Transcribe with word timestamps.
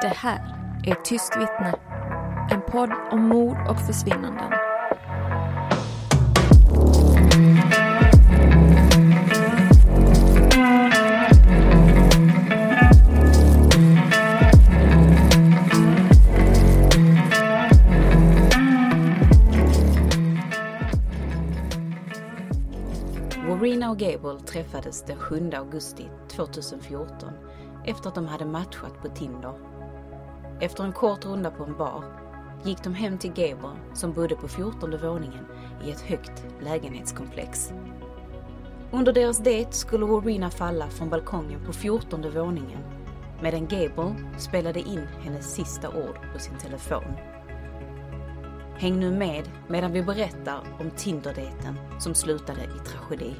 Det 0.00 0.08
här 0.08 0.38
är 0.84 0.94
Tyst 0.94 1.36
vittne. 1.36 1.74
En 2.50 2.60
podd 2.60 2.92
om 3.10 3.28
mord 3.28 3.56
och 3.68 3.80
försvinnanden. 3.80 4.52
Warina 23.48 23.90
och 23.90 23.98
Gable 23.98 24.40
träffades 24.46 25.02
den 25.02 25.16
7 25.16 25.50
augusti 25.54 26.08
2014 26.28 27.32
efter 27.86 28.08
att 28.08 28.14
de 28.14 28.26
hade 28.26 28.44
matchat 28.44 29.02
på 29.02 29.08
Tinder. 29.08 29.77
Efter 30.60 30.84
en 30.84 30.92
kort 30.92 31.24
runda 31.24 31.50
på 31.50 31.64
en 31.64 31.76
bar 31.76 32.04
gick 32.64 32.84
de 32.84 32.94
hem 32.94 33.18
till 33.18 33.32
Gable 33.32 33.76
som 33.94 34.12
bodde 34.12 34.36
på 34.36 34.48
14 34.48 34.98
våningen 35.02 35.46
i 35.84 35.90
ett 35.90 36.00
högt 36.00 36.46
lägenhetskomplex. 36.60 37.72
Under 38.90 39.12
deras 39.12 39.38
dejt 39.38 39.72
skulle 39.72 40.06
Warina 40.06 40.50
falla 40.50 40.90
från 40.90 41.10
balkongen 41.10 41.66
på 41.66 41.72
14 41.72 42.30
våningen 42.30 42.78
medan 43.42 43.66
Gable 43.66 44.14
spelade 44.38 44.80
in 44.80 45.06
hennes 45.20 45.54
sista 45.54 45.88
ord 45.88 46.18
på 46.32 46.38
sin 46.38 46.58
telefon. 46.58 47.12
Häng 48.78 49.00
nu 49.00 49.10
med 49.10 49.50
medan 49.68 49.92
vi 49.92 50.02
berättar 50.02 50.60
om 50.80 50.90
Tinderdejten 50.96 51.78
som 52.00 52.14
slutade 52.14 52.60
i 52.60 52.88
tragedi. 52.88 53.34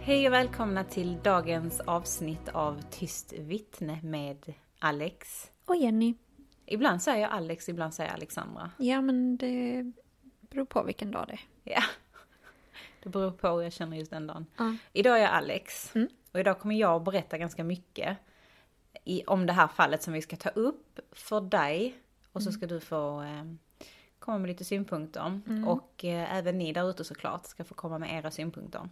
Hej 0.00 0.26
och 0.26 0.32
välkomna 0.32 0.84
till 0.84 1.18
dagens 1.22 1.80
avsnitt 1.80 2.48
av 2.48 2.80
Tyst 2.90 3.32
vittne 3.38 3.98
med 4.02 4.54
Alex. 4.84 5.50
Och 5.64 5.76
Jenny. 5.76 6.14
Ibland 6.66 7.02
säger 7.02 7.20
jag 7.22 7.30
Alex, 7.30 7.68
ibland 7.68 7.94
säger 7.94 8.10
jag 8.10 8.14
Alexandra. 8.16 8.70
Ja, 8.78 9.00
men 9.00 9.36
det 9.36 9.84
beror 10.40 10.64
på 10.64 10.82
vilken 10.82 11.10
dag 11.10 11.26
det 11.26 11.32
är. 11.32 11.74
Ja, 11.74 11.82
det 13.02 13.08
beror 13.08 13.30
på 13.30 13.48
hur 13.48 13.62
jag 13.62 13.72
känner 13.72 13.96
just 13.96 14.10
den 14.10 14.26
dagen. 14.26 14.46
Ja. 14.56 14.76
Idag 14.92 15.16
är 15.18 15.22
jag 15.22 15.30
Alex 15.30 15.94
Mm. 15.94 16.08
och 16.32 16.40
idag 16.40 16.58
kommer 16.60 16.74
jag 16.74 16.96
att 16.96 17.04
berätta 17.04 17.38
ganska 17.38 17.64
mycket 17.64 18.16
i, 19.04 19.24
om 19.26 19.46
det 19.46 19.52
här 19.52 19.68
fallet 19.68 20.02
som 20.02 20.12
vi 20.12 20.22
ska 20.22 20.36
ta 20.36 20.48
upp 20.48 21.00
för 21.12 21.40
dig. 21.40 21.94
Och 22.32 22.42
så 22.42 22.52
ska 22.52 22.66
du 22.66 22.80
få 22.80 23.22
eh, 23.22 23.44
komma 24.18 24.38
med 24.38 24.48
lite 24.48 24.64
synpunkter. 24.64 25.40
Och 25.66 26.04
eh, 26.04 26.34
även 26.36 26.58
ni 26.58 26.72
där 26.72 26.90
ute 26.90 27.04
såklart 27.04 27.46
ska 27.46 27.64
få 27.64 27.74
komma 27.74 27.98
med 27.98 28.18
era 28.18 28.30
synpunkter. 28.30 28.88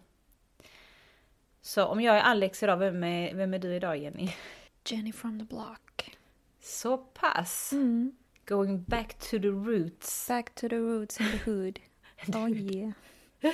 Så 1.61 1.85
om 1.85 2.01
jag 2.01 2.17
är 2.17 2.21
Alex 2.21 2.63
idag, 2.63 2.77
vem 2.77 3.03
är, 3.03 3.35
vem 3.35 3.53
är 3.53 3.59
du 3.59 3.75
idag 3.75 3.97
Jenny? 3.97 4.29
Jenny 4.85 5.11
from 5.11 5.39
the 5.39 5.45
block. 5.45 6.11
Så 6.61 6.97
pass! 6.97 7.73
Mm. 7.73 8.11
Going 8.45 8.83
back 8.83 9.19
to 9.19 9.39
the 9.39 9.47
roots. 9.47 10.27
Back 10.27 10.55
to 10.55 10.69
the 10.69 10.75
roots 10.77 11.19
in 11.19 11.25
the 11.31 11.51
hood. 11.51 11.79
Oh 12.35 12.49
yeah. 12.51 12.91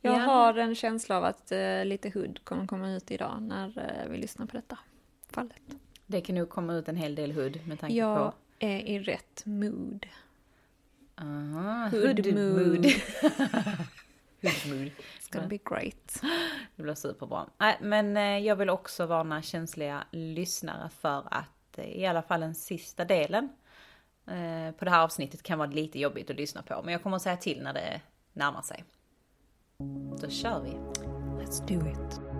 Jag 0.00 0.14
Ja. 0.14 0.18
har 0.18 0.54
en 0.54 0.74
känsla 0.74 1.16
av 1.16 1.24
att 1.24 1.52
eh, 1.52 1.84
lite 1.84 2.10
hood 2.10 2.44
kommer 2.44 2.66
komma 2.66 2.90
ut 2.92 3.10
idag 3.10 3.42
när 3.42 3.78
eh, 3.78 4.10
vi 4.10 4.16
lyssnar 4.18 4.46
på 4.46 4.56
detta 4.56 4.78
fallet. 5.30 5.56
Det 6.06 6.20
kan 6.20 6.34
nog 6.34 6.48
komma 6.48 6.74
ut 6.74 6.88
en 6.88 6.96
hel 6.96 7.14
del 7.14 7.32
hood 7.32 7.58
med 7.66 7.80
tanke 7.80 7.96
Jag 7.96 8.30
på... 8.30 8.36
är 8.58 8.78
i 8.78 8.98
rätt 8.98 9.42
mood. 9.46 10.06
Aha, 11.14 11.88
Hood 11.88 12.26
hood 12.26 12.34
mood. 12.34 12.66
mood. 12.66 12.86
hood 14.42 14.66
mood. 14.78 14.90
Gonna 15.32 15.48
be 15.48 15.58
great. 15.64 16.22
Det 16.76 16.82
blir 16.82 16.94
superbra. 16.94 17.46
Nej, 17.58 17.78
men 17.80 18.16
eh, 18.16 18.38
jag 18.38 18.56
vill 18.56 18.70
också 18.70 19.06
varna 19.06 19.42
känsliga 19.42 20.04
lyssnare 20.10 20.90
för 21.00 21.24
att 21.30 21.78
eh, 21.78 21.84
i 21.84 22.06
alla 22.06 22.22
fall 22.22 22.40
den 22.40 22.54
sista 22.54 23.04
delen 23.04 23.48
eh, 24.26 24.74
på 24.78 24.84
det 24.84 24.90
här 24.90 25.02
avsnittet 25.02 25.42
kan 25.42 25.58
vara 25.58 25.70
lite 25.70 25.98
jobbigt 25.98 26.30
att 26.30 26.36
lyssna 26.36 26.62
på. 26.62 26.82
Men 26.84 26.92
jag 26.92 27.02
kommer 27.02 27.16
att 27.16 27.22
säga 27.22 27.36
till 27.36 27.62
när 27.62 27.72
det 27.72 28.00
närmar 28.32 28.62
sig. 28.62 28.84
Då 30.20 30.28
kör 30.28 30.60
vi. 30.60 30.70
Let's 31.44 31.66
do 31.66 31.88
it. 31.88 32.31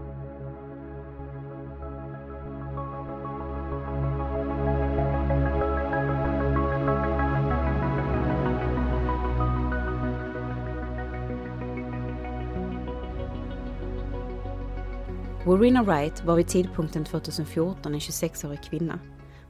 Warina 15.52 15.82
Wright 15.82 16.24
var 16.24 16.36
vid 16.36 16.48
tidpunkten 16.48 17.04
2014 17.04 17.94
en 17.94 18.00
26-årig 18.00 18.62
kvinna. 18.62 18.98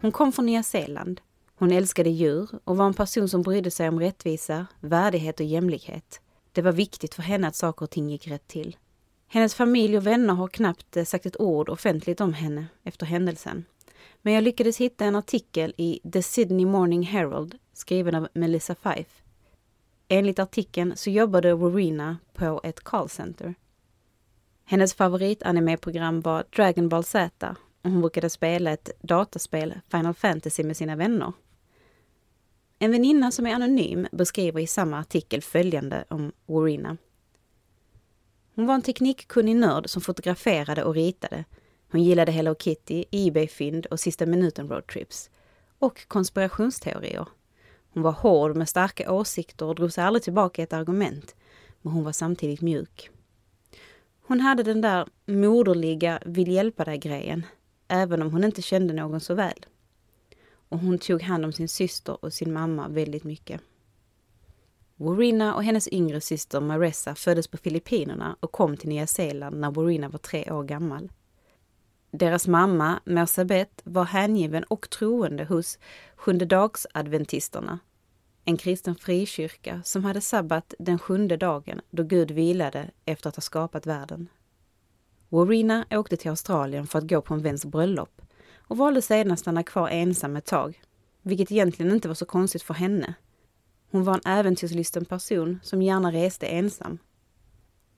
Hon 0.00 0.12
kom 0.12 0.32
från 0.32 0.46
Nya 0.46 0.62
Zeeland. 0.62 1.20
Hon 1.54 1.72
älskade 1.72 2.10
djur 2.10 2.48
och 2.64 2.76
var 2.76 2.86
en 2.86 2.94
person 2.94 3.28
som 3.28 3.42
brydde 3.42 3.70
sig 3.70 3.88
om 3.88 4.00
rättvisa, 4.00 4.66
värdighet 4.80 5.40
och 5.40 5.46
jämlikhet. 5.46 6.20
Det 6.52 6.62
var 6.62 6.72
viktigt 6.72 7.14
för 7.14 7.22
henne 7.22 7.48
att 7.48 7.56
saker 7.56 7.84
och 7.84 7.90
ting 7.90 8.10
gick 8.10 8.28
rätt 8.28 8.48
till. 8.48 8.76
Hennes 9.28 9.54
familj 9.54 9.96
och 9.96 10.06
vänner 10.06 10.34
har 10.34 10.48
knappt 10.48 10.96
eh, 10.96 11.04
sagt 11.04 11.26
ett 11.26 11.40
ord 11.40 11.68
offentligt 11.68 12.20
om 12.20 12.34
henne 12.34 12.66
efter 12.84 13.06
händelsen. 13.06 13.64
Men 14.22 14.32
jag 14.32 14.44
lyckades 14.44 14.78
hitta 14.78 15.04
en 15.04 15.16
artikel 15.16 15.74
i 15.76 16.00
The 16.12 16.22
Sydney 16.22 16.66
Morning 16.66 17.02
Herald 17.02 17.58
skriven 17.72 18.14
av 18.14 18.28
Melissa 18.34 18.74
Fife. 18.74 19.22
Enligt 20.08 20.38
artikeln 20.38 20.92
så 20.96 21.10
jobbade 21.10 21.54
Warina 21.54 22.16
på 22.34 22.60
ett 22.64 22.80
callcenter. 22.80 23.54
Hennes 24.64 24.94
favoritanime-program 24.94 26.20
var 26.20 26.44
Dragon 26.56 26.88
Ball 26.88 27.04
Z 27.04 27.56
och 27.82 27.90
hon 27.90 28.00
brukade 28.00 28.30
spela 28.30 28.70
ett 28.70 28.90
dataspel, 29.02 29.74
Final 29.90 30.14
Fantasy, 30.14 30.64
med 30.64 30.76
sina 30.76 30.96
vänner. 30.96 31.32
En 32.78 32.92
väninna 32.92 33.30
som 33.30 33.46
är 33.46 33.54
anonym 33.54 34.06
beskriver 34.12 34.60
i 34.60 34.66
samma 34.66 34.98
artikel 34.98 35.42
följande 35.42 36.04
om 36.08 36.32
Warina. 36.46 36.96
Hon 38.54 38.66
var 38.66 38.74
en 38.74 38.82
teknikkunnig 38.82 39.56
nörd 39.56 39.90
som 39.90 40.02
fotograferade 40.02 40.84
och 40.84 40.94
ritade. 40.94 41.44
Hon 41.90 42.02
gillade 42.02 42.32
Hello 42.32 42.54
Kitty, 42.54 43.04
Ebay-fynd 43.10 43.86
och 43.86 44.00
sista 44.00 44.26
minuten 44.26 44.68
roadtrips. 44.68 45.30
Och 45.78 46.08
konspirationsteorier. 46.08 47.28
Hon 47.94 48.02
var 48.02 48.12
hård 48.12 48.56
med 48.56 48.68
starka 48.68 49.12
åsikter 49.12 49.66
och 49.66 49.74
drog 49.74 49.92
sig 49.92 50.04
aldrig 50.04 50.22
tillbaka 50.22 50.62
i 50.62 50.64
ett 50.64 50.72
argument. 50.72 51.34
Men 51.82 51.92
hon 51.92 52.04
var 52.04 52.12
samtidigt 52.12 52.60
mjuk. 52.60 53.10
Hon 54.22 54.40
hade 54.40 54.62
den 54.62 54.80
där 54.80 55.08
moderliga 55.26 56.18
vill 56.26 56.52
hjälpa 56.52 56.84
dig-grejen, 56.84 57.46
även 57.88 58.22
om 58.22 58.32
hon 58.32 58.44
inte 58.44 58.62
kände 58.62 58.94
någon 58.94 59.20
så 59.20 59.34
väl. 59.34 59.66
Och 60.68 60.78
hon 60.78 60.98
tog 60.98 61.22
hand 61.22 61.44
om 61.44 61.52
sin 61.52 61.68
syster 61.68 62.24
och 62.24 62.32
sin 62.32 62.52
mamma 62.52 62.88
väldigt 62.88 63.24
mycket. 63.24 63.60
Warina 64.96 65.54
och 65.54 65.64
hennes 65.64 65.88
yngre 65.88 66.20
syster 66.20 66.60
Maressa 66.60 67.14
föddes 67.14 67.48
på 67.48 67.56
Filippinerna 67.56 68.36
och 68.40 68.52
kom 68.52 68.76
till 68.76 68.88
Nya 68.88 69.06
Zeeland 69.06 69.60
när 69.60 69.70
Warina 69.70 70.08
var 70.08 70.18
tre 70.18 70.50
år 70.50 70.64
gammal. 70.64 71.12
Deras 72.10 72.48
mamma, 72.48 73.00
Mersabet, 73.04 73.80
var 73.84 74.04
hängiven 74.04 74.64
och 74.64 74.90
troende 74.90 75.44
hos 75.44 75.78
sjundedagsadventisterna, 76.16 77.78
en 78.44 78.56
kristen 78.56 78.94
frikyrka 78.94 79.82
som 79.84 80.04
hade 80.04 80.20
sabbat 80.20 80.74
den 80.78 80.98
sjunde 80.98 81.36
dagen 81.36 81.80
då 81.90 82.02
Gud 82.02 82.30
vilade 82.30 82.90
efter 83.04 83.28
att 83.28 83.36
ha 83.36 83.40
skapat 83.40 83.86
världen. 83.86 84.28
Warina 85.28 85.86
åkte 85.90 86.16
till 86.16 86.30
Australien 86.30 86.86
för 86.86 86.98
att 86.98 87.08
gå 87.08 87.22
på 87.22 87.34
en 87.34 87.42
väns 87.42 87.64
bröllop 87.64 88.22
och 88.56 88.76
valde 88.76 89.02
sedan 89.02 89.32
att 89.32 89.38
stanna 89.38 89.62
kvar 89.62 89.88
ensam 89.88 90.36
ett 90.36 90.46
tag, 90.46 90.82
vilket 91.22 91.52
egentligen 91.52 91.92
inte 91.92 92.08
var 92.08 92.14
så 92.14 92.26
konstigt 92.26 92.62
för 92.62 92.74
henne. 92.74 93.14
Hon 93.90 94.04
var 94.04 94.14
en 94.14 94.32
äventyrslysten 94.32 95.04
person 95.04 95.60
som 95.62 95.82
gärna 95.82 96.12
reste 96.12 96.46
ensam. 96.46 96.98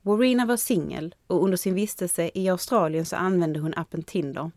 Warina 0.03 0.47
var 0.47 0.57
singel 0.57 1.15
och 1.27 1.45
under 1.45 1.57
sin 1.57 1.75
vistelse 1.75 2.31
i 2.35 2.49
Australien 2.49 3.07
så 3.07 3.17
använde 3.17 3.61
hon 3.61 3.75
appen 3.77 4.03
Tinder. 4.03 4.51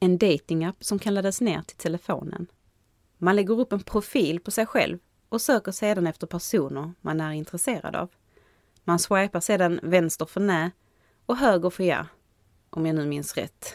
En 0.00 0.18
datingapp 0.18 0.84
som 0.84 0.98
kan 0.98 1.14
laddas 1.14 1.40
ner 1.40 1.62
till 1.62 1.76
telefonen. 1.76 2.46
Man 3.18 3.36
lägger 3.36 3.60
upp 3.60 3.72
en 3.72 3.82
profil 3.82 4.40
på 4.40 4.50
sig 4.50 4.66
själv 4.66 4.98
och 5.28 5.40
söker 5.40 5.72
sedan 5.72 6.06
efter 6.06 6.26
personer 6.26 6.92
man 7.00 7.20
är 7.20 7.32
intresserad 7.32 7.96
av. 7.96 8.10
Man 8.84 8.98
swipar 8.98 9.40
sedan 9.40 9.80
vänster 9.82 10.26
för 10.26 10.40
nej 10.40 10.70
och 11.26 11.36
höger 11.36 11.70
för 11.70 11.84
ja, 11.84 12.06
om 12.70 12.86
jag 12.86 12.96
nu 12.96 13.06
minns 13.06 13.36
rätt. 13.36 13.74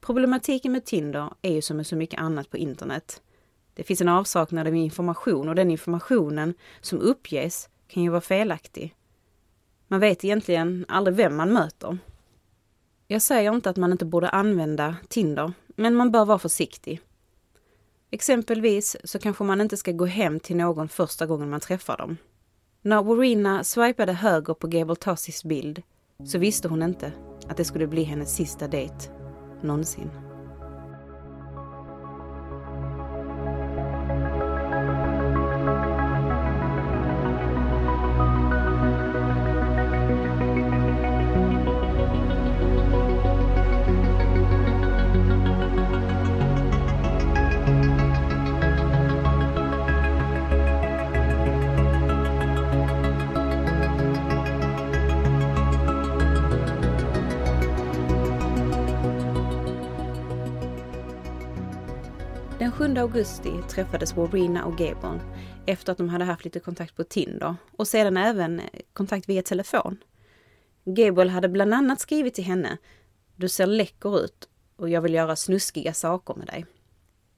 Problematiken 0.00 0.72
med 0.72 0.84
Tinder 0.84 1.32
är 1.42 1.52
ju 1.52 1.62
som 1.62 1.76
med 1.76 1.86
så 1.86 1.96
mycket 1.96 2.20
annat 2.20 2.50
på 2.50 2.56
internet. 2.56 3.22
Det 3.74 3.82
finns 3.82 4.00
en 4.00 4.08
avsaknad 4.08 4.66
av 4.66 4.74
information 4.74 5.48
och 5.48 5.54
den 5.54 5.70
informationen 5.70 6.54
som 6.80 6.98
uppges 6.98 7.68
kan 7.88 8.02
ju 8.02 8.08
vara 8.08 8.20
felaktig. 8.20 8.94
Man 9.88 10.00
vet 10.00 10.24
egentligen 10.24 10.84
aldrig 10.88 11.16
vem 11.16 11.36
man 11.36 11.52
möter. 11.52 11.98
Jag 13.06 13.22
säger 13.22 13.54
inte 13.54 13.70
att 13.70 13.76
man 13.76 13.92
inte 13.92 14.04
borde 14.04 14.28
använda 14.28 14.96
Tinder, 15.08 15.52
men 15.66 15.94
man 15.94 16.10
bör 16.10 16.24
vara 16.24 16.38
försiktig. 16.38 17.00
Exempelvis 18.10 18.96
så 19.04 19.18
kanske 19.18 19.44
man 19.44 19.60
inte 19.60 19.76
ska 19.76 19.92
gå 19.92 20.06
hem 20.06 20.40
till 20.40 20.56
någon 20.56 20.88
första 20.88 21.26
gången 21.26 21.50
man 21.50 21.60
träffar 21.60 21.96
dem. 21.96 22.16
När 22.82 23.02
Warina 23.02 23.64
swipade 23.64 24.12
höger 24.12 24.54
på 24.54 24.66
Gable 24.66 24.96
Tossis 24.96 25.44
bild 25.44 25.82
så 26.24 26.38
visste 26.38 26.68
hon 26.68 26.82
inte 26.82 27.12
att 27.48 27.56
det 27.56 27.64
skulle 27.64 27.86
bli 27.86 28.02
hennes 28.02 28.34
sista 28.36 28.68
dejt 28.68 29.10
någonsin. 29.62 30.29
Augusti 63.14 63.52
träffades 63.68 64.16
Warina 64.16 64.64
och 64.64 64.78
Gabon 64.78 65.20
efter 65.66 65.92
att 65.92 65.98
de 65.98 66.08
hade 66.08 66.24
haft 66.24 66.44
lite 66.44 66.60
kontakt 66.60 66.96
på 66.96 67.04
Tinder 67.04 67.54
och 67.76 67.88
sedan 67.88 68.16
även 68.16 68.60
kontakt 68.92 69.28
via 69.28 69.42
telefon. 69.42 69.98
Gable 70.84 71.30
hade 71.30 71.48
bland 71.48 71.74
annat 71.74 72.00
skrivit 72.00 72.34
till 72.34 72.44
henne 72.44 72.78
Du 73.36 73.48
ser 73.48 73.66
läcker 73.66 74.24
ut 74.24 74.48
och 74.76 74.88
jag 74.88 75.00
vill 75.00 75.14
göra 75.14 75.36
snuskiga 75.36 75.94
saker 75.94 76.34
med 76.34 76.46
dig. 76.46 76.66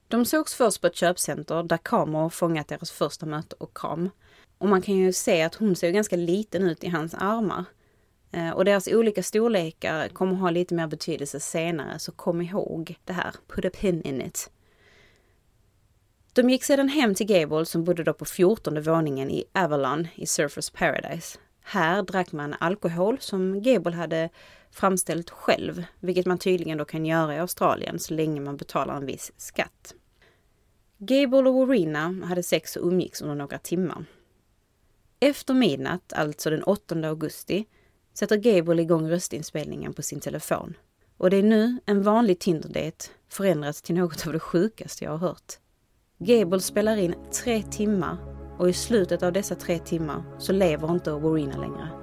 De 0.07 0.25
sågs 0.25 0.53
först 0.53 0.81
på 0.81 0.87
ett 0.87 0.95
köpcenter 0.95 1.63
där 1.63 1.77
kameror 1.77 2.29
fångat 2.29 2.67
deras 2.67 2.91
första 2.91 3.25
möte 3.25 3.55
och 3.59 3.77
kram. 3.77 4.09
Och 4.57 4.69
man 4.69 4.81
kan 4.81 4.95
ju 4.95 5.13
se 5.13 5.41
att 5.41 5.55
hon 5.55 5.75
ser 5.75 5.91
ganska 5.91 6.15
liten 6.15 6.63
ut 6.63 6.83
i 6.83 6.89
hans 6.89 7.13
armar. 7.13 7.65
Eh, 8.31 8.49
och 8.49 8.65
deras 8.65 8.87
olika 8.87 9.23
storlekar 9.23 10.07
kommer 10.07 10.35
ha 10.35 10.49
lite 10.49 10.75
mer 10.75 10.87
betydelse 10.87 11.39
senare, 11.39 11.99
så 11.99 12.11
kom 12.11 12.41
ihåg 12.41 12.95
det 13.05 13.13
här. 13.13 13.35
Put 13.47 13.65
a 13.65 13.69
pin 13.79 14.01
in 14.01 14.21
it. 14.21 14.49
De 16.35 16.49
gick 16.49 16.63
sedan 16.63 16.89
hem 16.89 17.15
till 17.15 17.27
Gable 17.27 17.65
som 17.65 17.83
bodde 17.83 18.03
då 18.03 18.13
på 18.13 18.25
14 18.25 18.81
våningen 18.81 19.31
i 19.31 19.43
Avalon 19.53 20.07
i 20.15 20.25
Surfers 20.25 20.69
Paradise. 20.69 21.39
Här 21.63 22.01
drack 22.01 22.31
man 22.31 22.55
alkohol 22.59 23.17
som 23.19 23.61
Gable 23.61 23.95
hade 23.95 24.29
framställt 24.71 25.29
själv, 25.29 25.83
vilket 25.99 26.25
man 26.25 26.37
tydligen 26.37 26.77
då 26.77 26.85
kan 26.85 27.05
göra 27.05 27.35
i 27.35 27.39
Australien 27.39 27.99
så 27.99 28.13
länge 28.13 28.41
man 28.41 28.57
betalar 28.57 28.95
en 28.95 29.05
viss 29.05 29.31
skatt. 29.37 29.93
Gable 30.97 31.49
och 31.49 31.67
Warina 31.67 32.25
hade 32.25 32.43
sex 32.43 32.75
och 32.75 32.87
umgicks 32.87 33.21
under 33.21 33.35
några 33.35 33.57
timmar. 33.57 34.05
Efter 35.19 35.53
midnatt, 35.53 36.13
alltså 36.13 36.49
den 36.49 36.63
8 36.63 36.95
augusti, 37.07 37.65
sätter 38.13 38.37
Gable 38.37 38.81
igång 38.81 39.09
röstinspelningen 39.09 39.93
på 39.93 40.01
sin 40.01 40.19
telefon. 40.19 40.73
Och 41.17 41.29
det 41.29 41.37
är 41.37 41.43
nu 41.43 41.79
en 41.85 42.03
vanlig 42.03 42.39
Tinder-date 42.39 43.05
förändrats 43.29 43.81
till 43.81 43.95
något 43.95 44.27
av 44.27 44.33
det 44.33 44.39
sjukaste 44.39 45.03
jag 45.03 45.11
har 45.11 45.17
hört. 45.17 45.57
Gable 46.25 46.59
spelar 46.59 46.97
in 46.97 47.15
tre 47.43 47.63
timmar 47.63 48.17
och 48.57 48.69
i 48.69 48.73
slutet 48.73 49.23
av 49.23 49.33
dessa 49.33 49.55
tre 49.55 49.79
timmar 49.79 50.23
så 50.37 50.53
lever 50.53 50.91
inte 50.91 51.11
Warina 51.11 51.57
längre. 51.57 52.02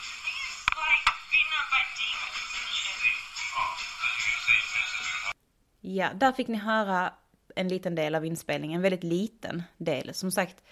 Ja, 5.95 6.13
där 6.13 6.31
fick 6.31 6.47
ni 6.47 6.57
höra 6.57 7.13
en 7.55 7.67
liten 7.67 7.95
del 7.95 8.15
av 8.15 8.25
inspelningen, 8.25 8.75
en 8.75 8.81
väldigt 8.81 9.03
liten 9.03 9.63
del. 9.77 10.13
Som 10.13 10.31
sagt, 10.31 10.63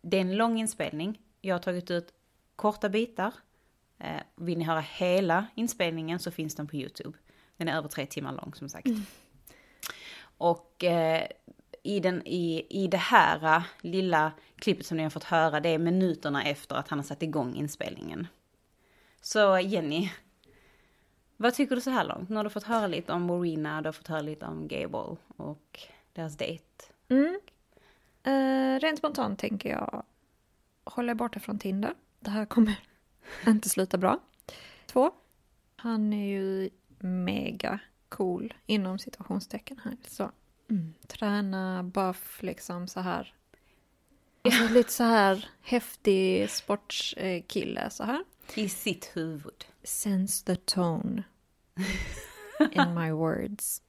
det 0.00 0.16
är 0.16 0.20
en 0.20 0.36
lång 0.36 0.58
inspelning. 0.58 1.20
Jag 1.40 1.54
har 1.54 1.60
tagit 1.60 1.90
ut 1.90 2.14
korta 2.56 2.88
bitar. 2.88 3.34
Eh, 3.98 4.20
vill 4.36 4.58
ni 4.58 4.64
höra 4.64 4.80
hela 4.80 5.46
inspelningen 5.54 6.18
så 6.18 6.30
finns 6.30 6.54
den 6.54 6.66
på 6.66 6.76
YouTube. 6.76 7.18
Den 7.56 7.68
är 7.68 7.76
över 7.76 7.88
tre 7.88 8.06
timmar 8.06 8.32
lång 8.32 8.54
som 8.54 8.68
sagt. 8.68 8.88
Och 10.20 10.84
eh, 10.84 11.26
i, 11.82 12.00
den, 12.00 12.26
i, 12.26 12.66
i 12.70 12.86
det 12.86 12.96
här 12.96 13.56
eh, 13.56 13.62
lilla 13.80 14.32
klippet 14.56 14.86
som 14.86 14.96
ni 14.96 15.02
har 15.02 15.10
fått 15.10 15.24
höra, 15.24 15.60
det 15.60 15.68
är 15.68 15.78
minuterna 15.78 16.44
efter 16.44 16.76
att 16.76 16.88
han 16.88 16.98
har 16.98 17.04
satt 17.04 17.22
igång 17.22 17.54
inspelningen. 17.54 18.26
Så 19.20 19.58
Jenny, 19.58 20.10
vad 21.40 21.54
tycker 21.54 21.74
du 21.74 21.80
så 21.80 21.90
här 21.90 22.04
långt? 22.04 22.28
Nu 22.28 22.36
har 22.36 22.44
du 22.44 22.50
fått 22.50 22.64
höra 22.64 22.86
lite 22.86 23.12
om 23.12 23.22
Marina, 23.22 23.82
du 23.82 23.88
har 23.88 23.92
fått 23.92 24.08
höra 24.08 24.20
lite 24.20 24.46
om 24.46 24.68
Gable 24.68 25.16
och 25.36 25.80
deras 26.12 26.36
dejt. 26.36 26.64
Mm. 27.08 27.40
Eh, 28.22 28.80
rent 28.80 28.98
spontant 28.98 29.38
tänker 29.38 29.70
jag 29.70 30.04
hålla 30.84 31.14
borta 31.14 31.40
från 31.40 31.58
Tinder. 31.58 31.94
Det 32.20 32.30
här 32.30 32.46
kommer 32.46 32.78
inte 33.46 33.68
sluta 33.68 33.98
bra. 33.98 34.20
Två. 34.86 35.10
Han 35.76 36.12
är 36.12 36.26
ju 36.26 36.70
mega 36.98 37.78
cool 38.08 38.54
inom 38.66 38.98
situationstecken 38.98 39.80
här. 39.84 39.96
Så 40.06 40.30
mm, 40.70 40.94
träna, 41.06 41.82
buff, 41.82 42.42
liksom 42.42 42.88
så 42.88 43.00
här. 43.00 43.34
Alltså, 44.42 44.74
lite 44.74 44.92
så 44.92 45.04
här 45.04 45.48
häftig 45.60 46.50
sportskille 46.50 47.90
så 47.90 48.04
här. 48.04 48.24
I 48.54 48.68
sitt 48.68 49.16
huvud. 49.16 49.64
Sense 49.82 50.44
the 50.44 50.56
tone 50.56 51.22
in 52.72 52.94
my 52.94 53.10
words. 53.10 53.82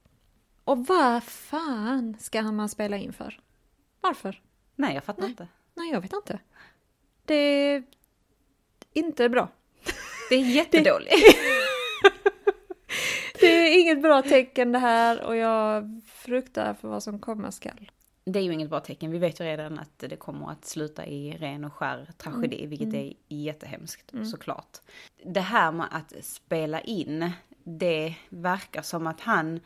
Och 0.64 0.86
vad 0.86 1.24
fan 1.24 2.16
ska 2.20 2.42
man 2.42 2.68
spela 2.68 2.96
in 2.96 3.12
för? 3.12 3.40
Varför? 4.00 4.42
Nej, 4.76 4.94
jag 4.94 5.04
fattar 5.04 5.22
Nej. 5.22 5.30
inte. 5.30 5.48
Nej, 5.74 5.90
jag 5.90 6.00
vet 6.00 6.12
inte. 6.12 6.38
Det 7.24 7.34
är 7.34 7.84
inte 8.92 9.28
bra. 9.28 9.48
Det 10.30 10.34
är 10.34 10.44
jättedåligt. 10.54 11.14
Det 13.40 13.46
är 13.46 13.80
inget 13.80 14.02
bra 14.02 14.22
tecken 14.22 14.72
det 14.72 14.78
här 14.78 15.22
och 15.22 15.36
jag 15.36 16.00
fruktar 16.06 16.74
för 16.74 16.88
vad 16.88 17.02
som 17.02 17.18
komma 17.18 17.52
skall. 17.52 17.90
Det 18.32 18.38
är 18.38 18.42
ju 18.42 18.52
inget 18.52 18.70
bra 18.70 18.80
tecken. 18.80 19.10
Vi 19.10 19.18
vet 19.18 19.40
ju 19.40 19.44
redan 19.44 19.78
att 19.78 19.98
det 19.98 20.16
kommer 20.16 20.50
att 20.50 20.64
sluta 20.64 21.06
i 21.06 21.36
ren 21.36 21.64
och 21.64 21.72
skär 21.72 22.08
tragedi, 22.16 22.66
vilket 22.66 22.94
är 22.94 23.12
jättehemskt 23.28 24.12
såklart. 24.30 24.78
Det 25.24 25.40
här 25.40 25.72
med 25.72 25.86
att 25.90 26.24
spela 26.24 26.80
in, 26.80 27.30
det 27.64 28.14
verkar 28.28 28.82
som 28.82 29.06
att 29.06 29.20
han 29.20 29.60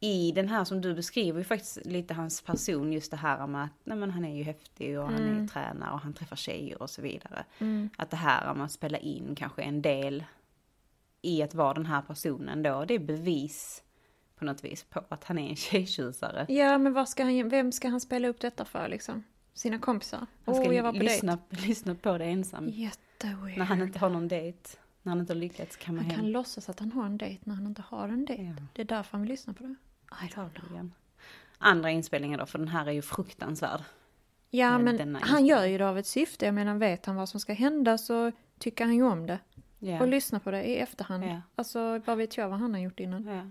i 0.00 0.32
den 0.32 0.48
här 0.48 0.64
som 0.64 0.80
du 0.80 0.94
beskriver 0.94 1.38
ju 1.38 1.44
faktiskt 1.44 1.86
lite 1.86 2.14
hans 2.14 2.42
person, 2.42 2.92
just 2.92 3.10
det 3.10 3.16
här 3.16 3.46
med 3.46 3.64
att 3.64 3.70
nej, 3.84 3.96
men 3.96 4.10
han 4.10 4.24
är 4.24 4.36
ju 4.36 4.42
häftig 4.42 5.00
och 5.00 5.10
han 5.10 5.44
är 5.44 5.48
tränare 5.48 5.92
och 5.92 6.00
han 6.00 6.12
träffar 6.12 6.36
tjejer 6.36 6.82
och 6.82 6.90
så 6.90 7.02
vidare. 7.02 7.44
Att 7.96 8.10
det 8.10 8.16
här 8.16 8.54
med 8.54 8.64
att 8.64 8.72
spela 8.72 8.98
in 8.98 9.34
kanske 9.34 9.62
är 9.62 9.66
en 9.66 9.82
del 9.82 10.24
i 11.22 11.42
att 11.42 11.54
vara 11.54 11.74
den 11.74 11.86
här 11.86 12.02
personen 12.02 12.62
då, 12.62 12.84
det 12.84 12.94
är 12.94 12.98
bevis 12.98 13.82
på 14.38 14.44
något 14.44 14.64
vis 14.64 14.84
på 14.84 15.02
att 15.08 15.24
han 15.24 15.38
är 15.38 15.48
en 15.50 15.56
tjejtjusare. 15.66 16.46
Ja, 16.48 16.78
men 16.78 16.92
vad 16.92 17.08
ska 17.08 17.24
han, 17.24 17.48
vem 17.48 17.72
ska 17.72 17.88
han 17.88 18.00
spela 18.00 18.28
upp 18.28 18.40
detta 18.40 18.64
för 18.64 18.88
liksom? 18.88 19.24
Sina 19.54 19.78
kompisar? 19.78 20.26
Han 20.44 20.54
ska 20.54 20.64
Åh, 20.68 20.74
jag 20.76 20.82
var 20.82 20.92
på 20.92 20.98
dejt. 20.98 21.12
lyssna, 21.12 21.38
lyssna 21.66 21.94
på 21.94 22.18
det 22.18 22.24
ensam. 22.24 22.68
Jätteweird. 22.68 23.58
När 23.58 23.64
han 23.64 23.82
inte 23.82 23.98
har 23.98 24.10
någon 24.10 24.28
dejt, 24.28 24.68
när 25.02 25.10
han 25.10 25.20
inte 25.20 25.32
har 25.32 25.38
lyckats 25.38 25.76
kamma 25.76 25.98
Han 26.00 26.10
hem. 26.10 26.20
kan 26.20 26.30
låtsas 26.30 26.68
att 26.68 26.80
han 26.80 26.92
har 26.92 27.06
en 27.06 27.18
dejt 27.18 27.40
när 27.44 27.54
han 27.54 27.66
inte 27.66 27.82
har 27.82 28.08
en 28.08 28.24
dejt. 28.24 28.42
Ja. 28.44 28.66
Det 28.72 28.82
är 28.82 28.86
därför 28.86 29.12
han 29.12 29.20
vill 29.20 29.30
lyssna 29.30 29.52
på 29.54 29.62
det. 29.62 29.74
Antagligen. 30.08 30.92
Andra 31.58 31.90
inspelningar 31.90 32.38
då, 32.38 32.46
för 32.46 32.58
den 32.58 32.68
här 32.68 32.86
är 32.86 32.92
ju 32.92 33.02
fruktansvärd. 33.02 33.80
Ja, 34.50 34.78
Men 34.78 35.16
han 35.22 35.46
gör 35.46 35.64
ju 35.64 35.78
det 35.78 35.88
av 35.88 35.98
ett 35.98 36.06
syfte. 36.06 36.44
Jag 36.44 36.54
menar, 36.54 36.74
vet 36.74 37.06
han 37.06 37.16
vad 37.16 37.28
som 37.28 37.40
ska 37.40 37.52
hända 37.52 37.98
så 37.98 38.32
tycker 38.58 38.84
han 38.84 38.94
ju 38.94 39.02
om 39.02 39.26
det. 39.26 39.38
Ja. 39.78 40.00
Och 40.00 40.08
lyssnar 40.08 40.38
på 40.40 40.50
det 40.50 40.62
i 40.64 40.76
efterhand. 40.78 41.24
Ja. 41.24 41.40
Alltså, 41.54 41.98
vad 41.98 42.18
vet 42.18 42.36
jag 42.36 42.48
vad 42.48 42.58
han 42.58 42.74
har 42.74 42.80
gjort 42.80 43.00
innan. 43.00 43.24
Ja. 43.24 43.50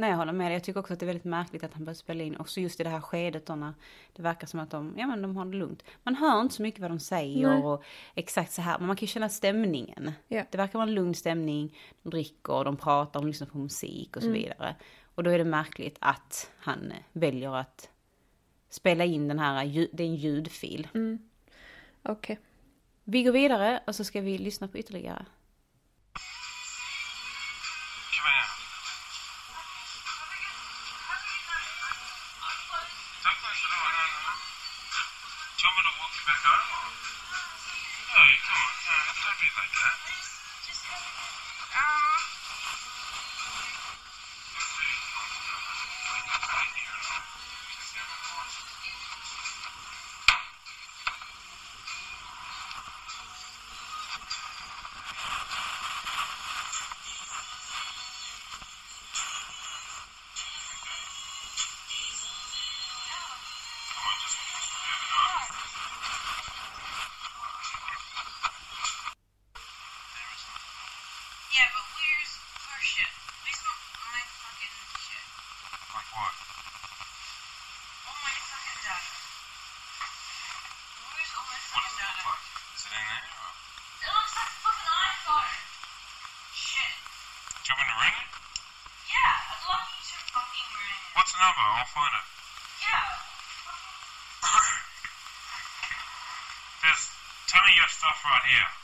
Nej, 0.00 0.10
jag 0.10 0.16
håller 0.16 0.32
med 0.32 0.46
dig. 0.46 0.52
Jag 0.52 0.64
tycker 0.64 0.80
också 0.80 0.92
att 0.92 0.98
det 1.00 1.04
är 1.04 1.06
väldigt 1.06 1.24
märkligt 1.24 1.64
att 1.64 1.74
han 1.74 1.84
börjar 1.84 1.94
spela 1.94 2.22
in. 2.24 2.36
Också 2.36 2.60
just 2.60 2.80
i 2.80 2.82
det 2.82 2.90
här 2.90 3.00
skedet 3.00 3.46
då 3.46 3.54
när 3.54 3.74
det 4.12 4.22
verkar 4.22 4.46
som 4.46 4.60
att 4.60 4.70
de, 4.70 4.94
ja 4.98 5.06
men 5.06 5.22
de 5.22 5.36
har 5.36 5.44
det 5.44 5.56
lugnt. 5.56 5.82
Man 6.02 6.14
hör 6.14 6.40
inte 6.40 6.54
så 6.54 6.62
mycket 6.62 6.80
vad 6.80 6.90
de 6.90 6.98
säger 7.00 7.48
Nej. 7.48 7.62
och 7.62 7.82
exakt 8.14 8.52
så 8.52 8.62
här, 8.62 8.78
men 8.78 8.86
man 8.86 8.96
kan 8.96 9.00
ju 9.06 9.06
känna 9.06 9.28
stämningen. 9.28 10.12
Ja. 10.28 10.44
Det 10.50 10.58
verkar 10.58 10.78
vara 10.78 10.88
en 10.88 10.94
lugn 10.94 11.14
stämning, 11.14 11.78
de 12.02 12.10
dricker, 12.10 12.64
de 12.64 12.76
pratar, 12.76 13.20
de 13.20 13.26
lyssnar 13.26 13.46
på 13.48 13.58
musik 13.58 14.16
och 14.16 14.22
så 14.22 14.28
Mm. 14.28 14.42
vidare. 14.42 14.76
Och 15.14 15.22
då 15.24 15.30
är 15.30 15.38
det 15.38 15.44
märkligt 15.44 15.96
att 16.00 16.50
han 16.58 16.92
väljer 17.12 17.56
att 17.56 17.90
spela 18.68 19.04
in 19.04 19.28
den 19.28 19.38
här, 19.38 19.64
det 19.92 20.02
är 20.02 20.06
en 20.06 20.16
ljudfil. 20.16 20.88
Okej. 22.02 22.38
Vi 23.04 23.22
går 23.22 23.32
vidare 23.32 23.80
och 23.86 23.94
så 23.94 24.04
ska 24.04 24.20
vi 24.20 24.38
lyssna 24.38 24.68
på 24.68 24.78
ytterligare. 24.78 25.26
Come 38.38 38.62
on, 38.62 38.74
no, 38.86 38.96
don't 39.22 39.38
be 39.40 39.48
like 39.58 39.72
that. 39.74 39.98
Come 41.72 42.39
front 98.20 98.44
here. 98.44 98.79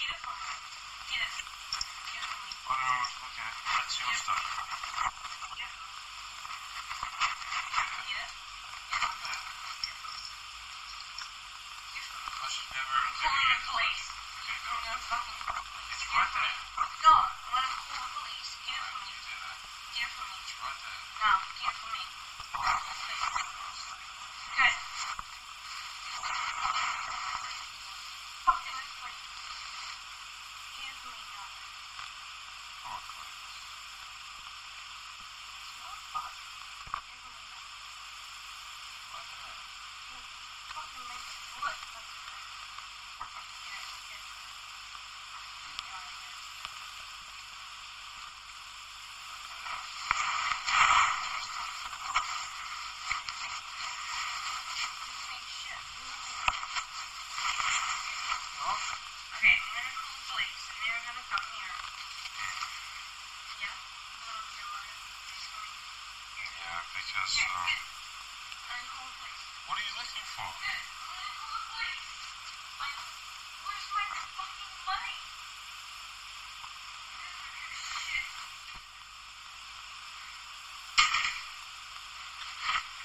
Get 0.00 0.08
it 0.08 0.20
from 0.24 0.32
me. 0.32 0.48
Get 1.12 1.20
it. 1.20 1.32
Get 2.08 2.24
it 2.24 2.28
from 2.32 2.40
me. 2.40 2.52
I 2.64 2.72
don't 2.72 2.88
know 2.88 2.96
what 2.96 3.12
to 3.12 3.18
look 3.20 3.36
at. 3.36 3.52
That's 3.52 3.94
your 4.00 4.14
stuff. 4.16 4.40
Get 5.60 5.68
it. 5.68 5.76
Get 8.08 8.16
it. 8.16 8.32
I 12.40 12.48
should 12.48 12.70
never 12.72 12.96
I'm 12.96 13.04
have 13.04 13.20
calling 13.20 13.44
given 13.44 13.52
the 13.52 13.60
you. 13.60 13.68
police. 13.70 14.09
What 67.30 67.38
are 69.78 69.86
you 69.86 69.94
looking 69.94 70.26
for? 70.34 70.50
Yeah, 70.50 70.74
I'm 70.74 71.14
gonna 71.14 71.30
call 71.38 71.54
the 71.54 71.62
police. 71.70 72.10
Like, 72.82 72.98
where's 73.62 73.86
my 73.94 74.02
fucking 74.34 74.74
money? 74.82 75.14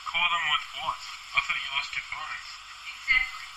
Call 0.09 0.25
them 0.31 0.45
with 0.47 0.65
what? 0.79 0.99
I 1.35 1.39
thought 1.43 1.59
you 1.59 1.69
lost 1.75 1.91
your 1.93 2.07
phone. 2.07 2.39
Exactly. 2.87 3.47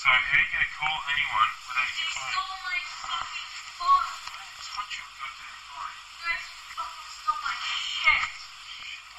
So 0.00 0.08
how 0.08 0.16
are 0.16 0.40
you 0.40 0.48
going 0.48 0.64
to 0.64 0.72
call 0.72 0.96
anyone 1.12 1.50
without 1.68 1.90
your 2.00 2.10
phone? 2.16 2.32
stole 2.32 2.56
my 2.64 2.78
fucking 3.06 3.50
phone. 3.76 4.08
It's 4.56 4.70
not 4.72 4.88
your 4.96 5.08
goddamn 5.20 5.58
phone. 5.68 5.94
You 6.00 6.16
guys 6.24 6.44
fucking 6.80 7.10
stole 7.12 7.40
my 7.44 7.54
shit. 7.60 8.24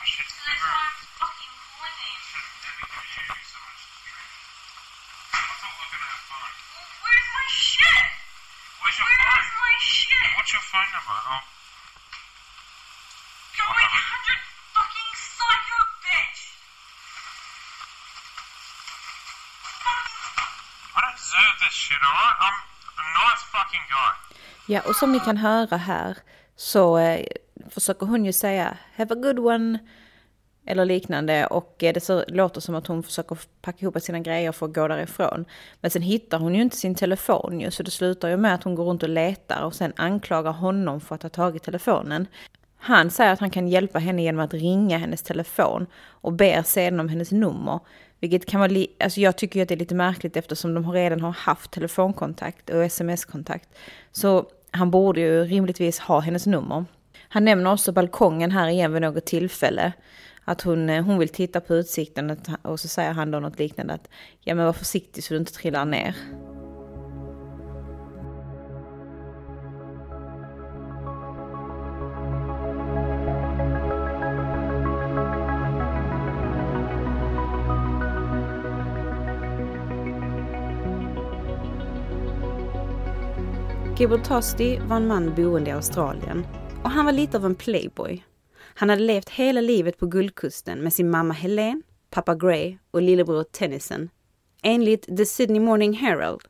I 0.02 0.04
should 0.10 0.28
So 0.28 0.42
that's 0.44 0.58
never, 0.58 0.70
why 0.74 0.86
I'm 0.90 0.98
fucking 1.22 1.54
calling 1.62 1.98
you. 2.02 2.18
should 2.26 2.48
never 2.66 2.84
give 2.90 3.30
you 3.38 3.46
so 3.46 3.58
much 3.62 3.82
grief. 4.02 4.32
I 5.38 5.54
thought 5.62 5.74
we 5.78 5.82
were 5.86 5.92
going 5.94 6.04
to 6.04 6.10
have 6.10 6.24
fun. 6.26 6.50
Well, 6.74 6.90
where's 7.06 7.28
my 7.38 7.46
shit? 7.54 8.06
Where's 8.98 9.18
your 9.20 9.30
Where's 9.30 9.50
phone? 9.52 9.62
my 9.62 9.76
shit? 9.80 10.28
What's 10.38 10.52
your 10.56 10.66
phone 10.72 10.90
number? 10.96 11.18
Oh, 11.34 11.42
You 13.58 13.64
800 13.64 14.40
fucking 14.76 15.12
psycho 15.38 15.80
bitch! 16.06 16.42
I 20.96 21.00
don't 21.04 21.18
deserve 21.22 21.56
this 21.64 21.76
shit, 21.84 22.02
alright? 22.08 22.38
I'm 22.46 22.56
a 23.02 23.06
nice 23.22 23.44
fucking 23.54 23.86
guy. 23.94 24.14
Ja, 24.74 24.82
och 24.82 24.96
som 24.96 25.12
ni 25.12 25.20
kan 25.20 25.38
höra 25.38 25.78
här 25.78 26.18
så 26.56 26.98
eh, 26.98 27.26
försöker 27.74 28.06
hon 28.06 28.26
ju 28.26 28.34
säga 28.34 28.78
“Have 28.98 29.14
a 29.14 29.18
good 29.18 29.40
one” 29.40 29.80
eller 30.68 30.86
liknande 30.86 31.46
och 31.46 31.84
eh, 31.84 31.94
det 31.94 32.00
så, 32.00 32.24
låter 32.28 32.62
som 32.62 32.76
att 32.76 32.88
hon 32.88 33.04
försöker 33.04 33.38
packa 33.62 33.78
ihop 33.82 34.02
sina 34.02 34.20
grejer 34.20 34.52
för 34.52 34.66
att 34.66 34.74
gå 34.74 34.88
därifrån. 34.88 35.46
Men 35.82 35.92
sen 35.92 36.02
hittar 36.02 36.40
hon 36.40 36.56
ju 36.56 36.62
inte 36.62 36.78
sin 36.78 36.96
telefon 36.96 37.62
ju, 37.62 37.72
så 37.72 37.84
det 37.84 37.92
slutar 37.92 38.30
ju 38.30 38.38
med 38.38 38.54
att 38.54 38.64
hon 38.64 38.76
går 38.76 38.86
runt 38.86 39.04
och 39.04 39.10
letar 39.10 39.64
och 39.64 39.76
sen 39.76 39.94
anklagar 39.96 40.52
honom 40.52 41.02
för 41.02 41.16
att 41.16 41.24
ha 41.24 41.30
tagit 41.30 41.64
telefonen. 41.64 42.28
Han 42.78 43.12
säger 43.12 43.34
att 43.34 43.40
han 43.40 43.50
kan 43.50 43.68
hjälpa 43.68 44.00
henne 44.00 44.24
genom 44.24 44.46
att 44.46 44.54
ringa 44.54 44.98
hennes 44.98 45.22
telefon 45.22 45.88
och 45.96 46.34
ber 46.34 46.64
sedan 46.64 47.00
om 47.00 47.10
hennes 47.10 47.32
nummer. 47.32 47.80
Vilket 48.20 48.46
kan 48.46 48.60
vara, 48.60 48.86
alltså 49.00 49.22
jag 49.22 49.36
tycker 49.38 49.60
ju 49.60 49.64
att 49.64 49.70
det 49.70 49.76
är 49.76 49.80
lite 49.80 49.96
märkligt 49.96 50.38
eftersom 50.38 50.74
de 50.74 50.92
redan 50.92 51.22
har 51.22 51.32
haft 51.32 51.72
telefonkontakt 51.72 52.70
och 52.70 52.84
sms-kontakt. 52.84 53.70
Så 54.12 54.46
han 54.72 54.92
borde 54.92 55.22
ju 55.22 55.44
rimligtvis 55.44 56.00
ha 56.00 56.20
hennes 56.20 56.46
nummer. 56.46 56.86
Han 57.30 57.46
nämner 57.46 57.74
också 57.74 57.92
balkongen 57.92 58.52
här 58.52 58.68
igen 58.68 58.94
vid 58.94 59.02
något 59.02 59.26
tillfälle. 59.26 59.94
Att 60.50 60.62
hon, 60.62 60.90
eh, 60.90 61.04
hon 61.04 61.20
vill 61.20 61.30
titta 61.30 61.62
på 61.62 61.76
utsikten 61.76 62.38
och 62.62 62.80
så 62.80 62.88
säger 62.88 63.12
han 63.12 63.32
då 63.32 63.40
något 63.40 63.60
liknande 63.60 63.94
att 63.94 64.10
ja 64.40 64.56
men 64.56 64.66
var 64.66 64.74
försiktig 64.74 65.24
så 65.24 65.34
du 65.34 65.40
inte 65.40 65.54
trillar 65.54 65.86
ner. 65.86 66.16
Gilbert 83.98 84.24
Tosty 84.24 84.80
var 84.80 84.96
en 84.96 85.08
man 85.08 85.36
boende 85.36 85.70
i 85.70 85.74
Australien 85.74 86.48
och 86.84 86.90
han 86.90 87.06
var 87.06 87.12
lite 87.12 87.38
av 87.38 87.46
en 87.46 87.56
playboy. 87.56 88.24
Han 88.80 88.90
hade 88.90 89.02
levt 89.02 89.30
hela 89.30 89.62
livet 89.62 89.98
på 89.98 90.06
Guldkusten 90.06 90.80
med 90.80 90.94
sin 90.94 91.10
mamma 91.10 91.34
Helene, 91.34 91.82
pappa 92.10 92.36
Gray 92.36 92.78
och 92.92 93.02
lillebror 93.02 93.44
Tennyson. 93.44 94.10
Enligt 94.64 95.18
The 95.18 95.26
Sydney 95.26 95.62
Morning 95.62 95.94
Herald 95.94 96.42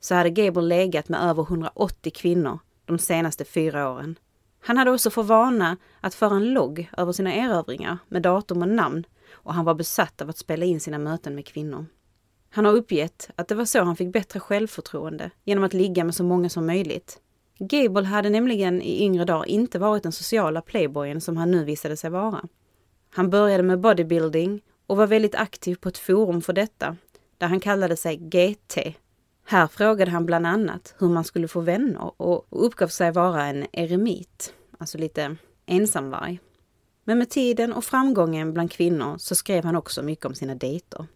så 0.00 0.14
hade 0.14 0.30
Gable 0.30 0.62
legat 0.62 1.08
med 1.08 1.22
över 1.22 1.42
180 1.42 2.12
kvinnor 2.14 2.58
de 2.84 2.98
senaste 2.98 3.44
fyra 3.44 3.90
åren. 3.90 4.18
Han 4.60 4.76
hade 4.76 4.90
också 4.90 5.10
för 5.10 5.22
vana 5.22 5.76
att 6.00 6.14
föra 6.14 6.36
en 6.36 6.52
logg 6.52 6.90
över 6.96 7.12
sina 7.12 7.34
erövringar 7.34 7.98
med 8.08 8.22
datum 8.22 8.62
och 8.62 8.68
namn 8.68 9.04
och 9.32 9.54
han 9.54 9.64
var 9.64 9.74
besatt 9.74 10.22
av 10.22 10.30
att 10.30 10.38
spela 10.38 10.64
in 10.64 10.80
sina 10.80 10.98
möten 10.98 11.34
med 11.34 11.46
kvinnor. 11.46 11.86
Han 12.50 12.64
har 12.64 12.72
uppgett 12.72 13.30
att 13.36 13.48
det 13.48 13.54
var 13.54 13.64
så 13.64 13.82
han 13.82 13.96
fick 13.96 14.12
bättre 14.12 14.40
självförtroende, 14.40 15.30
genom 15.44 15.64
att 15.64 15.74
ligga 15.74 16.04
med 16.04 16.14
så 16.14 16.24
många 16.24 16.48
som 16.48 16.66
möjligt. 16.66 17.20
Gable 17.62 18.04
hade 18.04 18.30
nämligen 18.30 18.82
i 18.82 19.04
yngre 19.04 19.24
dagar 19.24 19.48
inte 19.48 19.78
varit 19.78 20.02
den 20.02 20.12
sociala 20.12 20.60
playboyen 20.60 21.20
som 21.20 21.36
han 21.36 21.50
nu 21.50 21.64
visade 21.64 21.96
sig 21.96 22.10
vara. 22.10 22.44
Han 23.10 23.30
började 23.30 23.62
med 23.62 23.80
bodybuilding 23.80 24.60
och 24.86 24.96
var 24.96 25.06
väldigt 25.06 25.34
aktiv 25.34 25.74
på 25.74 25.88
ett 25.88 25.98
forum 25.98 26.42
för 26.42 26.52
detta, 26.52 26.96
där 27.38 27.46
han 27.46 27.60
kallade 27.60 27.96
sig 27.96 28.16
GT. 28.16 28.78
Här 29.44 29.66
frågade 29.66 30.10
han 30.10 30.26
bland 30.26 30.46
annat 30.46 30.94
hur 30.98 31.08
man 31.08 31.24
skulle 31.24 31.48
få 31.48 31.60
vänner 31.60 32.22
och 32.22 32.46
uppgav 32.50 32.88
sig 32.88 33.12
vara 33.12 33.46
en 33.46 33.66
eremit, 33.72 34.54
alltså 34.78 34.98
lite 34.98 35.36
ensamvarg. 35.66 36.40
Men 37.04 37.18
med 37.18 37.30
tiden 37.30 37.72
och 37.72 37.84
framgången 37.84 38.52
bland 38.52 38.70
kvinnor 38.70 39.18
så 39.18 39.34
skrev 39.34 39.64
han 39.64 39.76
också 39.76 40.02
mycket 40.02 40.26
om 40.26 40.34
sina 40.34 40.54
dejter. 40.54 41.06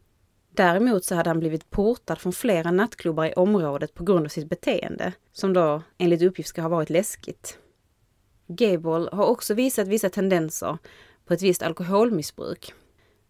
Däremot 0.56 1.04
så 1.04 1.14
hade 1.14 1.30
han 1.30 1.40
blivit 1.40 1.70
portad 1.70 2.18
från 2.18 2.32
flera 2.32 2.70
nattklubbar 2.70 3.26
i 3.26 3.32
området 3.32 3.94
på 3.94 4.04
grund 4.04 4.26
av 4.26 4.28
sitt 4.28 4.48
beteende, 4.48 5.12
som 5.32 5.52
då 5.52 5.82
enligt 5.98 6.22
uppgift 6.22 6.48
ska 6.48 6.62
ha 6.62 6.68
varit 6.68 6.90
läskigt. 6.90 7.58
Gable 8.46 9.08
har 9.12 9.24
också 9.24 9.54
visat 9.54 9.88
vissa 9.88 10.10
tendenser 10.10 10.78
på 11.24 11.34
ett 11.34 11.42
visst 11.42 11.62
alkoholmissbruk. 11.62 12.74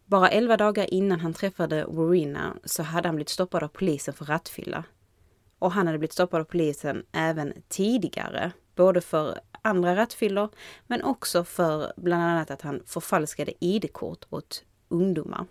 Bara 0.06 0.28
11 0.28 0.56
dagar 0.56 0.94
innan 0.94 1.20
han 1.20 1.34
träffade 1.34 1.84
Warina 1.88 2.56
så 2.64 2.82
hade 2.82 3.08
han 3.08 3.16
blivit 3.16 3.28
stoppad 3.28 3.62
av 3.62 3.68
polisen 3.68 4.14
för 4.14 4.24
rattfylla. 4.24 4.84
Och 5.58 5.72
han 5.72 5.86
hade 5.86 5.98
blivit 5.98 6.12
stoppad 6.12 6.40
av 6.40 6.44
polisen 6.44 7.04
även 7.12 7.52
tidigare, 7.68 8.52
både 8.74 9.00
för 9.00 9.38
andra 9.62 9.96
rattfyllor 9.96 10.48
men 10.86 11.02
också 11.02 11.44
för 11.44 11.92
bland 11.96 12.22
annat 12.22 12.50
att 12.50 12.62
han 12.62 12.82
förfalskade 12.86 13.52
ID-kort 13.60 14.26
åt 14.30 14.64
ungdomar. 14.88 15.46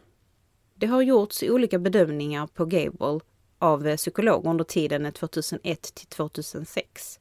Det 0.75 0.87
har 0.87 1.01
gjorts 1.01 1.43
olika 1.43 1.79
bedömningar 1.79 2.47
på 2.47 2.65
Gable 2.65 3.19
av 3.59 3.87
eh, 3.87 3.95
psykologer 3.95 4.49
under 4.49 4.63
tiden 4.63 5.05
eh, 5.05 5.11
2001 5.11 5.81
till 5.81 6.07
2006. 6.07 7.19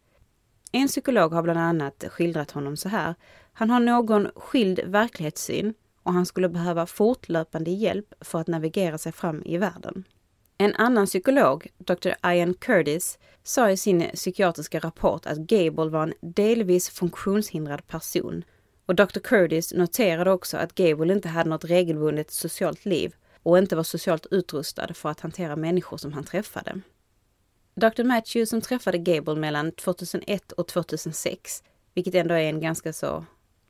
En 0.72 0.88
psykolog 0.88 1.32
har 1.32 1.42
bland 1.42 1.58
annat 1.58 2.04
skildrat 2.08 2.50
honom 2.50 2.76
så 2.76 2.88
här. 2.88 3.14
Han 3.52 3.70
har 3.70 3.80
någon 3.80 4.28
skild 4.36 4.80
verklighetssyn 4.84 5.74
och 6.02 6.12
han 6.12 6.26
skulle 6.26 6.48
behöva 6.48 6.86
fortlöpande 6.86 7.70
hjälp 7.70 8.14
för 8.20 8.40
att 8.40 8.46
navigera 8.46 8.98
sig 8.98 9.12
fram 9.12 9.42
i 9.44 9.58
världen. 9.58 10.04
En 10.58 10.74
annan 10.74 11.06
psykolog, 11.06 11.66
Dr. 11.78 12.10
Ian 12.26 12.54
Curtis, 12.54 13.18
sa 13.42 13.70
i 13.70 13.76
sin 13.76 14.10
psykiatriska 14.14 14.78
rapport 14.78 15.26
att 15.26 15.38
Gable 15.38 15.88
var 15.90 16.02
en 16.02 16.14
delvis 16.20 16.90
funktionshindrad 16.90 17.86
person. 17.86 18.44
Och 18.86 18.94
Dr. 18.94 19.20
Curtis 19.20 19.72
noterade 19.72 20.30
också 20.30 20.56
att 20.56 20.74
Gable 20.74 21.12
inte 21.12 21.28
hade 21.28 21.50
något 21.50 21.64
regelbundet 21.64 22.30
socialt 22.30 22.84
liv 22.84 23.14
och 23.42 23.58
inte 23.58 23.76
var 23.76 23.82
socialt 23.82 24.26
utrustad 24.30 24.94
för 24.94 25.08
att 25.08 25.20
hantera 25.20 25.56
människor 25.56 25.96
som 25.96 26.12
han 26.12 26.24
träffade. 26.24 26.80
Dr. 27.74 28.04
Matthew 28.04 28.46
som 28.46 28.60
träffade 28.60 28.98
Gable 28.98 29.34
mellan 29.34 29.72
2001 29.72 30.52
och 30.52 30.68
2006, 30.68 31.62
vilket 31.94 32.14
ändå 32.14 32.34
är 32.34 32.48
en 32.48 32.60
ganska 32.60 32.92
så 32.92 33.24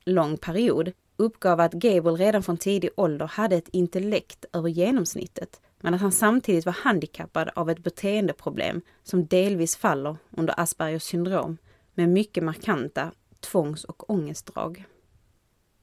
lång 0.04 0.36
period, 0.36 0.92
uppgav 1.16 1.60
att 1.60 1.72
Gable 1.72 2.12
redan 2.12 2.42
från 2.42 2.56
tidig 2.56 2.90
ålder 2.96 3.26
hade 3.26 3.56
ett 3.56 3.68
intellekt 3.68 4.44
över 4.52 4.68
genomsnittet, 4.68 5.60
men 5.80 5.94
att 5.94 6.00
han 6.00 6.12
samtidigt 6.12 6.66
var 6.66 6.72
handikappad 6.72 7.50
av 7.54 7.70
ett 7.70 7.78
beteendeproblem 7.78 8.80
som 9.02 9.26
delvis 9.26 9.76
faller 9.76 10.16
under 10.30 10.60
Aspergers 10.60 11.02
syndrom 11.02 11.58
med 11.94 12.08
mycket 12.08 12.44
markanta 12.44 13.12
tvångs 13.40 13.84
och 13.84 14.10
ångestdrag. 14.10 14.84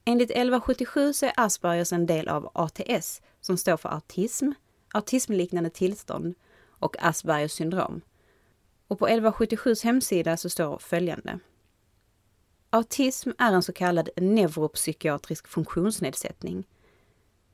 Enligt 0.06 0.32
1177 0.32 1.13
så 1.13 1.25
är 1.25 1.34
Aspergers 1.38 1.93
en 1.93 2.06
del 2.06 2.28
av 2.28 2.52
ATS 2.54 3.21
som 3.50 3.58
står 3.58 3.78
för 3.78 3.90
autism, 3.90 4.52
autismliknande 4.94 5.70
tillstånd 5.70 6.36
och 6.68 6.96
Aspergers 7.00 7.52
syndrom. 7.52 8.02
Och 8.88 9.00
på 9.00 9.08
1177s 9.08 9.84
hemsida 9.84 10.38
så 10.38 10.50
står 10.50 10.78
följande. 10.78 11.40
Autism 12.70 13.30
är 13.38 13.54
en 13.54 13.64
så 13.64 13.74
kallad 13.74 14.10
neuropsykiatrisk 14.16 15.48
funktionsnedsättning. 15.48 16.68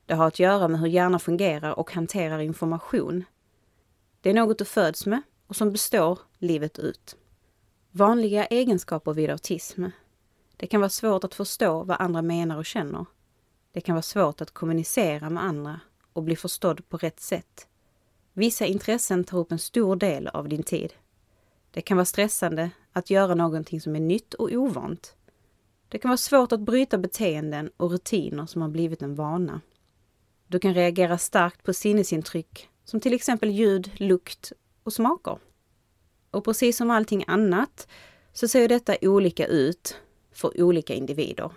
Det 0.06 0.14
har 0.14 0.26
att 0.26 0.38
göra 0.38 0.68
med 0.68 0.80
hur 0.80 0.86
hjärnan 0.86 1.20
fungerar 1.20 1.78
och 1.78 1.92
hanterar 1.92 2.38
information. 2.38 3.24
Det 4.20 4.30
är 4.30 4.34
något 4.34 4.58
du 4.58 4.64
föds 4.64 5.06
med 5.06 5.22
och 5.46 5.56
som 5.56 5.72
består 5.72 6.18
livet 6.38 6.78
ut. 6.78 7.16
Vanliga 7.90 8.46
egenskaper 8.46 9.12
vid 9.12 9.30
autism. 9.30 9.84
Det 10.56 10.66
kan 10.66 10.80
vara 10.80 10.90
svårt 10.90 11.24
att 11.24 11.34
förstå 11.34 11.82
vad 11.82 12.00
andra 12.00 12.22
menar 12.22 12.56
och 12.56 12.66
känner. 12.66 13.06
Det 13.76 13.80
kan 13.80 13.94
vara 13.94 14.02
svårt 14.02 14.40
att 14.40 14.50
kommunicera 14.50 15.30
med 15.30 15.44
andra 15.44 15.80
och 16.12 16.22
bli 16.22 16.36
förstådd 16.36 16.88
på 16.88 16.96
rätt 16.96 17.20
sätt. 17.20 17.66
Vissa 18.32 18.66
intressen 18.66 19.24
tar 19.24 19.38
upp 19.38 19.52
en 19.52 19.58
stor 19.58 19.96
del 19.96 20.28
av 20.28 20.48
din 20.48 20.62
tid. 20.62 20.94
Det 21.70 21.80
kan 21.80 21.96
vara 21.96 22.04
stressande 22.04 22.70
att 22.92 23.10
göra 23.10 23.34
någonting 23.34 23.80
som 23.80 23.96
är 23.96 24.00
nytt 24.00 24.34
och 24.34 24.52
ovant. 24.52 25.16
Det 25.88 25.98
kan 25.98 26.08
vara 26.08 26.16
svårt 26.16 26.52
att 26.52 26.60
bryta 26.60 26.98
beteenden 26.98 27.70
och 27.76 27.90
rutiner 27.90 28.46
som 28.46 28.62
har 28.62 28.68
blivit 28.68 29.02
en 29.02 29.14
vana. 29.14 29.60
Du 30.46 30.58
kan 30.58 30.74
reagera 30.74 31.18
starkt 31.18 31.62
på 31.62 31.72
sinnesintryck 31.72 32.68
som 32.84 33.00
till 33.00 33.14
exempel 33.14 33.50
ljud, 33.50 33.90
lukt 33.96 34.52
och 34.82 34.92
smaker. 34.92 35.38
Och 36.30 36.44
precis 36.44 36.76
som 36.76 36.90
allting 36.90 37.24
annat 37.26 37.88
så 38.32 38.48
ser 38.48 38.68
detta 38.68 38.96
olika 39.02 39.46
ut 39.46 39.96
för 40.32 40.62
olika 40.62 40.94
individer. 40.94 41.50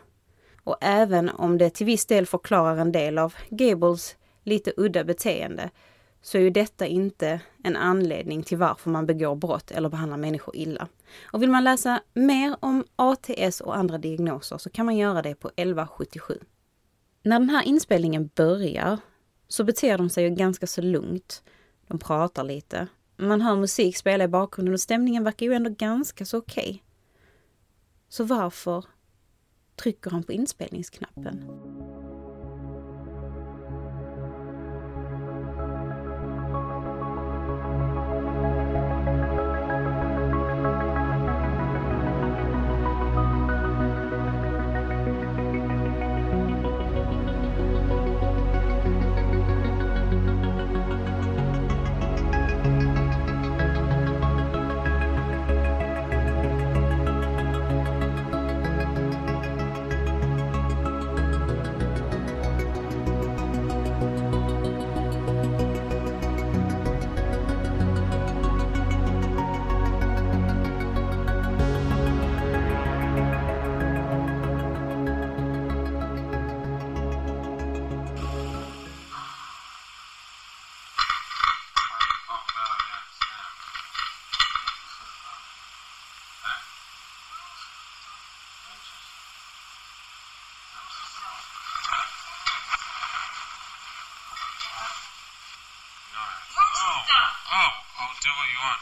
Och 0.70 0.78
även 0.82 1.30
om 1.30 1.58
det 1.58 1.70
till 1.70 1.86
viss 1.86 2.06
del 2.06 2.26
förklarar 2.26 2.78
en 2.78 2.92
del 2.92 3.18
av 3.18 3.34
Gables 3.50 4.16
lite 4.44 4.74
udda 4.78 5.04
beteende 5.04 5.70
så 6.22 6.38
är 6.38 6.42
ju 6.42 6.50
detta 6.50 6.88
inte 6.88 7.42
en 7.64 7.76
anledning 7.76 8.44
till 8.44 8.58
varför 8.58 8.90
man 8.90 9.06
begår 9.06 9.36
brott 9.36 9.72
eller 9.72 9.90
behandlar 9.90 10.18
människor 10.18 10.56
illa. 10.56 10.88
Och 11.24 11.42
vill 11.42 11.50
man 11.50 11.64
läsa 11.64 12.02
mer 12.14 12.56
om 12.60 12.86
ATS 12.96 13.62
och 13.62 13.78
andra 13.78 13.98
diagnoser 13.98 14.58
så 14.58 14.70
kan 14.70 14.86
man 14.86 14.98
göra 14.98 15.22
det 15.22 15.36
på 15.36 15.48
1177. 15.48 16.40
När 17.24 17.40
den 17.40 17.50
här 17.50 17.64
inspelningen 17.64 18.30
börjar 18.36 18.98
så 19.48 19.64
beter 19.64 19.98
de 19.98 20.10
sig 20.10 20.24
ju 20.24 20.30
ganska 20.30 20.68
så 20.68 20.82
lugnt. 20.82 21.44
De 21.88 22.00
pratar 22.00 22.44
lite. 22.44 22.88
Man 23.18 23.42
hör 23.42 23.56
musik 23.56 23.98
spela 23.98 24.24
i 24.24 24.28
bakgrunden 24.28 24.74
och 24.74 24.80
stämningen 24.80 25.24
verkar 25.24 25.46
ju 25.46 25.54
ändå 25.54 25.70
ganska 25.70 26.26
så 26.26 26.38
okej. 26.38 26.70
Okay. 26.70 26.80
Så 28.10 28.24
varför 28.24 28.86
trycker 29.80 30.12
han 30.12 30.24
på 30.24 30.32
inspelningsknappen? 30.32 31.44
Do 98.30 98.36
what 98.38 98.46
you 98.46 98.62
want. 98.62 98.82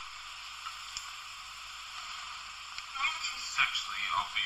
Sexually, 3.56 4.04
I'll 4.12 4.28
be! 4.36 4.44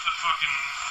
I'm 0.00 0.12
fucking 0.20 0.89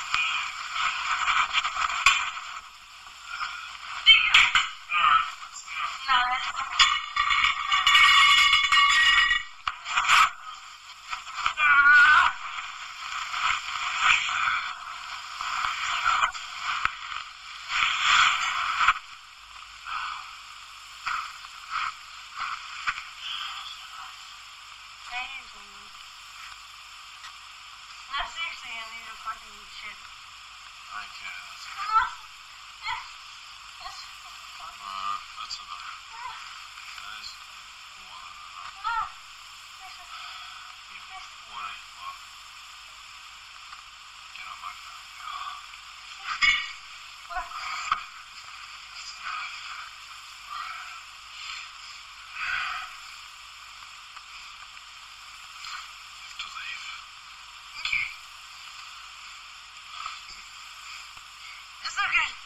Okay. 62.10 62.39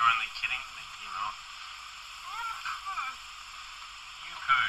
I 0.00 0.02
thought 0.02 0.16
you 0.16 0.16
were 0.16 0.16
only 0.16 0.32
kidding 0.32 0.64
me, 0.80 0.84
you 1.04 1.12
know. 1.12 1.28
You 4.24 4.32
who? 4.32 4.62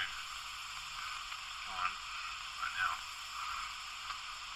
Go 1.63 1.71
on, 1.71 1.91
right 2.59 2.75
now. 2.75 2.93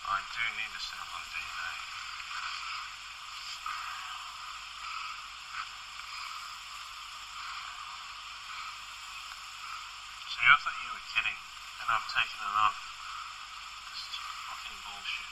I 0.04 0.20
do 0.36 0.44
need 0.60 0.68
to 0.76 0.82
sample 0.84 1.16
of 1.16 1.24
DNA. 1.32 1.72
See, 10.28 10.44
I 10.44 10.60
thought 10.60 10.76
you 10.76 10.92
were 10.92 11.08
kidding, 11.16 11.40
and 11.40 11.88
I've 11.88 12.04
taken 12.12 12.36
it 12.36 12.52
off. 12.52 12.76
This 13.96 14.04
is 14.12 14.20
fucking 14.52 14.80
bullshit. 14.84 15.32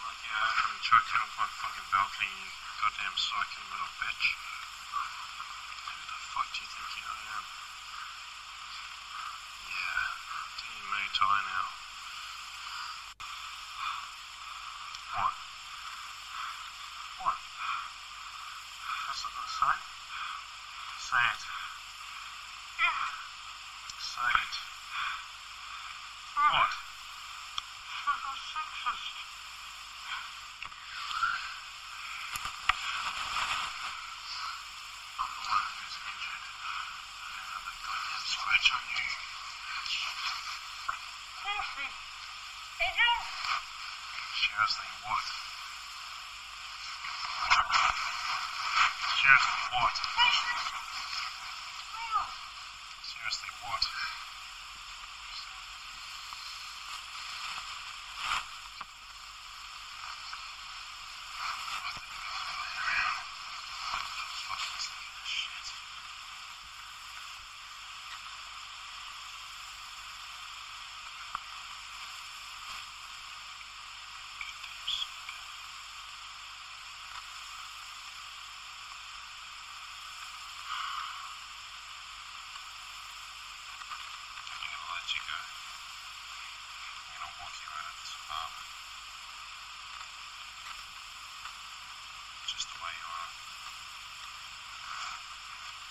Like, 0.00 0.20
yeah, 0.24 0.40
I 0.40 0.52
haven't 0.64 0.80
chucked 0.80 1.12
it 1.12 1.20
off 1.20 1.36
my 1.36 1.44
fucking 1.60 1.84
balcony, 1.92 2.48
goddamn 2.90 3.14
psycho 3.14 3.62
little 3.70 3.92
bitch. 4.02 4.34
Who 5.86 5.94
the 6.10 6.18
fuck 6.34 6.46
do 6.50 6.58
you 6.58 6.66
think 6.66 7.06
I 7.06 7.18
am? 7.38 7.44
Yeah, 9.70 10.10
team 10.58 10.82
may 10.90 11.06
tie 11.14 11.42
now. 11.46 11.66
What? 15.14 15.34
What? 17.22 17.38
That's 19.06 19.22
not 19.22 19.32
gonna 19.38 19.54
say? 19.54 19.76
Say 20.98 21.22
it. 21.30 21.42
Say 24.02 24.30
it. 24.34 24.54
What? 26.34 26.80
I'm 35.20 35.28
the 35.36 35.44
one 35.52 35.60
who's 35.76 35.96
injured. 36.00 36.44
I 37.20 37.28
don't 37.28 37.52
have 37.60 37.68
a 37.68 37.76
scratch 38.50 38.74
on 38.74 38.82
you. 38.90 39.06
Seriously. 41.38 41.86
Seriously, 44.42 44.90
what? 45.06 45.24
Seriously, 49.22 49.54
what? 49.70 49.94
Seriously, 53.06 53.50
what? 53.62 53.82
I'm 84.50 84.66
gonna 84.66 84.92
let 84.92 85.08
you 85.14 85.22
go. 85.24 85.40
I'm 85.40 87.16
gonna 87.16 87.32
walk 87.38 87.54
you 87.62 87.70
out 87.70 87.86
of 87.86 87.96
this 88.02 88.12
apartment. 88.18 88.68
Just 92.50 92.66
the 92.70 92.78
way 92.82 92.92
you 92.92 93.06
are. 93.08 93.30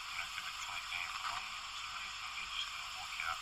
You're 0.10 0.22
not 0.22 0.32
gonna 0.38 0.56
collect 0.60 0.88
any 0.92 1.10
belongings 1.18 1.80
or 1.82 1.92
anything. 1.98 2.32
You're 2.36 2.54
just 2.54 2.68
gonna 2.68 2.92
walk 3.00 3.16
out. 3.26 3.42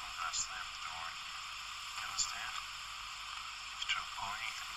I'm 0.00 0.12
gonna 0.16 0.34
slam 0.34 0.66
the 0.72 0.80
door 0.82 0.98
on 0.98 1.14
you. 1.14 1.34
You 1.36 2.04
understand? 2.10 2.52
To 4.16 4.24
anything, 4.24 4.72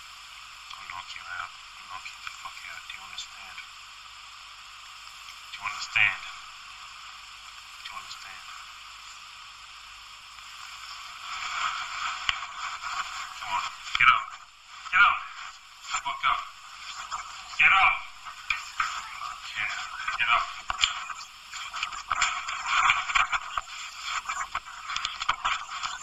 I'll 0.75 0.84
knock 0.91 1.08
you 1.15 1.23
out. 1.23 1.47
I'll 1.47 1.88
knock 1.95 2.04
you 2.12 2.19
the 2.28 2.34
fuck 2.43 2.60
out. 2.60 2.84
Do 2.84 2.91
you 2.91 3.04
understand? 3.08 3.56
Do 5.47 5.56
you 5.56 5.63
understand? 5.63 6.19
Do 7.80 7.88
you 7.88 7.95
understand? 8.04 8.43
Come 13.39 13.56
on, 13.56 13.63
get 13.95 14.12
up. 14.12 14.25
Get 14.91 14.99
up. 15.08 15.19
Fuck 15.88 16.19
up. 16.19 16.41
Get 17.63 17.71
up. 17.71 17.95
Yeah, 19.56 19.71
get 20.19 20.30
up. 20.36 20.45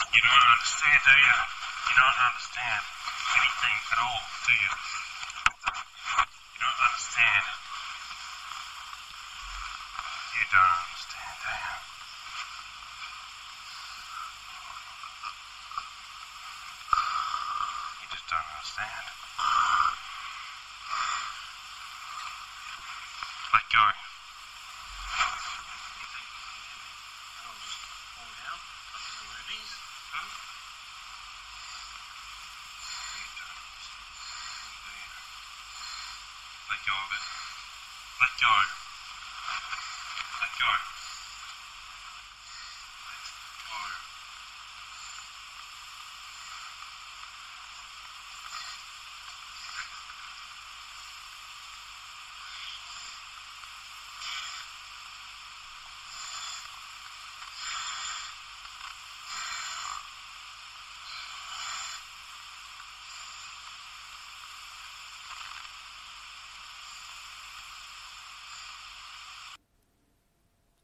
You 0.09 0.20
don't 0.25 0.44
understand, 0.57 1.01
do 1.05 1.12
you? 1.20 1.37
You 1.85 1.94
don't 2.01 2.16
understand 2.33 2.96
anything 3.87 3.92
at 3.92 3.99
all, 3.99 4.20
do 4.46 4.53
you? 4.53 4.70
You 6.55 6.61
don't 6.61 6.81
understand. 6.83 7.44
You 10.35 10.44
don't 10.51 10.75
understand, 10.87 11.37
do 11.42 11.51
you? 11.55 11.77
You 18.03 18.07
just 18.11 18.27
don't 18.27 18.49
understand. 18.59 19.07
Let 23.55 23.62
go. 23.72 23.87
I'll 27.46 27.59
just 27.62 27.79
fall 28.12 28.31
down 28.37 28.59
up 28.59 29.03
to 29.07 29.12
the 29.16 29.27
rubies. 29.31 29.70
Huh? 30.12 30.29
You 33.16 33.27
don't 33.38 33.57
understand, 33.57 34.12
do 34.85 34.90
you? 34.92 35.09
Let 36.68 36.81
go 36.85 36.94
of 36.99 37.11
it. 37.14 37.25
Let 38.37 38.42
go. 38.42 38.53
Let 40.40 40.53
go. 40.59 40.68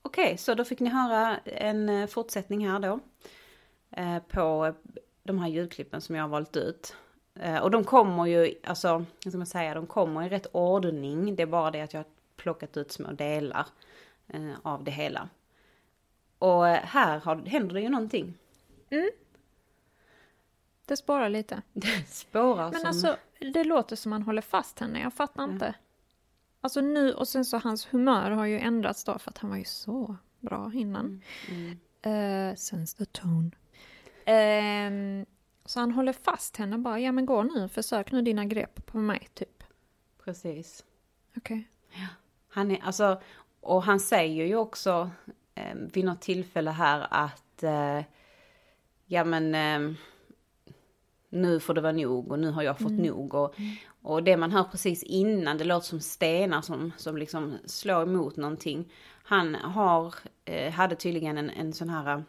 Let 0.04 0.11
go. 0.11 0.11
Okej, 0.22 0.38
så 0.38 0.54
då 0.54 0.64
fick 0.64 0.80
ni 0.80 0.90
höra 0.90 1.38
en 1.38 1.88
eh, 1.88 2.06
fortsättning 2.06 2.68
här 2.68 2.78
då. 2.78 3.00
Eh, 3.90 4.18
på 4.18 4.74
de 5.22 5.38
här 5.38 5.48
ljudklippen 5.48 6.00
som 6.00 6.14
jag 6.14 6.22
har 6.22 6.28
valt 6.28 6.56
ut. 6.56 6.96
Eh, 7.34 7.58
och 7.58 7.70
de 7.70 7.84
kommer 7.84 8.26
ju, 8.26 8.54
alltså, 8.64 9.04
hur 9.24 9.30
ska 9.30 9.38
man 9.38 9.46
säga, 9.46 9.74
de 9.74 9.86
kommer 9.86 10.22
i 10.22 10.28
rätt 10.28 10.46
ordning. 10.52 11.36
Det 11.36 11.42
är 11.42 11.46
bara 11.46 11.70
det 11.70 11.80
att 11.80 11.92
jag 11.92 12.00
har 12.00 12.06
plockat 12.36 12.76
ut 12.76 12.92
små 12.92 13.12
delar 13.12 13.66
eh, 14.28 14.52
av 14.62 14.84
det 14.84 14.90
hela. 14.90 15.28
Och 16.38 16.68
eh, 16.68 16.84
här 16.84 17.18
har, 17.18 17.36
händer 17.36 17.74
det 17.74 17.80
ju 17.80 17.88
någonting. 17.88 18.34
Det 20.86 20.96
spårar 20.96 21.28
lite. 21.28 21.62
Det 21.72 22.08
spårar 22.08 22.70
Men 22.70 22.80
som... 22.80 22.88
alltså, 22.88 23.16
det 23.52 23.64
låter 23.64 23.96
som 23.96 24.12
han 24.12 24.22
håller 24.22 24.42
fast 24.42 24.78
henne. 24.78 25.00
Jag 25.00 25.14
fattar 25.14 25.44
inte. 25.44 25.74
Alltså 26.64 26.80
nu, 26.80 27.12
och 27.12 27.28
sen 27.28 27.44
så 27.44 27.58
hans 27.58 27.86
humör 27.90 28.30
har 28.30 28.46
ju 28.46 28.58
ändrats 28.58 29.04
då, 29.04 29.18
för 29.18 29.30
att 29.30 29.38
han 29.38 29.50
var 29.50 29.56
ju 29.56 29.64
så 29.64 30.16
bra 30.40 30.72
innan. 30.74 31.22
Uh, 32.06 32.54
sense 32.54 32.96
the 32.96 33.04
tone. 33.04 33.50
Ehm, 34.24 35.26
så 35.64 35.80
han 35.80 35.92
håller 35.92 36.12
fast 36.12 36.56
henne 36.56 36.78
bara, 36.78 37.00
ja 37.00 37.12
men 37.12 37.26
gå 37.26 37.42
nu, 37.42 37.68
försök 37.68 38.12
nu 38.12 38.22
dina 38.22 38.44
grepp 38.44 38.86
på 38.86 38.98
mig, 38.98 39.28
typ. 39.34 39.64
Precis. 40.24 40.84
Okej. 41.36 41.68
Han 42.48 42.70
är, 42.70 42.80
alltså, 42.82 43.20
och 43.60 43.82
han 43.82 44.00
säger 44.00 44.46
ju 44.46 44.56
också 44.56 45.10
eh, 45.54 45.74
vid 45.74 46.04
något 46.04 46.20
tillfälle 46.20 46.70
här 46.70 47.06
att 47.10 47.62
eh, 47.62 48.00
ja 49.06 49.24
men 49.24 49.54
eh, 49.54 49.96
nu 51.28 51.60
får 51.60 51.74
det 51.74 51.80
vara 51.80 51.92
nog 51.92 52.32
och 52.32 52.38
nu 52.38 52.50
har 52.50 52.62
jag 52.62 52.78
fått 52.78 52.92
nog. 52.92 53.34
Och, 53.34 53.54
och 54.02 54.22
det 54.22 54.36
man 54.36 54.52
hör 54.52 54.64
precis 54.64 55.02
innan, 55.02 55.58
det 55.58 55.64
låter 55.64 55.86
som 55.86 56.00
stenar 56.00 56.60
som, 56.60 56.92
som 56.96 57.16
liksom 57.16 57.58
slår 57.64 58.02
emot 58.02 58.36
någonting. 58.36 58.92
Han 59.24 59.54
har, 59.54 60.14
eh, 60.44 60.72
hade 60.72 60.94
tydligen 60.94 61.38
en, 61.38 61.50
en 61.50 61.72
sån 61.72 61.88
här 61.88 62.16
eh, 62.16 62.22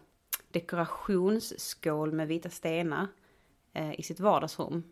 dekorationsskål 0.51 2.11
med 2.11 2.27
vita 2.27 2.49
stenar 2.49 3.07
eh, 3.73 3.99
i 3.99 4.03
sitt 4.03 4.19
vardagsrum. 4.19 4.83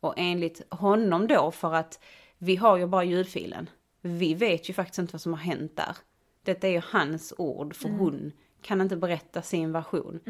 Och 0.00 0.14
enligt 0.16 0.62
honom 0.74 1.26
då, 1.26 1.50
för 1.50 1.74
att 1.74 2.04
vi 2.38 2.56
har 2.56 2.76
ju 2.76 2.86
bara 2.86 3.04
ljudfilen. 3.04 3.70
Vi 4.00 4.34
vet 4.34 4.70
ju 4.70 4.74
faktiskt 4.74 4.98
inte 4.98 5.12
vad 5.12 5.20
som 5.20 5.32
har 5.32 5.40
hänt 5.40 5.76
där. 5.76 5.96
Detta 6.42 6.68
är 6.68 6.72
ju 6.72 6.82
hans 6.84 7.34
ord, 7.38 7.74
för 7.74 7.88
hon 7.88 8.32
kan 8.62 8.80
inte 8.80 8.96
berätta 8.96 9.42
sin 9.42 9.72
version. 9.72 10.20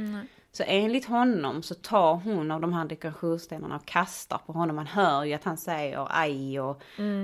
Så 0.52 0.62
enligt 0.66 1.04
honom 1.04 1.62
så 1.62 1.74
tar 1.74 2.14
hon 2.14 2.50
av 2.50 2.60
de 2.60 2.72
här 2.72 2.84
dekorationsstenarna 2.84 3.76
och 3.76 3.86
kastar 3.86 4.38
på 4.38 4.52
honom. 4.52 4.76
Man 4.76 4.86
hör 4.86 5.24
ju 5.24 5.32
att 5.32 5.44
han 5.44 5.56
säger 5.56 6.06
aj 6.10 6.60
och, 6.60 6.82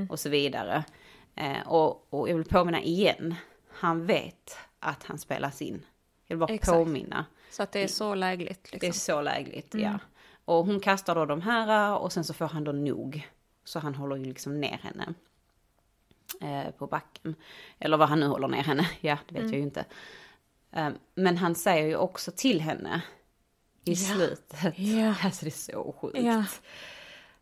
och 0.09 0.19
så 0.19 0.29
vidare. 0.29 0.85
Eh, 1.35 1.69
och, 1.69 2.07
och 2.11 2.29
jag 2.29 2.37
vill 2.37 2.45
påminna 2.45 2.83
igen, 2.83 3.35
han 3.69 4.07
vet 4.07 4.59
att 4.81 5.05
han 5.05 5.19
spelas 5.19 5.62
in. 5.62 5.83
Jag 6.27 6.37
vill 6.37 6.41
bara 6.41 6.55
Exakt. 6.55 6.79
påminna. 6.79 7.27
Så 7.51 7.62
att 7.62 7.73
det 7.73 7.83
är 7.83 7.88
så 7.88 8.14
lägligt 8.14 8.73
liksom. 8.73 8.79
Det 8.81 8.87
är 8.87 8.93
så 8.93 9.23
lägligt, 9.23 9.75
ja. 9.75 9.99
Och 10.45 10.67
hon 10.67 10.81
kastar 10.81 11.14
då 11.14 11.25
de 11.27 11.43
här 11.43 11.99
och 11.99 12.12
sen 12.12 12.25
så 12.25 12.35
får 12.35 12.47
han 12.47 12.64
då 12.64 12.73
nog. 12.73 13.29
Så 13.64 13.79
han 13.79 13.95
håller 13.95 14.17
ju 14.17 14.25
liksom 14.25 14.61
ner 14.61 14.81
henne. 14.83 15.14
Eh, 16.41 16.71
på 16.71 16.87
backen. 16.87 17.35
Eller 17.79 17.97
vad 17.97 18.09
han 18.09 18.21
nu 18.21 18.27
håller 18.27 18.49
ner 18.49 18.62
henne, 18.62 18.91
ja 19.01 19.19
det 19.29 19.35
vet 19.35 19.51
jag 19.51 19.59
ju 19.59 19.62
inte. 19.62 19.85
Eh, 20.73 20.88
men 21.14 21.37
han 21.37 21.55
säger 21.55 21.87
ju 21.87 21.97
också 21.97 22.31
till 22.31 22.61
henne 22.61 23.03
i 23.92 23.96
slutet. 23.96 24.79
Ja. 24.79 25.14
Alltså 25.24 25.44
det 25.44 25.48
är 25.48 25.72
så 25.72 25.94
sjukt. 26.01 26.18
Ja. 26.22 26.44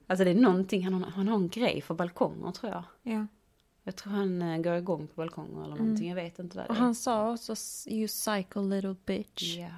Alltså 0.07 0.25
det 0.25 0.31
är 0.31 0.35
någonting, 0.35 0.85
han 0.85 0.95
har, 1.03 1.11
han 1.11 1.29
har 1.29 1.37
en 1.37 1.49
grej 1.49 1.81
för 1.81 1.95
balkonger 1.95 2.53
tror 2.53 2.73
jag. 2.73 2.83
Ja. 3.03 3.27
Jag 3.83 3.97
tror 3.97 4.13
han 4.13 4.43
eh, 4.43 4.59
går 4.59 4.75
igång 4.77 5.07
på 5.07 5.13
balkonger 5.17 5.65
eller 5.65 5.77
någonting, 5.77 6.09
jag 6.09 6.15
vet 6.17 6.39
inte 6.39 6.57
vad 6.57 6.67
det 6.67 6.71
Och 6.71 6.77
är. 6.77 6.81
han 6.81 6.95
sa 6.95 7.33
också 7.33 7.55
you 7.87 8.09
psycho 8.09 8.61
little 8.69 8.97
bitch. 9.05 9.57
Ja. 9.57 9.69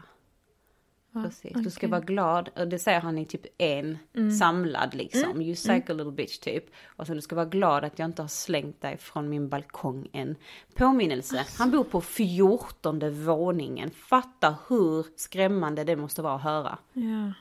Precis, 1.24 1.52
du 1.52 1.70
ska 1.70 1.88
vara 1.88 2.00
glad. 2.00 2.48
Och 2.56 2.68
det 2.68 2.78
säger 2.78 3.00
han 3.00 3.18
i 3.18 3.26
typ 3.26 3.46
en 3.58 3.98
samlad 4.38 4.94
liksom. 4.94 5.42
You 5.42 5.54
psycho 5.54 5.92
little 5.94 6.12
bitch 6.12 6.38
typ. 6.38 6.64
Och 6.86 7.06
sen 7.06 7.16
du 7.16 7.22
ska 7.22 7.36
vara 7.36 7.46
glad 7.46 7.84
att 7.84 7.98
jag 7.98 8.06
inte 8.06 8.22
har 8.22 8.28
slängt 8.28 8.80
dig 8.80 8.98
från 8.98 9.28
min 9.28 9.48
balkong 9.48 10.08
än. 10.12 10.36
Påminnelse, 10.74 11.46
han 11.58 11.70
bor 11.70 11.84
på 11.84 12.00
fjortonde 12.00 13.10
våningen. 13.10 13.90
Fatta 13.90 14.56
hur 14.68 15.06
skrämmande 15.16 15.84
det 15.84 15.96
måste 15.96 16.22
vara 16.22 16.34
att 16.34 16.42
höra. 16.42 16.78
Ja. 16.92 17.32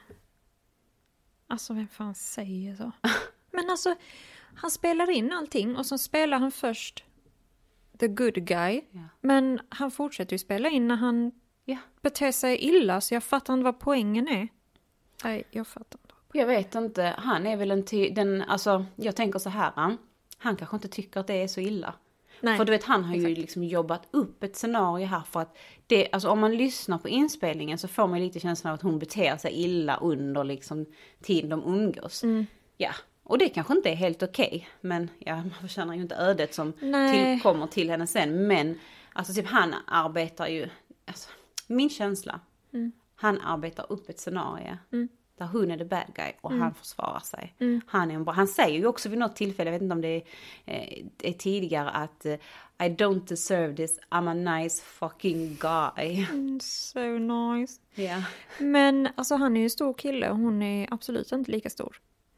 Alltså 1.47 1.73
vem 1.73 1.87
fan 1.87 2.15
säger 2.15 2.75
så? 2.75 2.91
Men 3.51 3.69
alltså, 3.69 3.95
han 4.55 4.71
spelar 4.71 5.09
in 5.09 5.31
allting 5.31 5.77
och 5.77 5.85
så 5.85 5.97
spelar 5.97 6.39
han 6.39 6.51
först 6.51 7.03
the 7.99 8.07
good 8.07 8.45
guy. 8.45 8.81
Ja. 8.91 8.99
Men 9.21 9.59
han 9.69 9.91
fortsätter 9.91 10.33
ju 10.33 10.37
spela 10.37 10.69
in 10.69 10.87
när 10.87 10.95
han 10.95 11.31
Ja. 11.69 11.77
beter 12.01 12.31
sig 12.31 12.57
illa 12.57 13.01
så 13.01 13.13
jag 13.13 13.23
fattar 13.23 13.53
inte 13.53 13.63
vad 13.63 13.79
poängen 13.79 14.27
är. 14.27 14.47
Nej, 15.23 15.43
jag 15.51 15.67
fattar 15.67 15.99
inte. 16.03 16.13
Jag 16.33 16.45
vet 16.47 16.75
inte, 16.75 17.15
han 17.17 17.47
är 17.47 17.57
väl 17.57 17.71
en 17.71 17.85
ty- 17.85 18.09
den, 18.09 18.41
alltså 18.41 18.85
jag 18.95 19.15
tänker 19.15 19.39
så 19.39 19.49
här. 19.49 19.71
Han, 19.75 19.97
han 20.37 20.55
kanske 20.55 20.75
inte 20.75 20.87
tycker 20.87 21.19
att 21.19 21.27
det 21.27 21.33
är 21.33 21.47
så 21.47 21.61
illa. 21.61 21.93
Nej. 22.41 22.57
För 22.57 22.65
du 22.65 22.71
vet 22.71 22.83
han 22.83 23.03
har 23.03 23.15
ju 23.15 23.35
liksom 23.35 23.63
jobbat 23.63 24.07
upp 24.11 24.43
ett 24.43 24.55
scenario 24.55 25.05
här 25.05 25.21
för 25.31 25.39
att 25.39 25.57
det, 25.87 26.07
alltså 26.11 26.29
om 26.29 26.39
man 26.39 26.55
lyssnar 26.55 26.97
på 26.97 27.09
inspelningen 27.09 27.77
så 27.77 27.87
får 27.87 28.07
man 28.07 28.19
lite 28.19 28.39
känslan 28.39 28.71
av 28.71 28.75
att 28.75 28.81
hon 28.81 28.99
beter 28.99 29.37
sig 29.37 29.51
illa 29.53 29.97
under 29.97 30.43
liksom 30.43 30.85
tiden 31.21 31.49
de 31.49 31.63
umgås. 31.63 32.23
Mm. 32.23 32.45
Ja, 32.77 32.91
och 33.23 33.37
det 33.37 33.49
kanske 33.49 33.73
inte 33.73 33.89
är 33.89 33.95
helt 33.95 34.23
okej. 34.23 34.67
men 34.81 35.09
ja, 35.19 35.35
man 35.35 35.51
förtjänar 35.61 35.93
ju 35.95 36.01
inte 36.01 36.15
ödet 36.15 36.53
som 36.53 36.73
tillkommer 37.13 37.67
till 37.67 37.89
henne 37.89 38.07
sen. 38.07 38.47
Men 38.47 38.79
alltså 39.13 39.33
typ 39.33 39.47
han 39.47 39.75
arbetar 39.87 40.47
ju, 40.47 40.69
alltså, 41.05 41.29
min 41.67 41.89
känsla, 41.89 42.39
Mm. 42.73 42.91
han 43.15 43.41
arbetar 43.41 43.85
upp 43.91 44.09
ett 44.09 44.19
scenario. 44.19 44.77
Där 45.37 45.45
hon 45.45 45.71
är 45.71 45.77
the 45.77 45.85
bad 45.85 46.03
guy 46.15 46.31
och 46.41 46.51
Mm. 46.51 46.61
han 46.61 46.73
försvarar 46.73 47.19
sig. 47.19 47.55
Han, 47.87 48.11
är 48.11 48.15
en 48.15 48.23
bra, 48.23 48.33
han 48.33 48.47
säger 48.47 48.79
ju 48.79 48.85
också 48.87 49.09
vid 49.09 49.19
något 49.19 49.35
tillfälle, 49.35 49.67
jag 49.69 49.73
vet 49.73 49.81
inte 49.81 49.93
om 49.95 50.01
det 50.01 50.07
är, 50.15 50.23
eh, 50.65 51.05
är 51.23 51.33
tidigare, 51.33 51.89
att 51.89 52.25
eh, 52.25 52.33
I 52.79 52.89
don't 52.89 53.27
deserve 53.27 53.75
this, 53.75 53.99
I'm 54.09 54.29
a 54.29 54.57
nice 54.59 54.81
fucking 54.83 55.57
guy. 55.59 56.25
Mm, 56.31 56.59
So 56.59 56.99
nice. 57.17 57.81
Ja. 57.95 58.23
Men 58.59 59.09
alltså 59.15 59.35
han 59.35 59.55
är 59.57 59.59
ju 59.59 59.63
en 59.63 59.69
stor 59.69 59.93
kille 59.93 60.29
och 60.29 60.37
hon 60.37 60.61
är 60.61 60.87
absolut 60.93 61.31
inte 61.31 61.51
lika 61.51 61.69
stor. 61.69 61.97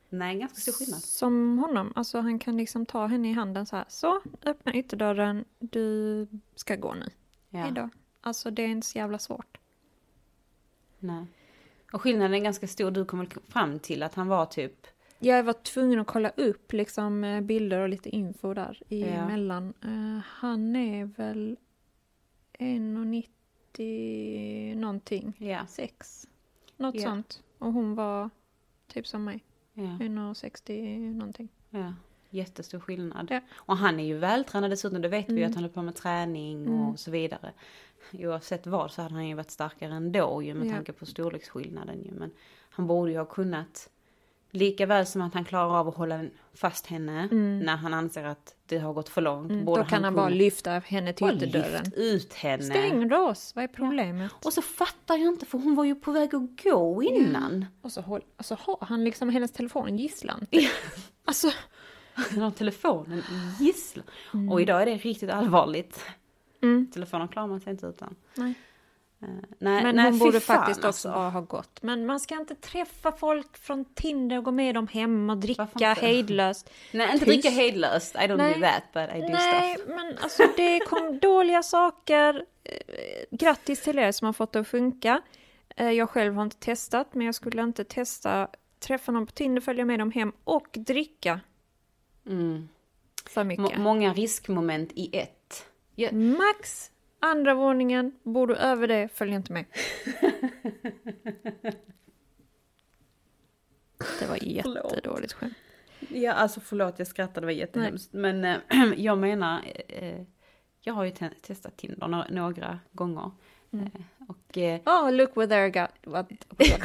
Nej, 0.10 0.36
ganska 0.40 0.60
stor 0.60 0.72
skillnad. 0.74 1.02
Som 1.02 1.60
honom. 1.60 1.94
Alltså 1.96 2.20
han 2.20 2.40
kan 2.40 2.58
liksom 2.58 2.86
ta 2.86 3.06
henne 3.06 3.30
i 3.30 3.34
handen 3.34 3.66
så 3.66 3.76
här. 3.76 3.86
Så, 3.88 4.22
öppna 4.46 4.74
ytterdörren. 4.74 5.46
Du 5.60 6.28
ska 6.56 6.76
gå 6.76 6.94
nu. 6.94 7.10
Ja. 7.50 7.60
Hejdå. 7.60 7.90
Alltså 8.22 8.52
det 8.52 8.62
är 8.64 8.68
inte 8.68 8.88
så 8.88 8.98
jävla 8.98 9.20
svårt. 9.20 9.58
Nej. 11.00 11.26
Och 11.94 12.02
skillnaden 12.02 12.34
är 12.34 12.40
ganska 12.40 12.68
stor, 12.68 12.92
du 12.92 13.06
kommer 13.06 13.28
fram 13.48 13.80
till 13.80 14.04
att 14.04 14.16
han 14.16 14.28
var 14.28 14.46
typ, 14.46 14.88
Jag 15.20 15.44
var 15.44 15.54
tvungen 15.54 16.00
att 16.00 16.08
kolla 16.08 16.30
upp 16.30 16.74
liksom 16.74 17.24
eh, 17.24 17.42
bilder 17.42 17.80
och 17.80 17.90
lite 17.90 18.10
info 18.10 18.54
där 18.54 18.82
Ja. 18.88 19.06
emellan. 19.08 19.74
Eh, 19.84 20.20
han 20.26 20.76
är 20.76 21.06
väl 21.06 21.58
1,90 22.60 24.76
någonting. 24.76 25.34
ja, 25.38 25.66
Sex. 25.68 26.28
Något 26.78 26.96
Ja. 26.96 27.02
sånt. 27.02 27.44
Och 27.58 27.74
hon 27.74 27.96
var 27.96 28.30
typ 28.88 29.08
som 29.08 29.24
mig. 29.24 29.44
ja, 29.74 29.84
1,60 30.00 31.14
någonting. 31.14 31.50
ja. 31.70 31.94
Jättestor 32.32 32.80
skillnad. 32.80 33.28
Ja. 33.32 33.40
Och 33.56 33.78
han 33.78 34.00
är 34.00 34.04
ju 34.04 34.18
vältränad 34.18 34.72
dessutom, 34.72 35.02
det 35.02 35.08
vet 35.08 35.30
vi 35.30 35.34
ju 35.34 35.38
Mm. 35.40 35.50
att 35.50 35.56
han 35.56 35.64
håller 35.64 35.74
på 35.74 35.82
med 35.82 35.96
träning 35.96 36.66
Mm. 36.66 36.80
och 36.82 37.00
så 37.00 37.12
vidare. 37.12 37.52
Oavsett 38.28 38.68
vad 38.68 38.92
så 38.92 39.02
hade 39.02 39.14
han 39.16 39.28
ju 39.28 39.34
varit 39.36 39.52
starkare 39.52 39.94
ändå 39.94 40.42
ju 40.44 40.54
med 40.54 40.68
Ja. 40.68 40.72
tanke 40.74 40.92
på 40.94 41.06
storleksskillnaden 41.06 42.04
ju. 42.04 42.12
Men 42.12 42.32
han 42.70 42.88
borde 42.88 43.12
ju 43.12 43.18
ha 43.18 43.26
kunnat, 43.26 43.90
lika 44.52 44.86
väl 44.86 45.06
som 45.06 45.22
att 45.22 45.34
han 45.34 45.46
klarar 45.46 45.80
av 45.80 45.88
att 45.88 45.96
hålla 45.96 46.26
fast 46.54 46.86
henne 46.88 47.28
när 47.32 47.76
han 47.76 47.94
anser 47.94 48.24
att 48.24 48.56
det 48.66 48.78
har 48.78 48.94
gått 48.94 49.10
för 49.10 49.22
långt. 49.22 49.52
Mm, 49.52 49.66
borde 49.66 49.82
då 49.82 49.88
kan 49.88 50.04
han 50.04 50.16
bara 50.16 50.26
kunnat 50.28 50.38
lyfta 50.38 50.72
henne 50.72 51.14
till 51.14 51.26
bara 51.28 51.36
ytterdörren. 51.36 51.84
lyft 51.84 51.98
ut 51.98 52.34
henne. 52.34 52.64
Stäng 52.64 53.08
lås, 53.10 53.56
vad 53.56 53.64
är 53.64 53.68
problemet? 53.68 54.32
Och 54.46 54.54
så 54.54 54.62
fattar 54.62 55.16
jag 55.18 55.28
inte 55.28 55.46
för 55.46 55.58
hon 55.58 55.76
var 55.76 55.84
ju 55.86 55.96
på 55.96 56.12
väg 56.12 56.36
att 56.36 56.64
gå 56.64 57.04
innan. 57.04 57.66
Och 57.82 57.92
så, 57.92 58.02
håll, 58.02 58.22
och 58.38 58.46
så 58.46 58.56
har 58.56 58.78
han 58.82 59.04
liksom 59.04 59.30
hennes 59.30 59.52
telefon 59.52 59.98
gisslan. 59.98 60.46
Alltså, 61.26 61.52
Han 62.14 62.42
har 62.42 62.52
telefonen 62.52 63.24
gisslan. 63.60 64.06
Och 64.52 64.62
idag 64.62 64.82
är 64.82 64.86
det 64.86 64.96
riktigt 64.98 65.30
allvarligt. 65.30 66.06
Mm, 66.62 66.92
Telefonen 66.94 67.28
klarar 67.28 67.48
man 67.48 67.60
sig 67.60 67.72
inte 67.72 67.86
utan. 67.88 68.16
nej. 68.36 68.54
Eh, 69.22 69.28
nej, 69.60 69.84
Men 69.84 69.96
nej, 69.96 70.06
hon 70.10 70.20
borde 70.20 70.40
fan, 70.40 70.58
faktiskt 70.58 70.86
också 70.86 70.88
alltså. 71.10 71.10
ha 71.10 71.42
gått. 71.42 71.82
Men 71.84 72.06
man 72.06 72.20
ska 72.20 72.36
inte 72.36 72.56
träffa 72.56 73.12
folk 73.12 73.58
från 73.58 73.86
Tinder 73.86 74.38
och 74.38 74.44
gå 74.44 74.52
med 74.52 74.76
dem 74.76 74.88
hem 74.88 75.30
och 75.30 75.38
dricka 75.38 75.94
hejdlöst. 75.94 76.70
Nej, 76.94 77.06
inte 77.14 77.26
Tyst. 77.26 77.26
dricka 77.26 77.50
hejdlöst. 77.50 78.16
I 78.16 78.18
don't 78.18 78.38
Nej. 78.38 78.54
do 78.54 78.60
that, 78.62 78.84
but 78.94 79.18
I 79.18 79.22
do 79.22 79.28
Nej, 79.34 79.74
stuff. 79.76 79.88
men 79.88 80.18
alltså 80.18 80.44
det 80.58 80.80
kom 80.80 81.20
dåliga 81.22 81.64
saker. 81.64 82.46
Eh, 82.64 82.74
Grattis 83.32 83.82
till 83.84 84.00
er 84.00 84.12
som 84.12 84.26
har 84.26 84.34
fått 84.34 84.52
det 84.52 84.60
att 84.60 84.68
funka. 84.68 85.22
Eh, 85.76 85.92
Jag 85.92 86.10
själv 86.10 86.36
har 86.36 86.44
inte 86.44 86.58
testat, 86.58 87.08
men 87.14 87.26
jag 87.26 87.36
skulle 87.36 87.62
inte 87.62 87.84
testa 87.84 88.48
träffa 88.80 89.12
någon 89.12 89.26
på 89.26 89.32
Tinder, 89.32 89.62
följa 89.62 89.86
med 89.86 90.00
dem 90.00 90.12
hem 90.12 90.34
och 90.44 90.68
dricka 90.72 91.40
Mm. 92.26 92.70
för 93.30 93.44
mycket. 93.44 93.78
många 93.80 94.14
riskmoment 94.14 94.92
i 94.96 95.18
ett. 95.18 95.39
Ja, 96.00 96.12
Max 96.12 96.92
andra 97.20 97.54
våningen, 97.54 98.12
bor 98.24 98.48
du 98.48 98.56
över 98.56 98.88
det, 98.88 99.10
följ 99.14 99.32
inte 99.34 99.54
med. 99.54 99.66
Det 104.20 104.26
var 104.28 104.38
jättedåligt 104.44 105.34
skämt. 105.34 105.54
ja, 106.10 106.34
alltså 106.34 106.60
förlåt 106.60 107.00
jag 107.00 107.08
skrattade, 107.08 107.40
det 107.40 107.46
var 107.46 107.52
jättehemskt. 107.52 108.14
Men 108.14 108.46
eh, 108.46 108.58
jag 108.98 109.18
menar, 109.18 109.62
eh, 109.88 110.22
jag 110.82 110.94
har 110.94 111.04
ju 111.04 111.12
te- 111.12 111.30
testat 111.42 111.78
Tinder 111.78 112.08
no- 112.08 112.32
några 112.34 112.80
gånger. 112.92 113.32
Mm. 113.74 113.86
Eh, 113.86 114.02
och 114.28 114.58
eh, 114.58 114.82
Oh, 114.86 115.12
look 115.12 115.38
where 115.38 115.48
there 115.48 115.70
got... 115.70 115.90
What? 116.04 116.28
ja, 116.58 116.78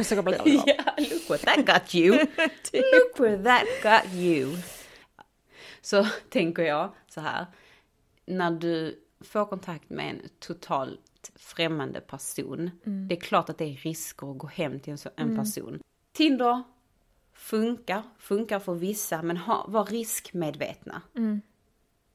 look 0.98 1.28
what 1.28 1.40
that 1.40 1.66
got 1.66 1.94
you. 1.94 2.12
look 2.72 3.20
where 3.20 3.42
that 3.44 3.64
got 3.82 4.14
you. 4.14 4.56
Så 5.80 6.04
tänker 6.28 6.62
jag 6.62 6.92
så 7.08 7.20
här. 7.20 7.46
När 8.26 8.50
du 8.50 9.00
får 9.24 9.44
kontakt 9.46 9.90
med 9.90 10.10
en 10.10 10.28
totalt 10.38 11.32
främmande 11.34 12.00
person. 12.00 12.70
Det 13.08 13.14
är 13.16 13.20
klart 13.20 13.48
att 13.48 13.58
det 13.58 13.64
är 13.64 13.74
risker 13.76 14.30
att 14.32 14.38
gå 14.38 14.46
hem 14.46 14.80
till 14.80 14.90
en, 14.90 14.98
så, 14.98 15.10
en 15.16 15.36
person. 15.36 15.80
Tinder 16.12 16.62
funkar, 17.32 18.02
funkar 18.18 18.58
för 18.58 18.74
vissa, 18.74 19.22
men 19.22 19.36
ha, 19.36 19.64
var 19.68 19.84
riskmedvetna. 19.84 21.02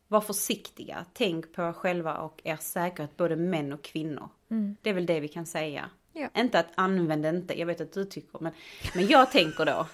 Var 0.08 0.22
försiktiga, 0.22 1.06
tänk 1.14 1.54
på 1.54 1.62
er 1.62 1.74
själva 1.74 2.18
och 2.18 2.42
er 2.44 2.56
säkerhet, 2.56 3.18
både 3.18 3.36
män 3.36 3.74
och 3.74 3.82
kvinnor. 3.84 4.30
Det 4.82 4.90
är 4.90 4.94
väl 4.94 5.06
det 5.06 5.20
vi 5.20 5.28
kan 5.28 5.46
säga. 5.46 5.90
Ja. 6.14 6.30
Inte 6.38 6.60
att 6.60 6.68
använda 6.76 7.30
inte, 7.30 7.60
jag 7.60 7.66
vet 7.66 7.82
att 7.82 7.94
du 7.94 8.06
tycker, 8.06 8.40
men, 8.40 8.54
men 8.96 9.08
jag 9.08 9.32
tänker 9.32 9.66
då, 9.66 9.88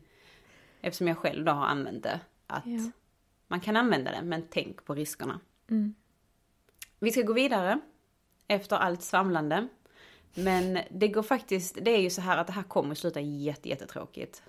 eftersom 0.80 1.08
jag 1.08 1.18
själv 1.18 1.44
då 1.44 1.52
har 1.52 1.66
använt 1.66 2.02
det, 2.02 2.20
att 2.46 2.66
Ja. 2.66 2.90
man 3.48 3.60
kan 3.60 3.76
använda 3.76 4.10
det, 4.10 4.22
men 4.22 4.42
tänk 4.50 4.84
på 4.84 4.94
riskerna. 4.94 5.40
Mm. 5.70 5.94
Vi 7.00 7.12
ska 7.12 7.22
gå 7.22 7.32
vidare 7.32 7.80
efter 8.48 8.76
allt 8.76 9.02
svamlande. 9.02 9.68
Men 10.34 10.78
det 10.90 11.08
går 11.08 11.22
faktiskt, 11.22 11.78
det 11.82 11.90
är 11.90 12.00
ju 12.00 12.10
så 12.10 12.20
här 12.20 12.36
att 12.38 12.46
det 12.46 12.52
här 12.52 12.62
kommer 12.62 12.92
att 12.92 12.98
sluta 12.98 13.20
jätte, 13.20 13.68
jättetråkigt. 13.68 14.42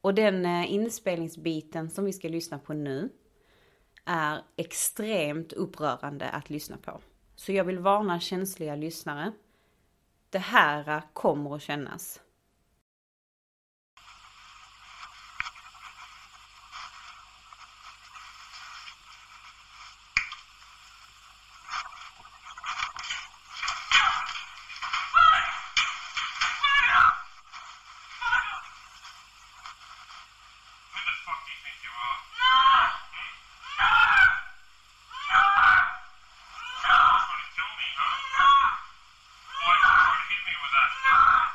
Och 0.00 0.14
den 0.14 0.46
eh, 0.46 0.72
inspelningsbiten 0.72 1.90
som 1.90 2.04
vi 2.04 2.12
ska 2.12 2.28
lyssna 2.28 2.58
på 2.58 2.72
nu 2.72 3.10
är 4.04 4.42
extremt 4.56 5.52
upprörande 5.52 6.28
att 6.30 6.50
lyssna 6.50 6.76
på. 6.76 7.00
Så 7.36 7.52
jag 7.52 7.64
vill 7.64 7.78
varna 7.78 8.20
känsliga 8.20 8.76
lyssnare. 8.76 9.32
Det 10.30 10.38
här 10.38 11.02
kommer 11.12 11.56
att 11.56 11.62
kännas. 11.62 12.20
Who 30.92 31.00
the 31.04 31.16
fuck 31.24 31.40
do 31.46 31.50
you 31.52 31.60
think 31.64 31.78
you 31.84 31.92
are? 31.92 32.18
Trying 36.82 37.42
to 37.42 37.48
kill 37.56 37.72
me, 37.80 37.88
huh? 38.00 38.16
Why 39.60 39.72
are 39.72 39.76
you 39.76 39.88
trying 39.98 40.20
to 40.20 40.26
hit 40.30 40.42
me 40.46 40.54
with 40.62 40.72
that? 40.76 40.90
Huh? 41.04 41.46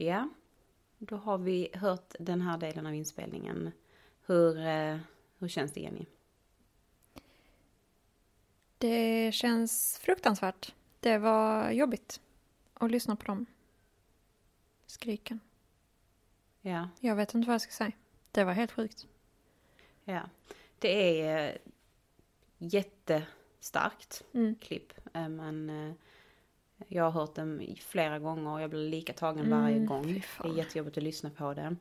Ja, 0.00 0.28
då 0.98 1.07
har 1.18 1.38
vi 1.38 1.68
hört 1.74 2.14
den 2.18 2.40
här 2.40 2.58
delen 2.58 2.86
av 2.86 2.94
inspelningen. 2.94 3.72
Hur, 4.26 4.66
eh, 4.66 4.98
hur 5.38 5.48
känns 5.48 5.72
det 5.72 5.80
Jenny? 5.80 6.06
Det 8.78 9.32
känns 9.34 9.98
fruktansvärt. 10.02 10.74
Det 11.00 11.18
var 11.18 11.70
jobbigt 11.70 12.20
att 12.74 12.90
lyssna 12.90 13.16
på 13.16 13.24
dem. 13.24 13.46
Skriken. 14.86 15.40
Ja, 16.60 16.88
Jag 17.00 17.16
vet 17.16 17.34
inte 17.34 17.46
vad 17.46 17.54
jag 17.54 17.60
ska 17.60 17.72
säga. 17.72 17.92
Det 18.30 18.44
var 18.44 18.52
helt 18.52 18.72
sjukt. 18.72 19.06
ja. 20.04 20.20
Det 20.78 21.20
är 21.22 21.48
eh, 21.48 21.54
jättestarkt 22.58 24.24
Mm. 24.32 24.54
klipp. 24.54 24.92
Eh, 25.14 25.28
Men 25.28 25.70
jag 26.88 27.04
har 27.04 27.10
hört 27.10 27.34
den 27.34 27.76
flera 27.80 28.18
gånger 28.18 28.50
och 28.52 28.60
jag 28.62 28.70
blir 28.70 28.88
lika 28.88 29.12
tagen 29.12 29.50
varje 29.50 29.76
Mm, 29.76 29.86
gång. 29.86 30.04
fy 30.22 30.42
Det 30.42 30.48
är 30.48 30.52
jättejobbigt 30.52 30.96
att 30.96 31.02
lyssna 31.02 31.30
på 31.30 31.54
det. 31.54 31.76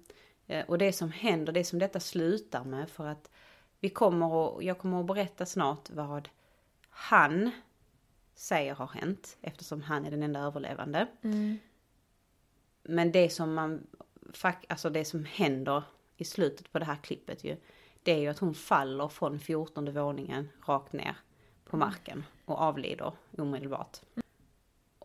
Eh, 0.47 0.65
Och 0.65 0.77
det 0.77 0.93
som 0.93 1.11
händer, 1.11 1.53
det 1.53 1.63
som 1.63 1.79
detta 1.79 1.99
slutar 1.99 2.63
med 2.63 2.89
för 2.89 3.07
att 3.07 3.31
vi 3.79 3.89
kommer 3.89 4.33
och 4.33 4.63
jag 4.63 4.77
kommer 4.77 4.99
att 4.99 5.05
berätta 5.07 5.45
snart 5.45 5.89
vad 5.89 6.29
han 6.89 7.51
säger 8.35 8.75
har 8.75 8.87
hänt 8.87 9.37
eftersom 9.41 9.81
han 9.81 10.05
är 10.05 10.11
den 10.11 10.23
enda 10.23 10.39
överlevande. 10.39 11.07
Mm. 11.21 11.57
Men 12.83 13.11
det 13.11 13.29
som 13.29 13.53
man, 13.53 13.87
alltså 14.67 14.89
det 14.89 15.05
som 15.05 15.25
händer 15.25 15.83
i 16.17 16.23
slutet 16.25 16.71
på 16.71 16.79
det 16.79 16.85
här 16.85 16.95
klippet 16.95 17.43
ju, 17.43 17.57
det 18.03 18.11
är 18.11 18.17
ju 18.19 18.27
att 18.27 18.39
hon 18.39 18.53
faller 18.55 19.07
från 19.07 19.39
14 19.39 19.93
våningen 19.93 20.49
rakt 20.65 20.93
ner 20.93 21.15
på 21.65 21.77
marken 21.77 22.25
och 22.45 22.57
avlider 22.59 23.13
omedelbart. 23.37 23.97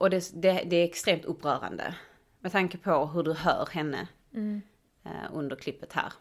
Och 0.02 0.10
det, 0.10 0.30
det, 0.42 0.52
det 0.66 0.76
är 0.76 0.84
extremt 0.84 1.24
upprörande 1.24 1.94
med 2.40 2.52
tanke 2.52 2.78
på 2.78 3.06
hur 3.06 3.22
du 3.22 3.32
hör 3.32 3.68
henne 3.72 4.08
Mm. 4.34 4.62
eh, 5.04 5.10
under 5.32 5.56
klippet 5.56 5.92
här. 5.92 6.12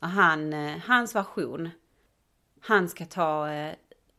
Och 0.00 0.08
han, 0.08 0.52
eh, 0.52 0.78
hans 0.78 1.14
version, 1.14 1.70
han 2.60 2.88
ska 2.88 3.04
ta 3.06 3.50
eh, 3.50 3.74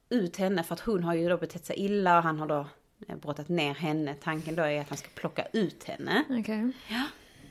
ut 0.10 0.38
henne 0.38 0.64
för 0.64 0.74
att 0.74 0.80
hon 0.80 1.04
har 1.04 1.14
ju 1.14 1.30
då 1.30 1.38
betett 1.38 1.66
sig 1.66 1.76
illa 1.80 2.18
och 2.18 2.24
han 2.24 2.40
har 2.40 2.48
då 2.48 2.66
eh, 3.08 3.16
brottat 3.16 3.50
ner 3.50 3.74
henne. 3.74 4.16
Tanken 4.22 4.56
då 4.56 4.64
är 4.64 4.82
att 4.82 4.90
han 4.90 4.98
ska 4.98 5.10
plocka 5.16 5.48
ut 5.54 5.84
henne. 5.84 6.24
Okej. 6.30 6.72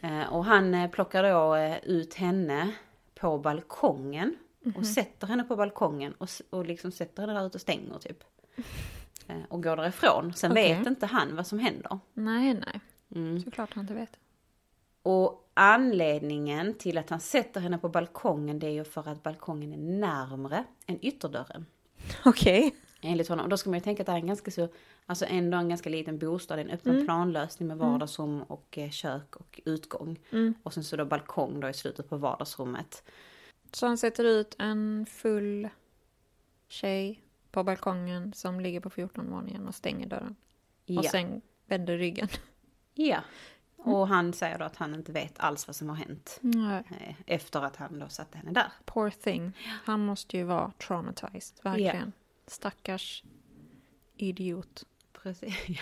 Eh, 0.00 0.32
Och 0.32 0.44
han 0.44 0.74
eh, 0.74 0.90
plockar 0.90 1.22
då 1.22 1.56
ut 1.82 2.14
henne 2.14 2.72
på 3.14 3.38
balkongen 3.38 4.36
och 4.76 4.86
sätter 4.86 5.26
henne 5.26 5.44
på 5.44 5.56
balkongen 5.56 6.12
och, 6.18 6.28
och 6.50 6.66
liksom 6.66 6.92
sätter 6.92 7.22
henne 7.22 7.34
där 7.40 7.46
ute 7.46 7.56
och 7.56 7.60
stänger 7.60 7.98
typ. 7.98 8.24
Eh, 9.28 9.36
Och 9.48 9.62
går 9.62 9.76
därifrån. 9.76 10.32
Sen 10.34 10.52
Okej. 10.52 10.74
vet 10.74 10.86
inte 10.86 11.06
han 11.06 11.36
vad 11.36 11.46
som 11.46 11.58
händer. 11.58 11.98
Nej, 12.14 12.54
nej. 12.54 12.80
Mm. 13.14 13.40
Såklart 13.40 13.74
han 13.74 13.84
inte 13.84 13.94
vet. 13.94 14.18
Och 15.02 15.50
anledningen 15.54 16.74
till 16.74 16.98
att 16.98 17.10
han 17.10 17.20
sätter 17.20 17.60
henne 17.60 17.78
på 17.78 17.88
balkongen 17.88 18.58
det 18.58 18.66
är 18.66 18.70
ju 18.70 18.84
för 18.84 19.08
att 19.08 19.22
balkongen 19.22 19.72
är 19.72 19.98
närmre 19.98 20.64
än 20.86 21.04
ytterdörren. 21.04 21.66
Okej. 22.24 22.74
Enligt 23.00 23.28
honom. 23.28 23.44
Och 23.44 23.50
då 23.50 23.56
ska 23.56 23.70
man 23.70 23.78
ju 23.78 23.82
tänka 23.84 24.02
att 24.02 24.06
det 24.06 24.12
här 24.12 24.18
är 24.18 24.22
en 24.22 24.26
ganska 24.28 24.50
så, 24.50 24.68
alltså 25.06 25.24
ändå 25.28 25.58
en 25.58 25.68
ganska 25.68 25.90
liten 25.90 26.18
bostad, 26.18 26.58
en 26.58 26.70
öppen 26.70 27.04
planlösning 27.04 27.68
med 27.68 27.78
vardagsrum 27.78 28.42
och 28.42 28.78
eh, 28.78 28.90
kök 28.90 29.36
och 29.36 29.60
utgång. 29.64 30.18
Mm. 30.30 30.54
Och 30.62 30.74
sen 30.74 30.84
så 30.84 30.96
då 30.96 31.04
balkong 31.04 31.60
då 31.60 31.68
i 31.68 31.74
slutet 31.74 32.08
på 32.08 32.16
vardagsrummet. 32.16 33.02
Så 33.72 33.86
han 33.86 33.98
sätter 33.98 34.24
ut 34.24 34.56
en 34.58 35.06
full 35.10 35.68
tjej 36.68 37.22
på 37.50 37.64
balkongen 37.64 38.32
som 38.32 38.60
ligger 38.60 38.80
på 38.80 38.90
14 38.90 39.30
våningen 39.30 39.68
och 39.68 39.74
stänger 39.74 40.06
dörren. 40.06 40.36
Ja. 40.84 40.98
Och 40.98 41.04
sen 41.04 41.40
vänder 41.66 41.98
ryggen. 41.98 42.28
ja. 42.94 43.18
Och 43.76 44.08
han 44.08 44.32
säger 44.32 44.58
då 44.58 44.64
att 44.64 44.76
han 44.76 44.94
inte 44.94 45.12
vet 45.12 45.40
alls 45.40 45.66
vad 45.66 45.76
som 45.76 45.88
har 45.88 45.96
hänt. 45.96 46.38
Nej. 46.40 46.82
eh, 47.00 47.14
Efter 47.26 47.60
att 47.62 47.76
han 47.76 47.98
då 47.98 48.08
satte 48.08 48.38
henne 48.38 48.50
där. 48.52 48.72
Poor 48.84 49.10
thing. 49.10 49.52
Han 49.84 50.00
måste 50.06 50.36
ju 50.36 50.44
vara 50.44 50.72
traumatized, 50.78 51.58
verkligen. 51.62 52.12
Stackars 52.46 53.24
idiot. 54.16 54.84
Precis. 55.22 55.54
Ja. 55.68 55.76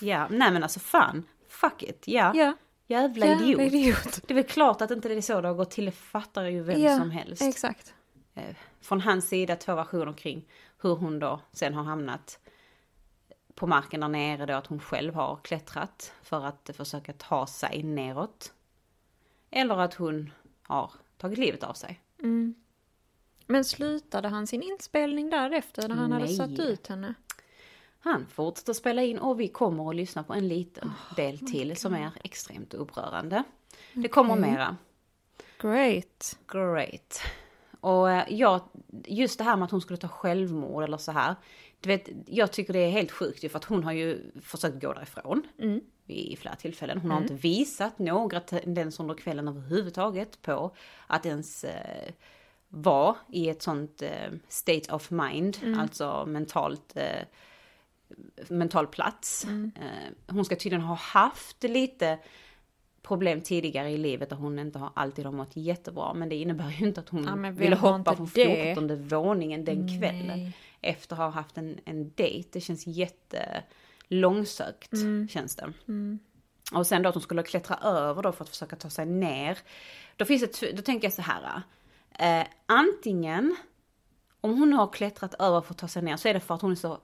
ja, 0.00 0.28
nej 0.30 0.52
men 0.52 0.62
alltså 0.62 0.80
fan. 0.80 1.22
Fuck 1.48 1.82
it. 1.82 2.04
Ja. 2.06 2.32
Ja, 2.34 2.54
Jävla 2.86 3.26
jävla 3.26 3.44
idiot. 3.46 3.60
idiot. 3.60 4.20
Det 4.26 4.32
är 4.32 4.34
väl 4.34 4.44
klart 4.44 4.80
att 4.80 4.90
inte 4.90 5.08
det 5.08 5.14
är 5.14 5.20
så 5.20 5.40
det 5.40 5.48
har 5.48 5.54
gått 5.54 5.70
till. 5.70 5.84
Det 5.84 5.90
fattar 5.92 6.44
ju 6.44 6.62
vem 6.62 6.80
Ja, 6.82 6.98
som 6.98 7.10
helst. 7.10 7.42
Exakt. 7.42 7.94
Eh, 8.34 8.56
Från 8.82 9.00
hans 9.00 9.28
sida 9.28 9.56
två 9.56 9.74
versioner 9.74 10.12
kring 10.12 10.48
hur 10.78 10.94
hon 10.94 11.18
då 11.18 11.40
sen 11.52 11.74
har 11.74 11.82
hamnat 11.82 12.38
på 13.54 13.66
marken 13.66 14.00
där 14.00 14.08
nere 14.08 14.46
då 14.46 14.54
att 14.54 14.66
hon 14.66 14.80
själv 14.80 15.14
har 15.14 15.36
klättrat 15.42 16.12
för 16.22 16.44
att 16.44 16.70
försöka 16.74 17.12
ta 17.12 17.46
sig 17.46 17.82
neråt. 17.82 18.52
Eller 19.50 19.78
att 19.78 19.94
hon 19.94 20.32
har 20.62 20.92
tagit 21.16 21.38
livet 21.38 21.62
av 21.62 21.72
sig. 21.72 22.00
Mm. 22.22 22.54
Men 23.46 23.64
slutade 23.64 24.28
han 24.28 24.46
sin 24.46 24.62
inspelning 24.62 25.30
därefter 25.30 25.88
när 25.88 25.96
han 25.96 26.12
hade 26.12 26.24
Nej. 26.24 26.36
satt 26.36 26.58
ut 26.58 26.86
henne? 26.86 27.14
Han 28.00 28.26
fortsätter 28.26 28.72
spela 28.72 29.02
in 29.02 29.18
och 29.18 29.40
vi 29.40 29.48
kommer 29.48 29.90
att 29.90 29.96
lyssna 29.96 30.22
på 30.22 30.34
en 30.34 30.48
liten 30.48 30.92
del 31.16 31.38
till 31.38 31.76
som 31.76 31.94
är 31.94 32.10
extremt 32.24 32.74
upprörande. 32.74 33.44
Det 33.92 34.08
kommer 34.08 34.36
mera. 34.36 34.76
Great. 35.58 36.38
Great. 36.46 37.20
Och 37.82 38.10
eh, 38.10 38.24
jag, 38.28 38.60
just 39.04 39.38
det 39.38 39.44
här 39.44 39.56
med 39.56 39.64
att 39.64 39.70
hon 39.70 39.80
skulle 39.80 39.96
ta 39.96 40.08
självmord 40.08 40.84
eller 40.84 40.96
så 40.96 41.12
här. 41.12 41.34
Du 41.80 41.88
vet, 41.88 42.08
jag 42.26 42.52
tycker 42.52 42.72
det 42.72 42.78
är 42.78 42.90
helt 42.90 43.10
sjukt 43.10 43.44
ju 43.44 43.48
för 43.48 43.58
att 43.58 43.64
hon 43.64 43.84
har 43.84 43.92
ju 43.92 44.30
försökt 44.42 44.82
gå 44.82 44.92
därifrån. 44.92 45.42
Mm. 45.58 45.80
I 46.06 46.36
flera 46.36 46.54
tillfällen. 46.54 46.98
Hon 46.98 47.10
har 47.10 47.20
inte 47.20 47.34
visat 47.34 47.98
några 47.98 48.40
tendenser 48.40 49.02
under 49.04 49.14
kvällen 49.14 49.48
överhuvudtaget 49.48 50.42
på 50.42 50.74
att 51.06 51.26
ens 51.26 51.64
eh, 51.64 52.12
vara 52.68 53.16
i 53.28 53.48
ett 53.48 53.62
sånt 53.62 54.02
eh, 54.02 54.32
state 54.48 54.94
of 54.94 55.10
mind. 55.10 55.58
Alltså 55.78 56.24
mentalt 56.26 56.96
eh, 56.96 57.22
mental 58.48 58.86
plats. 58.86 59.44
Eh, 59.44 60.34
hon 60.34 60.44
ska 60.44 60.56
tydligen 60.56 60.84
ha 60.84 60.94
haft 60.94 61.62
lite 61.62 62.18
problem 63.02 63.40
tidigare 63.40 63.90
i 63.90 63.98
livet 63.98 64.30
där 64.30 64.36
hon 64.36 64.58
inte 64.58 64.78
har 64.78 64.90
alltid 64.94 65.24
har 65.24 65.32
mått 65.32 65.56
jättebra. 65.56 66.14
Men 66.14 66.28
det 66.28 66.34
innebär 66.36 66.70
ju 66.70 66.86
inte 66.86 67.00
att 67.00 67.08
hon 67.08 67.24
Ja, 67.44 67.50
ville 67.50 67.76
hoppa 67.76 68.16
från 68.16 68.26
det? 68.34 68.74
14 68.74 69.08
våningen 69.08 69.64
den 69.64 69.98
kvällen. 70.00 70.26
Nej. 70.26 70.52
Efter 70.80 71.14
att 71.14 71.18
ha 71.18 71.28
haft 71.28 71.58
en, 71.58 71.78
en 71.84 72.10
dejt. 72.14 72.48
Det 72.52 72.60
känns 72.60 72.86
jätte 72.86 73.62
långsökt 74.08 74.92
Mm. 74.92 75.28
känns 75.28 75.56
det. 75.56 75.72
Och 76.72 76.86
sen 76.86 77.02
då 77.02 77.08
att 77.08 77.14
hon 77.14 77.22
skulle 77.22 77.42
klättra 77.42 77.76
över 77.76 78.22
då 78.22 78.32
för 78.32 78.44
att 78.44 78.48
försöka 78.50 78.76
ta 78.76 78.90
sig 78.90 79.06
ner. 79.06 79.58
Då 80.16 80.24
finns 80.24 80.60
det, 80.60 80.72
då 80.72 80.82
tänker 80.82 81.06
jag 81.06 81.12
så 81.12 81.22
här. 81.22 81.62
Eh, 82.18 82.46
antingen 82.66 83.56
om 84.40 84.58
hon 84.58 84.72
har 84.72 84.86
klättrat 84.92 85.34
över 85.38 85.60
för 85.60 85.74
att 85.74 85.78
ta 85.78 85.88
sig 85.88 86.02
ner 86.02 86.16
så 86.16 86.28
är 86.28 86.34
det 86.34 86.40
för 86.40 86.54
att 86.54 86.62
hon 86.62 86.70
är 86.72 86.76
så 86.76 86.98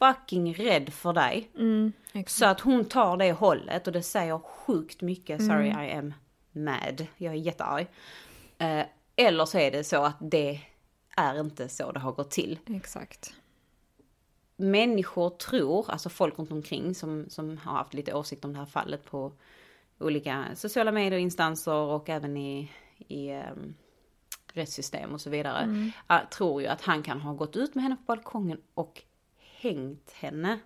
fucking 0.00 0.54
rädd 0.54 0.92
för 0.92 1.12
dig. 1.12 1.50
Mm. 1.58 1.92
Så 2.26 2.46
att 2.46 2.60
hon 2.60 2.84
tar 2.84 3.16
det 3.16 3.32
hållet 3.32 3.86
och 3.86 3.92
det 3.92 4.02
säger 4.02 4.38
sjukt 4.38 5.02
mycket, 5.02 5.46
sorry 5.46 5.70
Mm. 5.70 5.84
I 5.84 5.92
am 5.92 6.14
mad, 6.52 7.06
jag 7.16 7.34
är 7.34 7.38
jättearg. 7.38 7.86
Eh, 8.58 8.86
eller 9.16 9.44
så 9.44 9.58
är 9.58 9.70
det 9.70 9.84
så 9.84 10.04
att 10.04 10.16
det 10.20 10.60
är 11.16 11.40
inte 11.40 11.68
så 11.68 11.92
det 11.92 12.00
har 12.00 12.12
gått 12.12 12.30
till. 12.30 12.58
Exakt. 12.66 13.34
Människor 14.56 15.30
tror, 15.30 15.90
alltså 15.90 16.08
folk 16.08 16.38
runt 16.38 16.52
omkring 16.52 16.94
som, 16.94 17.26
som 17.28 17.58
har 17.58 17.72
haft 17.72 17.94
lite 17.94 18.14
åsikt 18.14 18.44
om 18.44 18.52
det 18.52 18.58
här 18.58 18.66
fallet 18.66 19.04
på 19.04 19.32
olika 19.98 20.44
sociala 20.54 20.92
medier, 20.92 21.20
instanser 21.20 21.72
och 21.72 22.08
även 22.08 22.36
i, 22.36 22.70
i 22.98 23.32
um, 23.32 23.74
rättssystem 24.52 25.12
och 25.12 25.20
så 25.20 25.30
vidare. 25.30 25.92
eh, 26.08 26.28
tror 26.30 26.62
ju 26.62 26.68
att 26.68 26.80
han 26.80 27.02
kan 27.02 27.20
ha 27.20 27.32
gått 27.32 27.56
ut 27.56 27.74
med 27.74 27.84
henne 27.84 27.96
på 27.96 28.02
balkongen 28.02 28.60
och 28.74 29.02
hängt 29.60 30.12
henne 30.12 30.58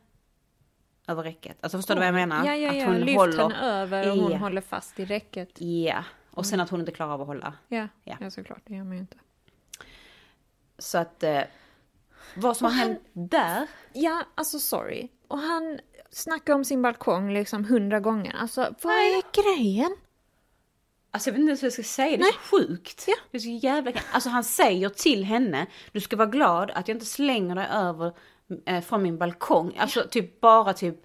över 1.08 1.22
räcket. 1.22 1.56
Alltså 1.60 1.78
förstår 1.78 1.94
du 1.94 1.98
vad 1.98 2.08
jag 2.08 2.14
menar? 2.14 2.44
Ja, 2.46 2.54
ja, 2.54 2.70
Att 2.70 2.76
ja. 2.76 2.86
hon 2.86 2.96
Lyft 3.00 3.18
håller- 3.18 3.42
henne 3.42 3.60
över 3.60 4.10
och 4.10 4.16
hon 4.16 4.32
håller 4.32 4.60
fast 4.60 5.00
i 5.00 5.04
räcket. 5.04 5.60
Ja, 5.60 6.04
och 6.30 6.46
sen 6.46 6.60
att 6.60 6.70
hon 6.70 6.80
inte 6.80 6.92
klarar 6.92 7.12
av 7.12 7.20
att 7.20 7.26
hålla. 7.26 7.54
Ja, 7.68 7.88
Ja. 8.04 8.16
ja. 8.20 8.30
såklart. 8.30 8.62
Det 8.64 8.74
gör 8.74 8.84
man 8.84 8.92
ju 8.92 8.98
inte. 9.00 9.16
Så 10.78 10.98
att 10.98 11.22
eh, 11.22 11.40
vad 12.36 12.56
som 12.56 12.64
Och 12.66 12.72
har 12.72 12.78
han- 12.78 12.88
hänt 12.88 13.00
där. 13.12 13.66
Ja, 13.92 14.22
alltså 14.34 14.58
sorry. 14.58 15.08
Och 15.28 15.38
han 15.38 15.78
snackar 16.10 16.54
om 16.54 16.64
sin 16.64 16.82
balkong 16.82 17.32
liksom 17.34 17.64
hundra 17.64 18.00
gånger. 18.00 18.36
Alltså, 18.40 18.74
vad 18.82 18.94
är 18.94 19.22
grejen? 19.42 19.96
Alltså 21.10 21.28
jag 21.30 21.32
vet 21.32 21.40
inte 21.40 21.50
ens 21.50 21.62
vad 21.62 21.66
jag 21.66 21.72
ska 21.72 21.82
säga, 21.82 22.16
det 22.16 22.22
är 22.22 22.32
så 22.32 22.38
sjukt. 22.58 23.04
Ja. 23.06 23.14
Det 23.30 23.36
är 23.36 23.40
så 23.40 23.48
jävla 23.66 23.92
Alltså 24.12 24.28
han 24.30 24.44
säger 24.44 24.88
till 24.88 25.24
henne, 25.24 25.66
du 25.92 26.00
ska 26.00 26.16
vara 26.16 26.28
glad 26.28 26.70
att 26.70 26.88
jag 26.88 26.94
inte 26.94 27.06
slänger 27.06 27.54
dig 27.54 27.66
över 27.72 28.12
eh, 28.66 28.80
från 28.80 29.02
min 29.02 29.18
balkong. 29.18 29.76
Alltså 29.78 30.02
typ 30.10 30.40
bara 30.40 30.72
typ, 30.72 30.96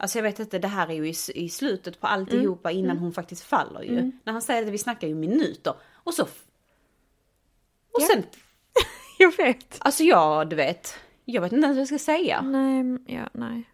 alltså 0.00 0.18
jag 0.18 0.22
vet 0.22 0.38
inte, 0.38 0.58
det 0.58 0.68
här 0.68 0.88
är 0.88 0.94
ju 0.94 1.08
i, 1.08 1.14
i 1.34 1.48
slutet 1.48 2.00
på 2.00 2.06
alltihopa 2.06 2.70
Mm. 2.70 2.84
innan 2.84 2.98
hon 2.98 3.12
faktiskt 3.12 3.42
faller 3.44 3.82
ju. 3.82 4.12
När 4.24 4.32
han 4.32 4.42
säger 4.42 4.64
det, 4.64 4.70
vi 4.70 4.78
snackar 4.78 5.08
ju 5.08 5.14
minuter. 5.14 5.74
Och 5.92 6.14
så... 6.14 6.22
Och 6.22 8.00
Ja. 8.00 8.06
sen, 8.12 8.22
Jag 9.18 9.36
vet. 9.36 9.76
alltså 9.80 10.02
jag, 10.04 10.48
du 10.50 10.56
vet, 10.56 10.94
jag 11.24 11.42
vet 11.42 11.52
inte 11.52 11.64
ens 11.66 11.76
vad 11.76 11.80
jag 11.80 11.86
ska 11.88 11.98
säga. 12.12 12.42
Nej, 12.42 12.98
ja, 13.06 13.28
nej. 13.32 13.70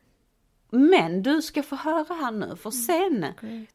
Men 0.72 1.22
du 1.22 1.42
ska 1.42 1.62
få 1.62 1.76
höra 1.76 2.14
här 2.14 2.30
nu, 2.30 2.56
för 2.56 2.70
sen 2.70 3.26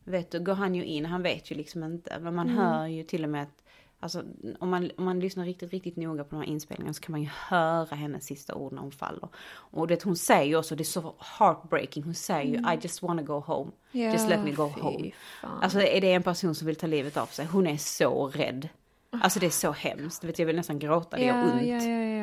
vet 0.04 0.32
du, 0.32 0.40
går 0.40 0.54
han 0.54 0.76
ju 0.76 0.86
in, 0.86 1.06
han 1.06 1.22
vet 1.24 1.52
ju 1.52 1.56
liksom 1.56 1.84
inte, 1.84 2.20
men 2.20 2.36
man 2.36 2.50
hör 2.50 2.88
ju 2.88 3.04
till 3.04 3.24
och 3.24 3.30
med 3.30 3.44
att 3.44 3.64
Alltså 4.06 4.24
om 4.60 4.70
man, 4.70 4.92
om 4.98 5.06
man 5.06 5.20
lyssnar 5.20 5.46
riktigt, 5.46 5.72
riktigt 5.72 5.96
noga 5.96 6.24
på 6.24 6.36
de 6.36 6.42
här 6.42 6.48
inspelningarna 6.50 6.94
så 6.94 7.02
kan 7.02 7.12
man 7.12 7.22
ju 7.22 7.30
höra 7.50 7.96
hennes 7.96 8.26
sista 8.26 8.56
ord 8.56 8.74
när 8.74 8.82
hon 8.82 8.92
faller. 8.92 9.30
Och 9.56 9.88
det 9.88 10.04
hon 10.04 10.16
säger 10.16 10.46
ju 10.46 10.58
också, 10.58 10.76
det 10.76 10.84
är 10.84 10.86
så 10.86 11.14
heartbreaking, 11.40 12.04
hon 12.04 12.14
säger 12.14 12.52
ju 12.52 12.74
I 12.74 12.80
just 12.82 13.02
wanna 13.02 13.22
go 13.22 13.40
home. 13.40 13.72
just 13.92 14.30
let 14.30 14.44
me 14.44 14.52
go 14.52 14.64
home. 14.64 15.12
fan. 15.42 15.64
Alltså 15.64 15.82
är 15.82 16.02
det 16.02 16.14
en 16.14 16.24
person 16.24 16.56
som 16.56 16.68
vill 16.68 16.76
ta 16.76 16.88
livet 16.88 17.18
av 17.18 17.26
sig, 17.26 17.46
hon 17.46 17.68
är 17.68 17.78
så 17.78 18.28
rädd. 18.28 18.70
Alltså 19.10 19.40
det 19.40 19.46
är 19.46 19.50
så 19.50 19.72
hemskt, 19.72 20.24
vet, 20.24 20.40
jag 20.40 20.46
vill 20.46 20.56
nästan 20.56 20.80
gråta, 20.80 21.18
det 21.18 21.24
gör 21.26 21.38
ja, 21.38 21.44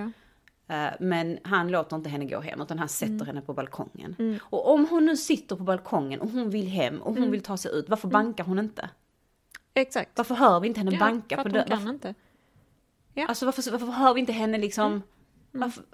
ont. 0.05 0.15
Eh, 0.69 0.91
Men 1.01 1.39
han 1.45 1.69
låter 1.69 1.97
inte 1.97 2.09
henne 2.09 2.25
gå 2.25 2.41
hem 2.41 2.61
utan 2.61 2.79
han 2.79 2.89
sätter 2.89 3.25
henne 3.25 3.41
på 3.41 3.55
balkongen. 3.55 4.41
Och 4.43 4.73
om 4.73 4.87
hon 4.91 5.07
nu 5.07 5.17
sitter 5.17 5.57
på 5.57 5.63
balkongen 5.65 6.21
och 6.21 6.31
hon 6.31 6.51
vill 6.51 6.69
hem 6.69 7.03
och 7.03 7.15
hon 7.17 7.31
vill 7.31 7.43
ta 7.43 7.57
sig 7.57 7.73
ut, 7.75 7.89
varför 7.89 8.09
bankar 8.09 8.45
hon 8.45 8.59
inte? 8.59 8.91
Exakt. 9.75 10.11
Varför 10.15 10.35
hör 10.35 10.61
vi 10.61 10.69
inte 10.69 10.81
henne 10.81 10.93
Ja, 10.93 10.99
banka 10.99 11.37
för 11.37 11.43
på 11.43 11.49
dörren? 11.49 11.69
kan 11.69 11.89
inte. 11.89 12.15
Alltså 13.29 13.47
varför, 13.47 13.71
varför 13.71 13.87
hör 13.87 14.15
vi 14.15 14.21
inte 14.21 14.33
henne 14.33 14.59
liksom? 14.59 15.03
Varför? 15.51 15.85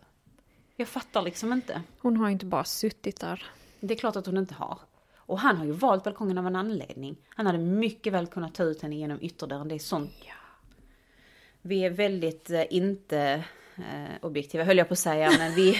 Jag 0.76 0.88
fattar 0.88 1.22
liksom 1.22 1.52
inte. 1.52 1.82
Hon 1.98 2.16
har 2.16 2.26
ju 2.26 2.32
inte 2.32 2.46
bara 2.46 2.64
suttit 2.64 3.20
där. 3.20 3.44
Det 3.80 3.94
är 3.94 3.98
klart 3.98 4.16
att 4.16 4.26
hon 4.26 4.36
inte 4.36 4.54
har. 4.54 4.78
Och 5.16 5.38
han 5.38 5.56
har 5.56 5.64
ju 5.64 5.72
valt 5.72 6.04
balkongen 6.04 6.38
av 6.38 6.46
en 6.46 6.56
anledning. 6.56 7.16
Han 7.28 7.46
hade 7.46 7.58
mycket 7.58 8.12
väl 8.12 8.26
kunnat 8.26 8.54
ta 8.54 8.62
ut 8.62 8.82
henne 8.82 8.96
genom 8.96 9.18
ytterdörren. 9.22 9.68
Det 9.68 9.74
är 9.74 9.78
sånt. 9.78 10.10
Vi 11.62 11.84
är 11.84 11.90
väldigt 11.90 12.50
eh, 12.50 12.64
inte 12.70 13.44
eh, 13.76 14.14
objektiva 14.20 14.64
höll 14.64 14.78
jag 14.78 14.88
på 14.88 14.92
att 14.92 14.98
säga. 14.98 15.30
Men 15.38 15.54
vi 15.54 15.76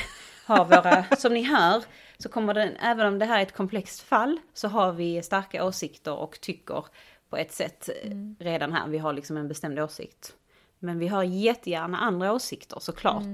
har 0.47 0.65
våra, 0.65 1.05
som 1.19 1.35
ni 1.35 1.43
hör, 1.43 1.85
så 2.19 2.29
kommer 2.29 2.55
den, 2.55 2.77
även 2.77 3.07
om 3.07 3.19
det 3.19 3.25
här 3.25 3.39
är 3.39 3.43
ett 3.43 3.57
komplext 3.57 4.01
fall, 4.01 4.41
så 4.55 4.69
har 4.69 4.93
vi 4.93 5.23
starka 5.23 5.65
åsikter 5.65 6.15
och 6.15 6.41
tycker 6.41 6.85
på 7.29 7.37
ett 7.37 7.53
sätt 7.53 7.89
eh, 8.03 8.11
redan 8.39 8.73
här. 8.73 8.89
Vi 8.89 8.99
har 8.99 9.13
liksom 9.13 9.37
en 9.37 9.49
bestämd 9.49 9.79
åsikt. 9.79 10.37
Men 10.79 10.99
vi 10.99 11.09
har 11.09 11.23
jättegärna 11.25 11.99
andra 11.99 12.33
åsikter 12.33 12.79
såklart. 12.81 13.25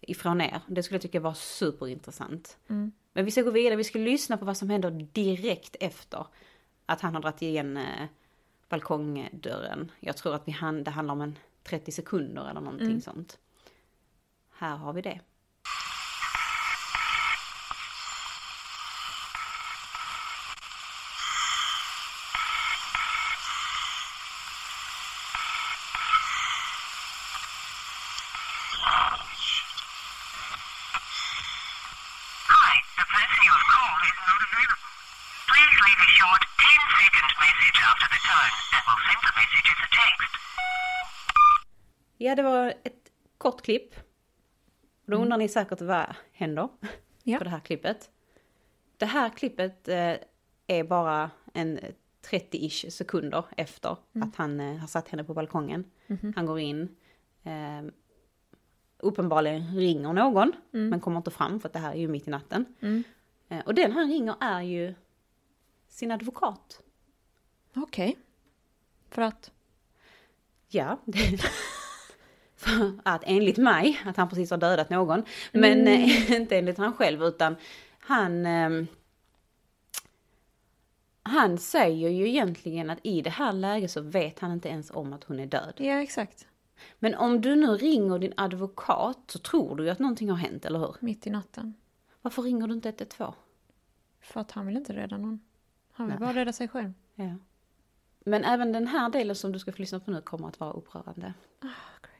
Ifrån 0.00 0.40
er. 0.40 0.60
Det 0.66 0.82
skulle 0.82 0.94
jag 0.94 1.02
tycka 1.02 1.20
var 1.20 1.34
superintressant. 1.34 2.58
Men 3.12 3.24
vi 3.24 3.30
ska 3.30 3.42
gå 3.42 3.50
vidare, 3.50 3.76
vi 3.76 3.84
ska 3.84 3.98
lyssna 3.98 4.36
på 4.36 4.44
vad 4.44 4.56
som 4.56 4.70
händer 4.70 4.90
direkt 5.12 5.76
efter 5.80 6.26
att 6.86 7.00
han 7.00 7.14
har 7.14 7.22
dragit 7.22 7.42
igen 7.42 7.76
eh, 7.76 8.06
balkongdörren. 8.68 9.90
Jag 10.00 10.16
tror 10.16 10.34
att 10.34 10.48
vi 10.48 10.52
han, 10.52 10.84
det 10.84 10.90
handlar 10.90 11.12
om 11.12 11.20
en 11.20 11.38
30 11.62 11.92
sekunder 11.92 12.50
eller 12.50 12.60
någonting 12.60 13.00
sånt. 13.00 13.38
Här 14.58 14.76
har 14.76 14.92
vi 14.92 15.02
det. 15.02 15.20
Hi, 32.50 32.72
the 32.98 33.06
person 33.16 33.40
you 33.46 33.52
have 33.56 33.66
called 33.74 34.02
is 34.10 34.16
not 34.28 34.40
available. 34.48 34.90
Please 35.50 35.74
leave 35.86 36.00
a 36.06 36.10
short 36.18 36.42
10-second 36.66 37.28
message 37.44 37.78
after 37.90 38.08
the 38.14 38.20
tone 38.28 38.52
and 38.76 38.82
we'll 38.86 39.02
send 39.08 39.20
the 39.28 39.34
message 39.40 39.68
as 39.72 39.78
a 39.86 39.88
text. 40.00 40.32
Ja, 42.18 42.34
det 42.34 42.42
var 42.42 42.74
ett 42.84 43.02
kort 43.38 43.62
klipp. 43.62 43.94
Då 45.06 45.16
undrar 45.30 45.38
ni 45.38 45.48
säkert 45.48 45.80
vad 45.80 46.06
händer 46.32 46.68
Ja. 47.22 47.38
på 47.38 47.44
det 47.44 47.50
här 47.50 47.60
klippet. 47.60 48.10
Det 48.96 49.06
här 49.06 49.28
klippet 49.30 49.88
eh, 49.88 50.14
är 50.66 50.84
bara 50.84 51.30
en 51.54 51.78
30-ish 52.30 52.90
sekunder 52.90 53.44
efter 53.56 53.96
att 54.22 54.36
han 54.36 54.60
eh, 54.60 54.76
har 54.76 54.86
satt 54.86 55.08
henne 55.08 55.24
på 55.24 55.34
balkongen. 55.34 55.84
Han 56.36 56.46
går 56.46 56.58
in. 56.60 56.96
Eh, 57.42 57.82
uppenbarligen 58.98 59.76
ringer 59.76 60.12
någon, 60.12 60.52
men 60.70 61.00
kommer 61.00 61.16
inte 61.16 61.30
fram 61.30 61.60
för 61.60 61.68
att 61.68 61.72
det 61.72 61.78
här 61.78 61.92
är 61.92 61.98
ju 61.98 62.08
mitt 62.08 62.28
i 62.28 62.30
natten. 62.30 62.64
Eh, 63.48 63.60
och 63.66 63.74
den 63.74 63.92
han 63.92 64.08
ringer 64.08 64.34
är 64.40 64.60
ju 64.62 64.94
sin 65.88 66.10
advokat. 66.10 66.82
Okej. 67.76 68.18
För 69.10 69.22
att? 69.22 69.52
Ja, 70.68 70.98
för 72.60 72.92
att 73.04 73.22
enligt 73.26 73.58
mig, 73.58 74.00
att 74.06 74.16
han 74.16 74.28
precis 74.28 74.50
har 74.50 74.58
dödat 74.58 74.90
någon, 74.90 75.22
men 75.52 75.88
eh, 75.88 76.32
inte 76.36 76.58
enligt 76.58 76.78
han 76.78 76.92
själv 76.92 77.22
utan 77.22 77.56
han... 77.98 78.46
ehm, 78.46 78.86
han 81.22 81.58
säger 81.58 82.10
ju 82.10 82.28
egentligen 82.28 82.90
att 82.90 82.98
i 83.02 83.22
det 83.22 83.30
här 83.30 83.52
läget 83.52 83.90
så 83.90 84.00
vet 84.00 84.38
han 84.38 84.52
inte 84.52 84.68
ens 84.68 84.90
om 84.90 85.12
att 85.12 85.24
hon 85.24 85.40
är 85.40 85.46
död. 85.46 85.74
Ja, 85.76 86.02
exakt. 86.02 86.46
Men 86.98 87.14
om 87.14 87.40
du 87.40 87.56
nu 87.56 87.66
ringer 87.66 88.18
din 88.18 88.32
advokat 88.36 89.18
så 89.26 89.38
tror 89.38 89.76
du 89.76 89.84
ju 89.84 89.90
att 89.90 89.98
någonting 89.98 90.30
har 90.30 90.36
hänt, 90.36 90.64
eller 90.64 90.78
hur? 90.78 90.96
Mitt 91.00 91.26
i 91.26 91.30
natten. 91.30 91.74
Varför 92.22 92.42
ringer 92.42 92.66
du 92.66 92.74
inte 92.74 92.88
112? 92.88 93.32
För 94.20 94.40
att 94.40 94.50
han 94.50 94.66
vill 94.66 94.76
inte 94.76 94.92
rädda 94.92 95.16
någon. 95.16 95.40
Han 95.92 96.06
vill 96.06 96.16
Nej. 96.18 96.28
bara 96.28 96.40
rädda 96.40 96.52
sig 96.52 96.68
själv. 96.68 96.92
Ja. 97.14 97.34
Men 98.24 98.44
även 98.44 98.72
den 98.72 98.86
här 98.86 99.08
delen 99.08 99.36
som 99.36 99.52
du 99.52 99.58
ska 99.58 99.72
få 99.72 99.78
lyssna 99.78 100.00
på 100.00 100.10
nu 100.10 100.22
kommer 100.22 100.48
att 100.48 100.60
vara 100.60 100.72
upprörande. 100.72 101.34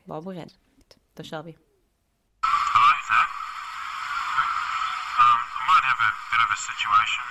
Var 0.05 0.23
beredd. 0.23 0.53
Då 1.17 1.23
kör 1.23 1.43
vi. 1.43 1.59
Hello, 2.73 2.91
there. 3.11 3.29
Um, 5.21 5.41
I 5.59 5.63
might 5.69 5.85
have 5.91 6.01
a 6.01 6.13
bit 6.33 6.41
of 6.47 6.49
a 6.49 6.61
situation. 6.71 7.27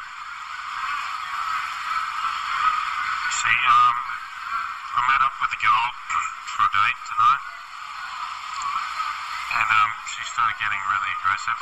See, 3.39 3.57
um, 3.75 3.97
I 4.97 4.99
met 5.09 5.21
up 5.25 5.35
with 5.41 5.51
a 5.57 5.61
girl 5.63 5.87
for 6.53 6.63
a 6.67 6.71
date 6.75 6.99
tonight, 7.09 7.43
and 9.57 9.67
um, 9.79 9.91
she 10.11 10.21
started 10.27 10.55
getting 10.61 10.81
really 10.91 11.11
aggressive. 11.17 11.59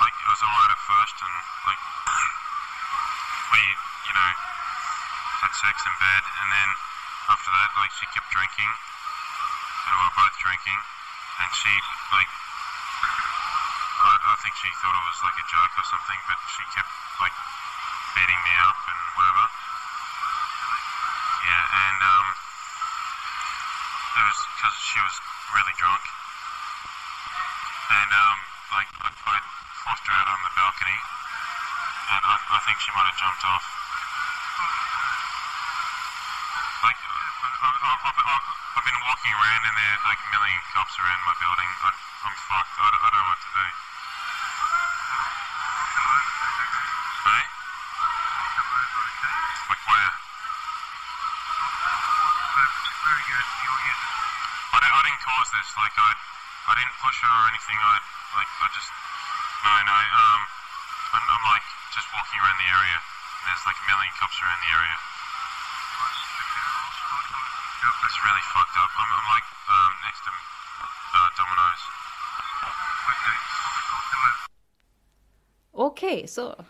Like 0.00 0.16
it 0.16 0.28
was 0.30 0.40
alright 0.46 0.72
at 0.72 0.82
first, 0.88 1.16
and 1.20 1.34
like 1.68 1.82
we, 3.52 3.60
you 4.06 4.14
know, 4.14 4.30
had 5.42 5.52
sex 5.58 5.76
in 5.82 5.94
bed, 5.98 6.22
and 6.40 6.48
then 6.48 6.68
after 7.28 7.50
that, 7.50 7.68
like 7.76 7.90
she 7.98 8.06
kept 8.14 8.30
drinking 8.30 8.70
and 9.86 9.94
we 9.94 10.02
were 10.02 10.18
both 10.18 10.34
drinking, 10.42 10.78
and 11.38 11.48
she 11.54 11.70
like, 12.10 12.30
I, 14.02 14.34
I 14.34 14.36
think 14.42 14.54
she 14.58 14.70
thought 14.82 14.94
it 14.98 15.06
was 15.06 15.20
like 15.22 15.38
a 15.38 15.46
joke 15.46 15.72
or 15.78 15.86
something, 15.86 16.18
but 16.26 16.38
she 16.50 16.62
kept 16.74 16.90
like 17.22 17.34
beating 18.18 18.40
me 18.42 18.54
up 18.66 18.78
and 18.90 19.00
whatever. 19.14 19.46
Yeah, 21.46 21.64
and 21.86 21.98
um, 22.02 22.26
it 24.18 24.24
was 24.26 24.38
because 24.58 24.76
she 24.82 24.98
was 24.98 25.14
really 25.54 25.74
drunk, 25.78 26.02
and 27.94 28.10
um, 28.10 28.38
like 28.74 28.90
I, 29.06 29.10
I 29.14 29.36
forced 29.86 30.02
her 30.10 30.14
out 30.18 30.26
on 30.34 30.40
the 30.42 30.52
balcony, 30.58 30.98
and 32.10 32.22
I, 32.26 32.34
I 32.42 32.58
think 32.66 32.82
she 32.82 32.90
might 32.90 33.06
have 33.06 33.18
jumped 33.22 33.46
off. 33.46 33.66
Like, 36.82 36.98
I, 36.98 37.22
I, 37.38 37.68
I've, 37.70 37.78
I've, 38.02 38.18
I've 38.18 38.46
been 39.46 39.62
walking 39.62 39.74
there 39.78 39.98
like 40.02 40.18
a 40.18 40.28
million 40.34 40.58
cops 40.74 40.98
around 40.98 41.22
my 41.22 41.34
building. 41.38 41.70
I, 41.86 41.90
I'm 42.26 42.36
fucked. 42.50 42.74
I, 42.82 42.86
I 42.90 43.06
don't 43.06 43.14
know 43.14 43.28
what 43.30 43.40
to 43.46 43.50
do. 43.54 43.66
Hey? 47.26 47.44
Like 49.70 49.82
where? 49.86 50.12
Very 53.06 53.24
good. 53.30 53.46
You'll 53.62 53.82
get 53.86 53.98
I, 54.74 54.78
I 54.82 55.00
didn't 55.06 55.22
cause 55.22 55.48
this. 55.54 55.68
Like 55.78 55.94
I, 55.94 56.10
I 56.66 56.72
didn't 56.74 56.96
push 56.98 57.18
her 57.22 57.30
or 57.30 57.46
anything. 57.54 57.78
I 57.78 57.94
like 58.34 58.50
I 58.50 58.66
just 58.74 58.90
no 59.62 59.74
no. 59.86 59.94
Um, 59.94 60.40
I'm, 61.14 61.22
I'm 61.22 61.44
like 61.54 61.66
just 61.94 62.10
walking 62.10 62.38
around 62.42 62.58
the 62.58 62.70
area. 62.70 62.98
And 62.98 63.44
there's 63.46 63.62
like 63.62 63.78
a 63.78 63.86
million 63.86 64.10
cops 64.18 64.42
around 64.42 64.58
the 64.58 64.72
area. 64.74 64.96
It's 68.06 68.18
really 68.26 68.44
fucked 68.54 68.76
up. 68.82 68.90
I'm, 69.00 69.10
I'm 69.16 69.28
like 69.34 69.48
um, 69.74 69.92
next 70.06 70.20
to 70.26 70.30
uh, 71.18 71.28
Domino's. 71.38 71.82
Okej, 75.72 76.28
så. 76.28 76.64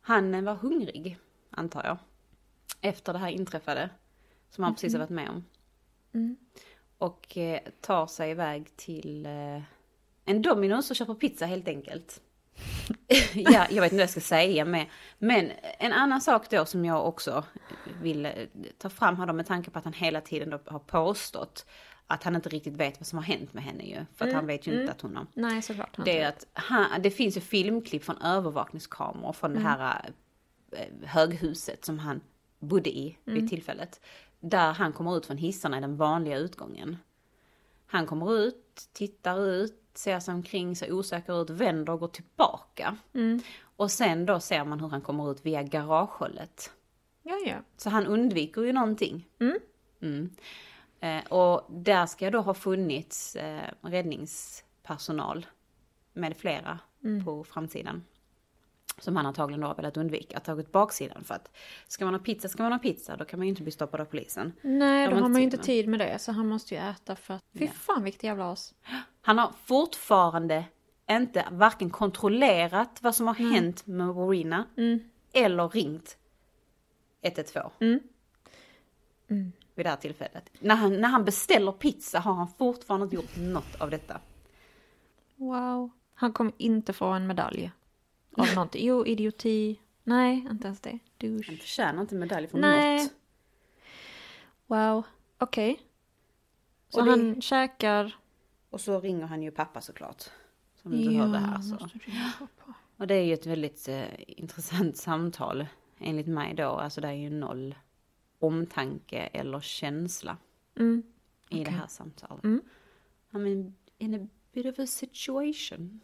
Han 0.00 0.44
var 0.44 0.54
hungrig, 0.54 1.18
antar 1.50 1.84
jag. 1.84 1.98
Efter 2.80 3.12
det 3.12 3.18
här 3.18 3.28
inträffade. 3.28 3.90
Som 4.50 4.64
han 4.64 4.74
precis 4.74 4.92
har 4.92 4.98
varit 4.98 5.10
med 5.10 5.30
om. 5.30 5.44
Och 6.98 7.36
eh, 7.36 7.60
tar 7.80 8.06
sig 8.06 8.30
iväg 8.30 8.76
till 8.76 9.26
eh, 9.26 9.62
en 10.24 10.44
Domino's 10.44 10.90
och 10.90 10.96
köper 10.96 11.14
pizza 11.14 11.46
helt 11.46 11.68
enkelt. 11.68 12.20
ja, 13.34 13.66
jag 13.70 13.82
vet 13.82 13.92
inte 13.92 13.94
vad 13.94 14.02
jag 14.02 14.10
ska 14.10 14.20
säga 14.20 14.64
med. 14.64 14.86
Men 15.18 15.50
en 15.78 15.92
annan 15.92 16.20
sak 16.20 16.50
då 16.50 16.64
som 16.64 16.84
jag 16.84 17.06
också 17.06 17.44
vill 18.02 18.26
eh, 18.26 18.32
ta 18.78 18.88
fram 18.88 19.16
här 19.16 19.26
då 19.26 19.32
med 19.32 19.46
tanke 19.46 19.70
på 19.70 19.78
att 19.78 19.84
han 19.84 19.92
hela 19.92 20.20
tiden 20.20 20.50
då 20.50 20.58
har 20.66 20.78
påstått 20.78 21.66
att 22.06 22.22
han 22.22 22.36
inte 22.36 22.48
riktigt 22.48 22.74
vet 22.74 23.00
vad 23.00 23.06
som 23.06 23.18
har 23.18 23.24
hänt 23.24 23.52
med 23.54 23.64
henne 23.64 23.84
ju. 23.84 24.04
För 24.14 24.28
att 24.28 24.34
han 24.34 24.46
vet 24.46 24.66
ju 24.66 24.80
inte 24.80 24.92
att 24.92 25.00
hon 25.00 25.16
har... 25.16 25.26
Nej, 25.34 25.62
såklart. 25.62 25.98
Det 26.04 26.20
är 26.20 26.28
att 26.28 26.46
han, 26.52 27.02
det 27.02 27.10
finns 27.10 27.36
ju 27.36 27.40
filmklipp 27.40 28.04
från 28.04 28.22
övervakningskameror 28.22 29.32
från 29.32 29.54
det 29.54 29.60
här 29.60 30.10
eh, 30.72 31.08
höghuset 31.08 31.84
som 31.84 31.98
han 31.98 32.20
bodde 32.58 32.90
i 32.90 33.18
vid 33.24 33.48
tillfället. 33.48 34.00
Där 34.40 34.72
han 34.72 34.92
kommer 34.92 35.16
ut 35.16 35.26
från 35.26 35.36
hissarna 35.36 35.78
i 35.78 35.80
den 35.80 35.96
vanliga 35.96 36.38
utgången. 36.38 36.96
Han 37.86 38.06
kommer 38.06 38.38
ut, 38.38 38.88
tittar 38.92 39.46
ut, 39.46 39.87
ser 39.98 40.20
sig 40.20 40.34
omkring, 40.34 40.76
ser 40.76 40.92
osäker 40.92 41.42
ut, 41.42 41.50
vänder 41.50 41.92
och 41.92 42.00
går 42.00 42.08
tillbaka. 42.08 42.96
Och 43.76 43.90
sen 43.90 44.26
då 44.26 44.40
ser 44.40 44.64
man 44.64 44.80
hur 44.80 44.88
han 44.88 45.00
kommer 45.00 45.30
ut 45.30 45.46
via 45.46 45.62
garagehållet. 45.62 46.72
Ja, 47.22 47.38
ja. 47.46 47.56
Så 47.76 47.90
han 47.90 48.06
undviker 48.06 48.62
ju 48.62 48.72
någonting. 48.72 49.28
Mm. 50.00 50.30
Eh, 51.00 51.32
och 51.32 51.66
där 51.70 52.06
ska 52.06 52.30
då 52.30 52.40
ha 52.40 52.54
funnits 52.54 53.36
eh, 53.36 53.70
räddningspersonal 53.80 55.46
med 56.12 56.36
flera 56.36 56.78
på 57.24 57.44
framsidan. 57.44 58.04
Som 58.98 59.16
han 59.16 59.26
antagligen 59.26 59.62
har 59.62 59.74
velat 59.74 59.96
undvika, 59.96 60.40
tagit 60.40 60.72
baksidan 60.72 61.24
för 61.24 61.34
att 61.34 61.50
ska 61.88 62.04
man 62.04 62.14
ha 62.14 62.20
pizza 62.20 62.48
ska 62.48 62.62
man 62.62 62.72
ha 62.72 62.78
pizza, 62.78 63.16
då 63.16 63.24
kan 63.24 63.38
man 63.38 63.46
ju 63.46 63.50
inte 63.50 63.62
bli 63.62 63.72
stoppad 63.72 64.00
av 64.00 64.04
polisen. 64.04 64.52
Nej, 64.62 65.08
då 65.08 65.14
har 65.14 65.28
man 65.28 65.36
ju 65.36 65.44
inte 65.44 65.56
tid 65.56 65.88
med 65.88 66.00
det. 66.00 66.18
Så 66.18 66.32
han 66.32 66.46
måste 66.48 66.74
ju 66.74 66.80
äta 66.80 67.16
för 67.16 67.34
att... 67.34 67.44
Fy 67.58 67.64
Ja. 67.64 67.70
fan 67.70 68.04
vilket 68.04 68.22
jävla 68.22 68.52
as. 68.52 68.74
Han 69.20 69.38
har 69.38 69.52
fortfarande 69.64 70.64
inte 71.10 71.44
varken 71.50 71.90
kontrollerat 71.90 72.98
vad 73.02 73.14
som 73.14 73.26
har 73.26 73.34
hänt 73.34 73.86
med 73.86 74.08
Warina 74.08 74.66
eller 75.32 75.68
ringt 75.68 76.16
112. 77.22 77.70
Vid 79.74 79.86
det 79.86 79.90
här 79.90 79.96
tillfället. 79.96 80.50
När 80.60 80.74
han, 80.74 81.00
när 81.00 81.08
han 81.08 81.24
beställer 81.24 81.72
pizza 81.72 82.20
har 82.20 82.34
han 82.34 82.48
fortfarande 82.48 83.04
inte 83.04 83.16
gjort 83.16 83.36
något 83.36 83.80
av 83.80 83.90
detta. 83.90 84.20
Wow. 85.36 85.90
Han 86.14 86.32
kommer 86.32 86.52
inte 86.56 86.92
få 86.92 87.06
en 87.06 87.26
medalj. 87.26 87.70
Av 88.36 88.46
någonting. 88.54 88.86
Jo, 88.86 89.06
idioti. 89.06 89.80
Nej, 90.04 90.46
inte 90.50 90.66
ens 90.66 90.80
det. 90.80 90.90
Han 90.90 91.00
Douche. 91.36 91.56
förtjänar 91.56 92.00
inte 92.02 92.14
medalj 92.14 92.46
för 92.46 92.58
Nej. 92.58 93.02
något. 93.02 93.12
Wow. 94.66 95.02
Okej. 95.38 95.80
Så 96.88 96.98
Och 97.00 97.04
det- 97.04 97.10
han 97.10 97.40
käkar... 97.42 98.16
Och 98.70 98.80
så 98.80 99.00
ringer 99.00 99.26
han 99.26 99.42
ju 99.42 99.50
pappa 99.50 99.80
såklart. 99.80 100.24
Som 100.82 100.90
du 101.02 101.10
hörde 101.18 101.38
här. 101.38 101.60
Så. 101.60 101.88
Och 102.96 103.06
det 103.06 103.14
är 103.14 103.22
ju 103.24 103.34
ett 103.34 103.46
väldigt 103.46 103.88
eh, 103.88 104.04
intressant 104.26 104.96
samtal 105.06 105.66
enligt 105.98 106.26
mig 106.26 106.54
då. 106.54 106.68
Alltså 106.68 107.00
det 107.00 107.08
är 107.08 107.12
ju 107.12 107.30
noll 107.30 107.74
omtanke 108.38 109.18
eller 109.18 109.60
känsla 109.60 110.36
Mm. 110.76 111.02
i 111.50 111.64
det 111.64 111.70
här 111.70 111.86
samtalet. 111.86 112.44
Mm. 112.44 112.62
I 113.34 113.36
mean, 113.38 113.74
in 113.98 114.14
a 114.14 114.28
bit 114.52 114.66
of 114.66 114.78
a 114.78 114.86
situation. 114.86 116.00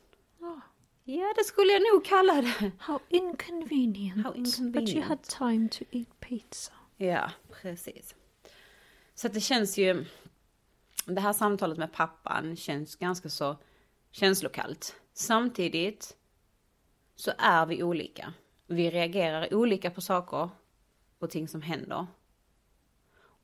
Ja. 1.04 1.32
Det 1.36 1.44
skulle 1.44 1.72
jag 1.72 1.82
nog 1.94 2.04
kalla 2.04 2.42
det. 2.42 2.70
How 2.78 2.98
inconvenient. 3.08 4.24
How 4.24 4.32
But 4.32 4.36
you 4.36 4.56
inconvenient. 4.56 5.04
had 5.04 5.22
time 5.22 5.68
to 5.68 5.84
eat 5.90 6.20
pizza. 6.20 6.72
Ja, 6.96 7.30
precis. 7.50 8.14
Så 9.14 9.28
det 9.28 9.40
känns 9.40 9.78
ju... 9.78 10.04
Det 11.06 11.20
här 11.20 11.32
samtalet 11.32 11.78
med 11.78 11.92
pappan 11.92 12.56
känns 12.56 12.96
ganska 12.96 13.28
så 13.28 13.56
känslokallt. 14.10 14.96
Samtidigt 15.12 16.16
så 17.16 17.32
är 17.38 17.66
vi 17.66 17.82
olika. 17.82 18.32
Vi 18.66 18.90
reagerar 18.90 19.54
olika 19.54 19.90
på 19.90 20.00
saker 20.00 20.50
och 21.18 21.30
ting 21.30 21.48
som 21.48 21.62
händer. 21.62 22.06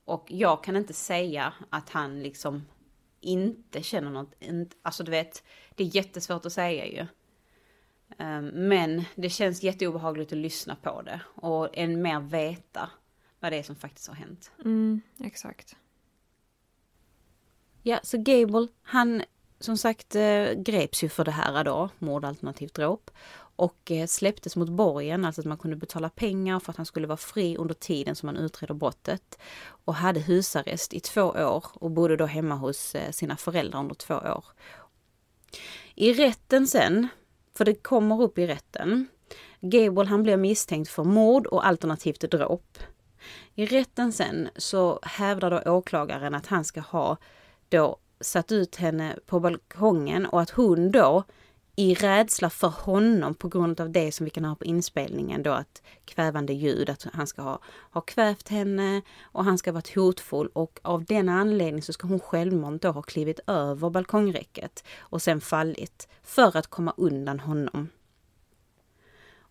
Och 0.04 0.26
jag 0.28 0.64
kan 0.64 0.76
inte 0.76 0.92
säga 0.92 1.54
att 1.70 1.90
han 1.90 2.22
liksom 2.22 2.66
inte 3.20 3.82
känner 3.82 4.10
något. 4.10 4.34
Alltså 4.82 5.04
du 5.04 5.10
vet, 5.10 5.44
det 5.74 5.84
är 5.84 5.96
jättesvårt 5.96 6.46
att 6.46 6.52
säga 6.52 6.86
ju. 6.86 7.06
Ehm, 8.20 8.46
Men 8.46 9.04
det 9.14 9.30
känns 9.30 9.62
jätteobehagligt 9.62 10.32
att 10.32 10.38
lyssna 10.38 10.76
på 10.76 11.02
det 11.02 11.20
och 11.34 11.78
än 11.78 12.02
mer 12.02 12.20
veta 12.20 12.90
vad 13.40 13.52
det 13.52 13.58
är 13.58 13.62
som 13.62 13.76
faktiskt 13.76 14.08
har 14.08 14.14
hänt. 14.14 14.50
Mm, 14.64 15.00
exakt. 15.24 15.76
Ja, 17.82 18.00
så 18.02 18.18
Gable, 18.18 18.68
han 18.82 19.22
som 19.60 19.76
sagt 19.76 20.14
eh, 20.14 20.52
greps 20.52 21.04
ju 21.04 21.08
för 21.08 21.24
det 21.24 21.30
här 21.30 21.64
då, 21.64 21.88
mord 21.98 22.24
alternativt 22.24 22.74
dråp. 22.74 23.10
Och 23.56 23.90
eh, 23.90 24.06
släpptes 24.06 24.56
mot 24.56 24.68
borgen, 24.68 25.24
alltså 25.24 25.40
att 25.40 25.46
man 25.46 25.58
kunde 25.58 25.76
betala 25.76 26.08
pengar 26.08 26.60
för 26.60 26.70
att 26.72 26.76
han 26.76 26.86
skulle 26.86 27.06
vara 27.06 27.16
fri 27.16 27.56
under 27.56 27.74
tiden 27.74 28.16
som 28.16 28.26
man 28.26 28.36
utreder 28.36 28.74
brottet. 28.74 29.38
Och 29.84 29.94
hade 29.94 30.20
husarrest 30.20 30.94
i 30.94 31.00
två 31.00 31.22
år 31.22 31.64
och 31.74 31.90
bodde 31.90 32.16
då 32.16 32.26
hemma 32.26 32.54
hos 32.54 32.94
eh, 32.94 33.10
sina 33.10 33.36
föräldrar 33.36 33.80
under 33.80 33.94
två 33.94 34.14
år. 34.14 34.44
I 35.94 36.12
rätten 36.12 36.66
sen, 36.66 37.08
för 37.60 37.64
det 37.64 37.74
kommer 37.74 38.22
upp 38.22 38.38
i 38.38 38.46
rätten, 38.46 39.08
Gable 39.60 40.04
han 40.04 40.22
blev 40.22 40.38
misstänkt 40.38 40.90
för 40.90 41.04
mord 41.04 41.46
och 41.46 41.66
alternativt 41.66 42.20
dråp. 42.20 42.78
I 43.54 43.66
rätten 43.66 44.12
sen 44.12 44.48
så 44.56 44.98
hävdar 45.02 45.50
då 45.50 45.72
åklagaren 45.72 46.34
att 46.34 46.46
han 46.46 46.64
ska 46.64 46.80
ha 46.80 47.16
då 47.68 47.96
satt 48.20 48.52
ut 48.52 48.76
henne 48.76 49.16
på 49.26 49.40
balkongen 49.40 50.26
och 50.26 50.40
att 50.40 50.50
hon 50.50 50.90
då 50.90 51.24
i 51.80 51.94
rädsla 51.94 52.50
för 52.50 52.68
honom 52.68 53.34
på 53.34 53.48
grund 53.48 53.80
av 53.80 53.90
det 53.90 54.12
som 54.12 54.24
vi 54.24 54.30
kan 54.30 54.44
ha 54.44 54.54
på 54.54 54.64
inspelningen 54.64 55.42
då 55.42 55.52
att 55.52 55.82
kvävande 56.04 56.52
ljud, 56.52 56.90
att 56.90 57.06
han 57.12 57.26
ska 57.26 57.42
ha, 57.42 57.60
ha 57.90 58.00
kvävt 58.00 58.48
henne 58.48 59.02
och 59.22 59.44
han 59.44 59.58
ska 59.58 59.70
ha 59.70 59.74
varit 59.74 59.94
hotfull 59.94 60.48
och 60.52 60.78
av 60.82 61.04
den 61.04 61.28
anledningen 61.28 61.82
så 61.82 61.92
ska 61.92 62.06
hon 62.06 62.20
självmant 62.20 62.82
då 62.82 62.90
ha 62.90 63.02
klivit 63.02 63.40
över 63.46 63.90
balkongräcket 63.90 64.84
och 64.98 65.22
sen 65.22 65.40
fallit 65.40 66.08
för 66.22 66.56
att 66.56 66.66
komma 66.66 66.94
undan 66.96 67.40
honom. 67.40 67.88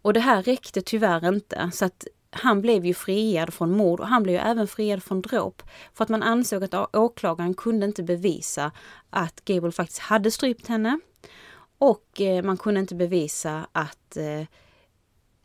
Och 0.01 0.13
det 0.13 0.19
här 0.19 0.43
räckte 0.43 0.81
tyvärr 0.81 1.27
inte 1.27 1.71
så 1.73 1.85
att 1.85 2.07
han 2.31 2.61
blev 2.61 2.85
ju 2.85 2.93
friad 2.93 3.53
från 3.53 3.71
mord 3.71 3.99
och 3.99 4.07
han 4.07 4.23
blev 4.23 4.35
ju 4.35 4.41
även 4.41 4.67
friad 4.67 5.03
från 5.03 5.21
dråp. 5.21 5.63
För 5.93 6.03
att 6.03 6.09
man 6.09 6.23
ansåg 6.23 6.63
att 6.63 6.95
åklagaren 6.95 7.53
kunde 7.53 7.85
inte 7.85 8.03
bevisa 8.03 8.71
att 9.09 9.45
Gable 9.45 9.71
faktiskt 9.71 9.99
hade 9.99 10.31
strypt 10.31 10.67
henne. 10.67 10.99
Och 11.79 12.21
eh, 12.21 12.43
man 12.43 12.57
kunde 12.57 12.79
inte 12.79 12.95
bevisa 12.95 13.67
att, 13.71 14.17
eh, 14.17 14.43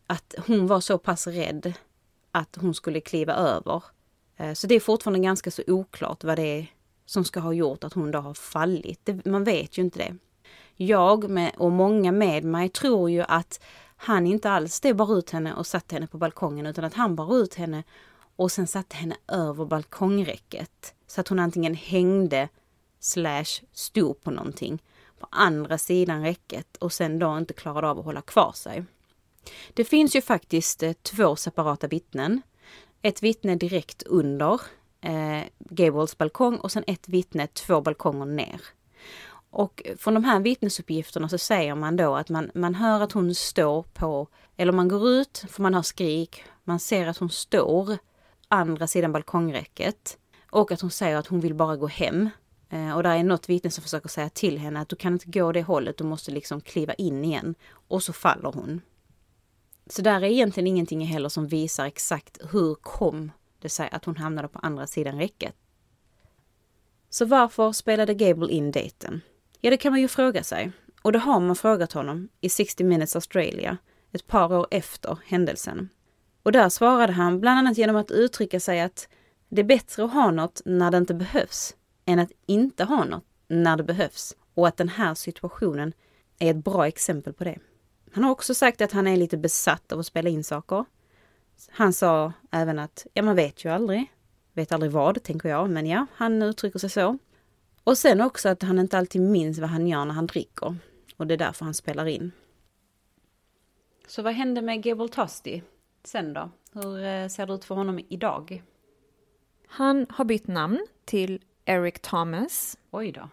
att 0.06 0.34
hon 0.46 0.66
var 0.66 0.80
så 0.80 0.98
pass 0.98 1.26
rädd 1.26 1.72
att 2.30 2.56
hon 2.56 2.74
skulle 2.74 3.00
kliva 3.00 3.34
över. 3.34 3.82
Eh, 4.36 4.52
så 4.52 4.66
det 4.66 4.74
är 4.74 4.80
fortfarande 4.80 5.18
ganska 5.18 5.50
så 5.50 5.62
oklart 5.66 6.24
vad 6.24 6.38
det 6.38 6.58
är 6.58 6.66
som 7.06 7.24
ska 7.24 7.40
ha 7.40 7.52
gjort 7.52 7.84
att 7.84 7.92
hon 7.92 8.10
då 8.10 8.18
har 8.18 8.34
fallit. 8.34 9.00
Det, 9.04 9.26
man 9.26 9.44
vet 9.44 9.78
ju 9.78 9.82
inte 9.82 9.98
det. 9.98 10.16
Jag 10.76 11.30
med, 11.30 11.52
och 11.56 11.72
många 11.72 12.12
med 12.12 12.44
mig 12.44 12.68
tror 12.68 13.10
ju 13.10 13.22
att 13.22 13.60
han 13.96 14.26
inte 14.26 14.50
alls 14.50 14.80
det 14.80 14.94
bar 14.94 15.18
ut 15.18 15.30
henne 15.30 15.54
och 15.54 15.66
satte 15.66 15.94
henne 15.94 16.06
på 16.06 16.18
balkongen 16.18 16.66
utan 16.66 16.84
att 16.84 16.94
han 16.94 17.16
bar 17.16 17.36
ut 17.36 17.54
henne 17.54 17.82
och 18.36 18.52
sen 18.52 18.66
satte 18.66 18.96
henne 18.96 19.16
över 19.28 19.64
balkongräcket. 19.64 20.94
Så 21.06 21.20
att 21.20 21.28
hon 21.28 21.38
antingen 21.38 21.74
hängde 21.74 22.48
slash 23.00 23.62
stod 23.72 24.22
på 24.22 24.30
någonting 24.30 24.82
på 25.24 25.36
andra 25.36 25.78
sidan 25.78 26.22
räcket 26.22 26.76
och 26.76 26.92
sen 26.92 27.18
då 27.18 27.38
inte 27.38 27.54
klarade 27.54 27.88
av 27.88 27.98
att 27.98 28.04
hålla 28.04 28.22
kvar 28.22 28.52
sig. 28.52 28.84
Det 29.74 29.84
finns 29.84 30.16
ju 30.16 30.20
faktiskt 30.20 30.82
eh, 30.82 30.92
två 30.92 31.36
separata 31.36 31.86
vittnen. 31.86 32.42
Ett 33.02 33.22
vittne 33.22 33.54
direkt 33.54 34.02
under 34.02 34.60
eh, 35.00 35.44
Gables 35.58 36.18
balkong 36.18 36.56
och 36.56 36.72
sen 36.72 36.84
ett 36.86 37.08
vittne 37.08 37.46
två 37.46 37.80
balkonger 37.80 38.26
ner. 38.26 38.60
Och 39.50 39.82
från 39.98 40.14
de 40.14 40.24
här 40.24 40.40
vittnesuppgifterna 40.40 41.28
så 41.28 41.38
säger 41.38 41.74
man 41.74 41.96
då 41.96 42.14
att 42.14 42.28
man, 42.28 42.50
man 42.54 42.74
hör 42.74 43.00
att 43.00 43.12
hon 43.12 43.34
står 43.34 43.82
på, 43.82 44.28
eller 44.56 44.72
man 44.72 44.88
går 44.88 45.08
ut 45.08 45.44
för 45.48 45.62
man 45.62 45.74
hör 45.74 45.82
skrik, 45.82 46.44
man 46.64 46.80
ser 46.80 47.06
att 47.06 47.18
hon 47.18 47.30
står 47.30 47.98
andra 48.48 48.86
sidan 48.86 49.12
balkongräcket 49.12 50.18
och 50.50 50.72
att 50.72 50.80
hon 50.80 50.90
säger 50.90 51.16
att 51.16 51.26
hon 51.26 51.40
vill 51.40 51.54
bara 51.54 51.76
gå 51.76 51.86
hem. 51.86 52.30
Eh, 52.70 52.96
och 52.96 53.02
där 53.02 53.16
är 53.16 53.24
något 53.24 53.48
vittne 53.48 53.70
som 53.70 53.82
försöker 53.82 54.08
säga 54.08 54.28
till 54.28 54.58
henne 54.58 54.80
att 54.80 54.88
du 54.88 54.96
kan 54.96 55.12
inte 55.12 55.30
gå 55.30 55.52
det 55.52 55.62
hållet, 55.62 55.98
du 55.98 56.04
måste 56.04 56.30
liksom 56.30 56.60
kliva 56.60 56.94
in 56.94 57.24
igen. 57.24 57.54
Och 57.88 58.02
så 58.02 58.12
faller 58.12 58.52
hon. 58.52 58.80
Så 59.86 60.02
där 60.02 60.20
är 60.20 60.24
egentligen 60.24 60.66
ingenting 60.66 61.06
heller 61.06 61.28
som 61.28 61.48
visar 61.48 61.86
exakt 61.86 62.38
hur 62.52 62.74
kom 62.74 63.32
det 63.58 63.68
sig 63.68 63.88
att 63.92 64.04
hon 64.04 64.16
hamnade 64.16 64.48
på 64.48 64.58
andra 64.58 64.86
sidan 64.86 65.18
räcket. 65.18 65.54
Så 67.10 67.24
varför 67.24 67.72
spelade 67.72 68.14
Gable 68.14 68.52
in 68.52 68.70
dejten? 68.70 69.20
Ja, 69.60 69.70
det 69.70 69.76
kan 69.76 69.92
man 69.92 70.00
ju 70.00 70.08
fråga 70.08 70.42
sig. 70.42 70.72
Och 71.02 71.12
det 71.12 71.18
har 71.18 71.40
man 71.40 71.56
frågat 71.56 71.92
honom 71.92 72.28
i 72.40 72.48
60 72.48 72.84
Minutes 72.84 73.14
Australia, 73.16 73.76
ett 74.12 74.26
par 74.26 74.52
år 74.52 74.66
efter 74.70 75.18
händelsen. 75.26 75.88
Och 76.42 76.52
där 76.52 76.68
svarade 76.68 77.12
han 77.12 77.40
bland 77.40 77.58
annat 77.58 77.78
genom 77.78 77.96
att 77.96 78.10
uttrycka 78.10 78.60
sig 78.60 78.80
att 78.80 79.08
det 79.48 79.60
är 79.60 79.64
bättre 79.64 80.04
att 80.04 80.12
ha 80.12 80.30
något 80.30 80.62
när 80.64 80.90
det 80.90 80.98
inte 80.98 81.14
behövs 81.14 81.74
än 82.04 82.18
att 82.18 82.32
inte 82.46 82.84
ha 82.84 83.04
något 83.04 83.24
när 83.48 83.76
det 83.76 83.82
behövs. 83.82 84.36
Och 84.54 84.68
att 84.68 84.76
den 84.76 84.88
här 84.88 85.14
situationen 85.14 85.92
är 86.38 86.50
ett 86.50 86.64
bra 86.64 86.86
exempel 86.86 87.32
på 87.32 87.44
det. 87.44 87.58
Han 88.12 88.24
har 88.24 88.30
också 88.30 88.54
sagt 88.54 88.80
att 88.80 88.92
han 88.92 89.06
är 89.06 89.16
lite 89.16 89.36
besatt 89.36 89.92
av 89.92 89.98
att 89.98 90.06
spela 90.06 90.28
in 90.30 90.44
saker. 90.44 90.84
Han 91.68 91.92
sa 91.92 92.32
även 92.50 92.78
att, 92.78 93.06
ja 93.14 93.22
man 93.22 93.36
vet 93.36 93.64
ju 93.64 93.68
aldrig. 93.68 94.12
Vet 94.52 94.72
aldrig 94.72 94.92
vad, 94.92 95.22
tänker 95.22 95.48
jag, 95.48 95.70
men 95.70 95.86
ja, 95.86 96.06
han 96.14 96.42
uttrycker 96.42 96.78
sig 96.78 96.90
så. 96.90 97.18
Och 97.84 97.98
sen 97.98 98.20
också 98.20 98.48
att 98.48 98.62
han 98.62 98.78
inte 98.78 98.98
alltid 98.98 99.20
minns 99.20 99.58
vad 99.58 99.70
han 99.70 99.88
gör 99.88 100.04
när 100.04 100.14
han 100.14 100.26
dricker. 100.26 100.76
Och 101.16 101.26
det 101.26 101.34
är 101.34 101.38
därför 101.38 101.64
han 101.64 101.74
spelar 101.74 102.06
in. 102.06 102.32
Så 104.06 104.22
vad 104.22 104.34
hände 104.34 104.62
med 104.62 104.82
Gable 104.82 105.08
Tosti 105.08 105.62
sen 106.04 106.32
då? 106.32 106.50
Hur 106.72 107.04
eh, 107.04 107.28
ser 107.28 107.46
det 107.46 107.52
ut 107.52 107.64
för 107.64 107.74
honom 107.74 108.00
idag? 108.08 108.62
Han 109.66 110.06
har 110.10 110.24
bytt 110.24 110.46
namn 110.46 110.86
till 111.04 111.40
Eric 111.64 112.00
Thomas. 112.00 112.78
Oj 112.90 113.12
då. 113.12 113.28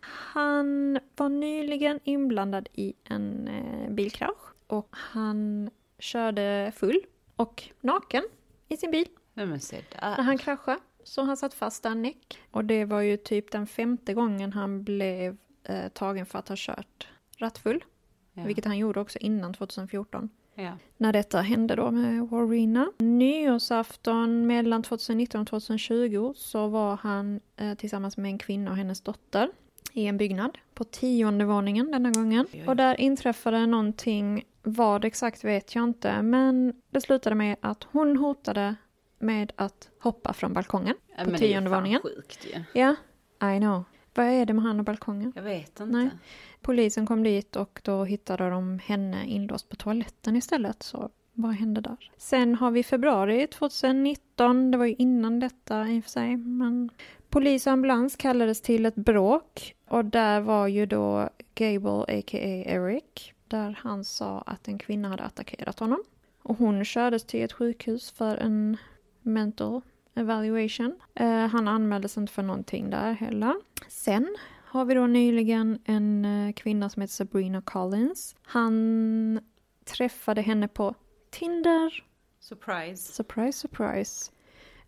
Han 0.00 0.98
var 1.16 1.28
nyligen 1.28 2.00
inblandad 2.04 2.68
i 2.72 2.94
en 3.04 3.48
eh, 3.48 3.90
bilkrasch 3.90 4.54
och 4.66 4.88
han 4.90 5.70
körde 5.98 6.72
full 6.76 7.00
och 7.36 7.62
naken 7.80 8.22
i 8.68 8.76
sin 8.76 8.90
bil 8.90 9.08
när 10.16 10.22
han 10.22 10.38
kraschade. 10.38 10.78
Så 11.04 11.22
han 11.22 11.36
satt 11.36 11.54
fast 11.54 11.82
där 11.82 11.94
näck. 11.94 12.40
Och 12.50 12.64
det 12.64 12.84
var 12.84 13.00
ju 13.00 13.16
typ 13.16 13.50
den 13.50 13.66
femte 13.66 14.14
gången 14.14 14.52
han 14.52 14.84
blev 14.84 15.36
eh, 15.62 15.88
tagen 15.88 16.26
för 16.26 16.38
att 16.38 16.48
ha 16.48 16.56
kört 16.58 17.08
rattfull. 17.38 17.84
Ja. 18.32 18.44
Vilket 18.44 18.64
han 18.64 18.78
gjorde 18.78 19.00
också 19.00 19.18
innan 19.18 19.54
2014. 19.54 20.30
Ja. 20.58 20.72
När 20.96 21.12
detta 21.12 21.40
hände 21.40 21.74
då 21.74 21.90
med 21.90 22.28
Warina. 22.28 22.92
Nyårsafton 22.98 24.46
mellan 24.46 24.82
2019 24.82 25.40
och 25.40 25.46
2020 25.48 26.32
så 26.36 26.66
var 26.68 26.96
han 26.96 27.40
eh, 27.56 27.74
tillsammans 27.74 28.16
med 28.16 28.30
en 28.30 28.38
kvinna 28.38 28.70
och 28.70 28.76
hennes 28.76 29.00
dotter 29.00 29.48
i 29.92 30.06
en 30.06 30.16
byggnad 30.16 30.58
på 30.74 30.84
tionde 30.84 31.44
våningen 31.44 31.90
denna 31.90 32.10
gången. 32.10 32.46
Och 32.66 32.76
där 32.76 33.00
inträffade 33.00 33.66
någonting, 33.66 34.44
vad 34.62 35.04
exakt 35.04 35.44
vet 35.44 35.74
jag 35.74 35.84
inte, 35.84 36.22
men 36.22 36.74
det 36.90 37.00
slutade 37.00 37.36
med 37.36 37.56
att 37.60 37.84
hon 37.92 38.16
hotade 38.16 38.74
med 39.18 39.52
att 39.56 39.88
hoppa 40.00 40.32
från 40.32 40.52
balkongen 40.52 40.94
Ja, 41.18 41.24
på 41.24 41.30
tionde 41.30 41.70
våningen. 41.70 42.00
sjukt 42.02 42.46
ju. 42.46 42.62
Ja, 42.80 42.96
I 43.54 43.58
know. 43.58 43.84
Vad 44.16 44.26
är 44.26 44.46
det 44.46 44.52
med 44.52 44.64
han 44.64 44.78
och 44.78 44.84
balkongen? 44.84 45.32
Jag 45.36 45.42
vet 45.42 45.80
inte. 45.80 45.84
Nej. 45.84 46.10
Polisen 46.60 47.06
kom 47.06 47.22
dit 47.22 47.56
och 47.56 47.80
då 47.84 48.04
hittade 48.04 48.50
de 48.50 48.78
henne 48.78 49.26
inlåst 49.26 49.68
på 49.68 49.76
toaletten 49.76 50.36
istället. 50.36 50.82
Så 50.82 51.10
vad 51.32 51.52
hände 51.52 51.80
där? 51.80 52.10
Sen 52.16 52.54
har 52.54 52.70
vi 52.70 52.82
februari 52.82 53.46
2019. 53.46 54.70
Det 54.70 54.78
var 54.78 54.84
ju 54.84 54.94
innan 54.98 55.40
detta 55.40 55.88
i 55.88 56.00
och 56.00 56.04
för 56.04 56.10
sig. 56.10 56.36
Men 56.36 56.90
polis 57.28 57.66
och 57.66 57.72
ambulans 57.72 58.16
kallades 58.16 58.60
till 58.60 58.86
ett 58.86 58.94
bråk. 58.94 59.74
Och 59.88 60.04
där 60.04 60.40
var 60.40 60.66
ju 60.66 60.86
då 60.86 61.28
Gable, 61.54 62.18
a.k.a. 62.18 62.64
Eric. 62.66 63.32
Där 63.48 63.78
han 63.82 64.04
sa 64.04 64.42
att 64.46 64.68
en 64.68 64.78
kvinna 64.78 65.08
hade 65.08 65.22
attackerat 65.22 65.78
honom. 65.78 66.04
Och 66.42 66.58
hon 66.58 66.84
kördes 66.84 67.24
till 67.24 67.42
ett 67.44 67.52
sjukhus 67.52 68.10
för 68.10 68.36
en 68.36 68.76
mental 69.22 69.82
evaluation. 70.16 71.00
Eh, 71.14 71.46
han 71.46 71.68
anmäldes 71.68 72.16
inte 72.16 72.32
för 72.32 72.42
någonting 72.42 72.90
där 72.90 73.12
heller. 73.12 73.54
Sen 73.88 74.36
har 74.64 74.84
vi 74.84 74.94
då 74.94 75.06
nyligen 75.06 75.78
en 75.84 76.24
eh, 76.24 76.52
kvinna 76.52 76.88
som 76.88 77.02
heter 77.02 77.14
Sabrina 77.14 77.62
Collins. 77.62 78.36
Han 78.42 79.40
träffade 79.84 80.42
henne 80.42 80.68
på 80.68 80.94
Tinder. 81.30 82.04
Surprise. 82.40 83.12
Surprise, 83.12 83.58
surprise. 83.58 84.32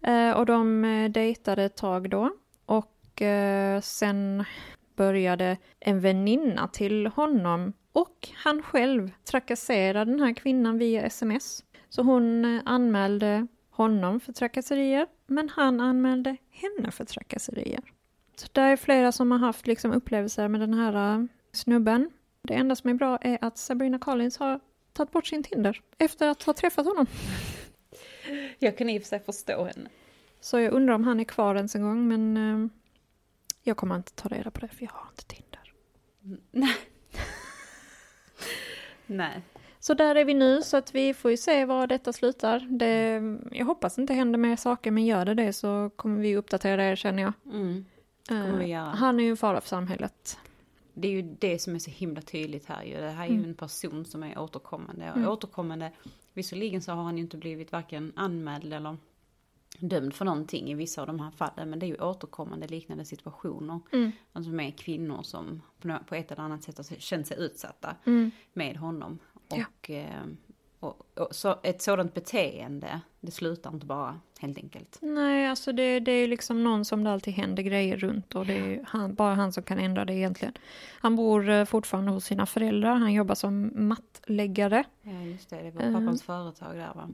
Eh, 0.02 0.30
och 0.30 0.46
de 0.46 0.84
eh, 0.84 1.10
dejtade 1.10 1.64
ett 1.64 1.76
tag 1.76 2.10
då. 2.10 2.30
Och 2.66 3.22
eh, 3.22 3.80
sen 3.80 4.44
började 4.96 5.56
en 5.80 6.00
väninna 6.00 6.68
till 6.68 7.06
honom 7.06 7.72
och 7.92 8.28
han 8.34 8.62
själv 8.62 9.10
trakassera 9.24 10.04
den 10.04 10.20
här 10.20 10.32
kvinnan 10.32 10.78
via 10.78 11.02
sms. 11.02 11.64
Så 11.88 12.02
hon 12.02 12.44
eh, 12.44 12.62
anmälde 12.64 13.46
honom 13.78 14.20
för 14.20 14.32
trakasserier, 14.32 15.06
men 15.26 15.48
han 15.48 15.80
anmälde 15.80 16.36
henne 16.50 16.90
för 16.90 17.04
trakasserier. 17.04 17.80
Så 18.36 18.48
det 18.52 18.60
är 18.60 18.76
flera 18.76 19.12
som 19.12 19.30
har 19.30 19.38
haft 19.38 19.66
liksom 19.66 19.92
upplevelser 19.92 20.48
med 20.48 20.60
den 20.60 20.74
här 20.74 21.14
eh, 21.14 21.24
snubben. 21.52 22.10
Det 22.42 22.54
enda 22.54 22.76
som 22.76 22.90
är 22.90 22.94
bra 22.94 23.18
är 23.20 23.38
att 23.40 23.58
Sabrina 23.58 23.98
Collins 23.98 24.38
har 24.38 24.60
tagit 24.92 25.12
bort 25.12 25.26
sin 25.26 25.42
Tinder 25.42 25.80
efter 25.98 26.28
att 26.28 26.42
ha 26.42 26.52
träffat 26.52 26.86
honom. 26.86 27.06
Jag 28.58 28.78
kan 28.78 28.88
i 28.88 28.98
och 28.98 29.02
för 29.02 29.08
sig 29.08 29.20
förstå 29.20 29.64
henne. 29.64 29.90
Så 30.40 30.60
jag 30.60 30.72
undrar 30.72 30.94
om 30.94 31.04
han 31.04 31.20
är 31.20 31.24
kvar 31.24 31.54
ens 31.54 31.74
en 31.74 31.82
gång, 31.82 32.08
men 32.08 32.36
eh, 32.36 32.70
jag 33.62 33.76
kommer 33.76 33.96
inte 33.96 34.12
ta 34.12 34.28
reda 34.28 34.50
på 34.50 34.60
det 34.60 34.68
för 34.68 34.84
jag 34.84 34.90
har 34.90 35.08
inte 35.10 35.24
Tinder. 35.24 35.72
Nej. 36.50 36.76
Så 39.88 39.94
där 39.94 40.14
är 40.14 40.24
vi 40.24 40.34
nu, 40.34 40.62
så 40.62 40.76
att 40.76 40.94
vi 40.94 41.14
får 41.14 41.30
ju 41.30 41.36
se 41.36 41.64
var 41.64 41.86
detta 41.86 42.12
slutar. 42.12 42.60
Det, 42.70 43.22
jag 43.58 43.66
hoppas 43.66 43.98
inte 43.98 44.14
händer 44.14 44.38
mer 44.38 44.56
saker, 44.56 44.90
men 44.90 45.06
gör 45.06 45.24
det 45.24 45.34
det 45.34 45.52
så 45.52 45.90
kommer 45.96 46.20
vi 46.20 46.36
uppdatera 46.36 46.84
er 46.84 46.96
känner 46.96 47.22
jag. 47.22 47.32
Mm. 47.52 47.84
göra. 48.68 48.84
han 48.84 49.20
är 49.20 49.24
ju 49.24 49.30
en 49.30 49.36
fara 49.36 49.60
för 49.60 49.68
samhället. 49.68 50.38
Det 50.94 51.08
är 51.08 51.12
ju 51.12 51.22
det 51.22 51.58
som 51.58 51.74
är 51.74 51.78
så 51.78 51.90
himla 51.90 52.20
tydligt 52.20 52.66
här 52.66 52.84
ju. 52.84 52.96
Det 52.96 53.10
här 53.10 53.26
är 53.26 53.30
ju 53.32 53.44
en 53.44 53.54
person 53.54 54.04
som 54.04 54.22
är 54.22 54.38
återkommande. 54.38 55.10
Och 55.10 55.16
Mm. 55.16 55.30
återkommande, 55.30 55.92
visserligen 56.32 56.82
så 56.82 56.92
har 56.92 57.02
han 57.02 57.16
ju 57.16 57.22
inte 57.22 57.36
blivit 57.36 57.72
varken 57.72 58.12
anmäld 58.16 58.72
eller 58.72 58.96
dömd 59.78 60.14
för 60.14 60.24
någonting 60.24 60.70
i 60.70 60.74
vissa 60.74 61.00
av 61.00 61.06
de 61.06 61.20
här 61.20 61.30
fallen. 61.30 61.70
Men 61.70 61.78
det 61.78 61.86
är 61.86 61.88
ju 61.88 62.02
återkommande 62.02 62.66
liknande 62.68 63.04
situationer. 63.04 63.80
Mm. 63.92 64.12
Alltså 64.32 64.50
med 64.50 64.78
kvinnor 64.78 65.22
som 65.22 65.62
på 66.08 66.14
ett 66.14 66.32
eller 66.32 66.42
annat 66.42 66.62
sätt 66.62 66.76
har 66.76 66.84
känt 67.00 67.26
sig 67.26 67.36
utsatta 67.40 67.96
Mm. 68.04 68.30
med 68.52 68.76
honom. 68.76 69.18
Ja. 69.48 69.64
Och, 69.80 69.90
eh, 69.90 70.24
och, 70.80 71.18
och 71.18 71.34
så 71.34 71.56
ett 71.62 71.82
sådant 71.82 72.14
beteende, 72.14 73.00
det 73.20 73.30
slutar 73.30 73.70
inte 73.74 73.86
bara 73.86 74.20
helt 74.40 74.58
enkelt. 74.58 74.98
Nej, 75.02 75.46
alltså 75.48 75.72
det, 75.72 76.00
det 76.00 76.12
är 76.12 76.28
liksom 76.28 76.64
någon 76.64 76.84
som 76.84 77.04
det 77.04 77.12
alltid 77.12 77.34
händer 77.34 77.62
grejer 77.62 77.96
runt 77.96 78.34
och 78.34 78.46
det 78.46 78.52
är 78.58 78.66
ju 78.66 78.84
han, 78.88 79.14
bara 79.14 79.34
han 79.34 79.52
som 79.52 79.62
kan 79.62 79.78
ändra 79.78 80.04
det 80.04 80.14
egentligen. 80.14 80.54
Han 81.00 81.16
bor 81.16 81.48
eh, 81.48 81.64
fortfarande 81.64 82.10
hos 82.10 82.24
sina 82.24 82.46
föräldrar, 82.46 82.94
han 82.94 83.12
jobbar 83.12 83.34
som 83.34 83.70
mattläggare. 83.88 84.84
Ja 85.02 85.22
just 85.22 85.50
det, 85.50 85.56
det 85.62 85.70
var 85.70 85.82
Mm. 85.82 85.94
pappans 85.94 86.22
företag 86.22 86.76
där 86.76 86.94
va. 86.94 87.08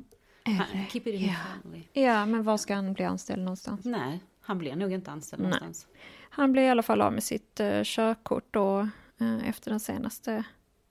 Han, 0.45 0.87
keep 0.91 1.03
it 1.05 1.07
in 1.07 1.21
Ja. 1.29 1.35
family. 1.63 1.83
Ja, 1.93 2.27
men 2.27 2.43
var 2.45 2.57
ska 2.57 2.75
han 2.75 2.93
bli 2.93 3.05
anställd 3.05 3.43
någonstans? 3.43 3.85
Nej, 3.85 4.21
han 4.41 4.59
blir 4.59 4.77
nog 4.77 4.93
inte 4.93 5.11
anställd 5.11 5.43
Nej. 5.43 5.51
någonstans. 5.51 5.87
Han 6.31 6.53
blev 6.53 6.65
i 6.65 6.69
alla 6.69 6.83
fall 6.83 7.01
av 7.03 7.13
med 7.13 7.23
sitt 7.23 7.61
uh, 7.61 7.83
körkort 7.85 8.45
då 8.51 8.81
eh, 9.21 9.49
efter 9.49 9.71
den 9.71 9.81
senaste 9.81 10.45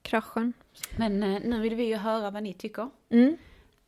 kraschen. 0.04 0.52
Men 0.96 1.22
eh, 1.22 1.40
nu 1.44 1.60
vill 1.60 1.74
vi 1.74 1.84
ju 1.84 1.96
höra 1.96 2.30
vad 2.30 2.42
ni 2.42 2.54
tycker. 2.54 2.90
Mm. 3.10 3.36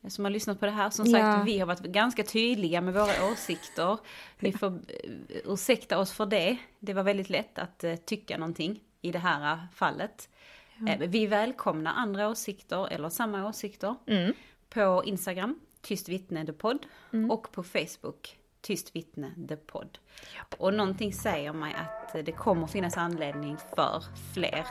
Som 0.07 0.25
har 0.25 0.31
lyssnat 0.31 0.59
på 0.59 0.65
det 0.65 0.71
här. 0.71 0.89
Som 0.89 1.05
sagt, 1.05 1.17
Ja. 1.23 1.43
vi 1.45 1.59
har 1.59 1.67
varit 1.67 1.79
ganska 1.81 2.23
tydliga 2.23 2.81
med 2.81 2.93
våra 2.93 3.31
åsikter. 3.31 3.97
Ni 4.39 4.51
får 4.51 4.67
eh, 4.67 5.11
ursäkta 5.45 5.97
oss 5.99 6.11
för 6.11 6.25
det. 6.25 6.57
Det 6.79 6.93
var 6.93 7.03
väldigt 7.03 7.29
lätt 7.29 7.59
att 7.59 7.83
eh, 7.83 7.95
tycka 7.95 8.37
någonting 8.37 8.79
i 9.01 9.11
det 9.11 9.19
här 9.19 9.53
eh, 9.53 9.59
fallet. 9.73 10.29
Eh, 10.87 10.99
vi 11.07 11.27
välkomnar 11.27 11.93
andra 11.93 12.29
åsikter 12.29 12.87
eller 12.87 13.09
samma 13.09 13.47
åsikter 13.47 13.95
Mm. 14.07 14.33
på 14.69 15.03
Instagram, 15.05 15.59
Tyst 15.81 16.09
vittne 16.09 16.45
the 16.45 16.53
podd 16.53 16.85
och 17.31 17.51
på 17.51 17.63
Facebook, 17.63 18.37
Tyst 18.61 18.95
vittne 18.95 19.31
the 19.49 19.55
podd. 19.55 19.97
Och 20.57 20.73
någonting 20.73 21.13
säger 21.13 21.53
mig 21.53 21.73
att 21.73 22.15
eh, 22.15 22.23
det 22.23 22.31
kommer 22.31 22.67
finnas 22.67 22.97
anledning 22.97 23.57
för 23.75 24.03
fler 24.33 24.65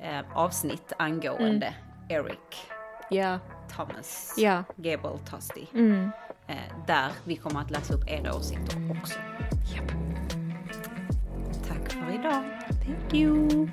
eh, 0.00 0.20
avsnitt 0.34 0.92
angående 0.98 1.74
Eric 2.08 2.68
Ja, 3.10 3.38
Thomas 3.76 4.34
ja. 4.36 4.64
Gable 4.76 5.18
Tosti. 5.30 5.68
Mm. 5.74 6.10
Eh, 6.46 6.56
där 6.86 7.10
vi 7.24 7.36
kommer 7.36 7.60
att 7.60 7.70
läsa 7.70 7.94
upp 7.94 8.10
era 8.10 8.34
åsikter 8.34 8.90
också. 9.00 9.18
Tack 11.68 11.92
för 11.92 12.14
idag. 12.14 12.44
Thank 12.84 13.14
you. 13.14 13.68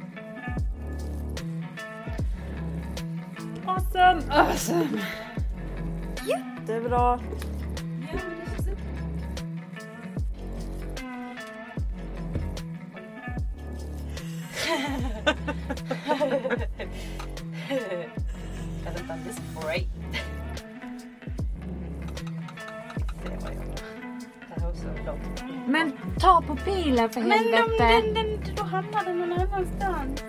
Awesome! 3.65 4.22
Awesome. 4.30 5.01
Jättebra! 6.28 7.19
Hasn't 15.65 16.01
ta 26.22 26.41
på 26.41 26.55
pilen 26.55 27.09
för 27.09 27.22
Men 27.22 27.32
om 27.32 27.53
helvete! 27.53 27.84
den, 27.88 28.13
den, 28.13 28.55
då 28.55 28.63
hamnar 28.63 29.03
den 29.03 29.17
någon 29.17 29.32
annanstans. 29.32 30.24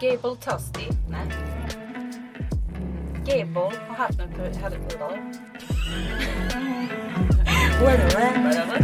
Gable 0.00 0.36
Tosti. 0.36 0.88
Nej. 1.08 1.26
Gable 3.26 3.60
har 3.88 3.94
haft 3.94 4.20
en... 4.20 4.62
Hade... 4.62 4.78
Whatever. 7.80 8.83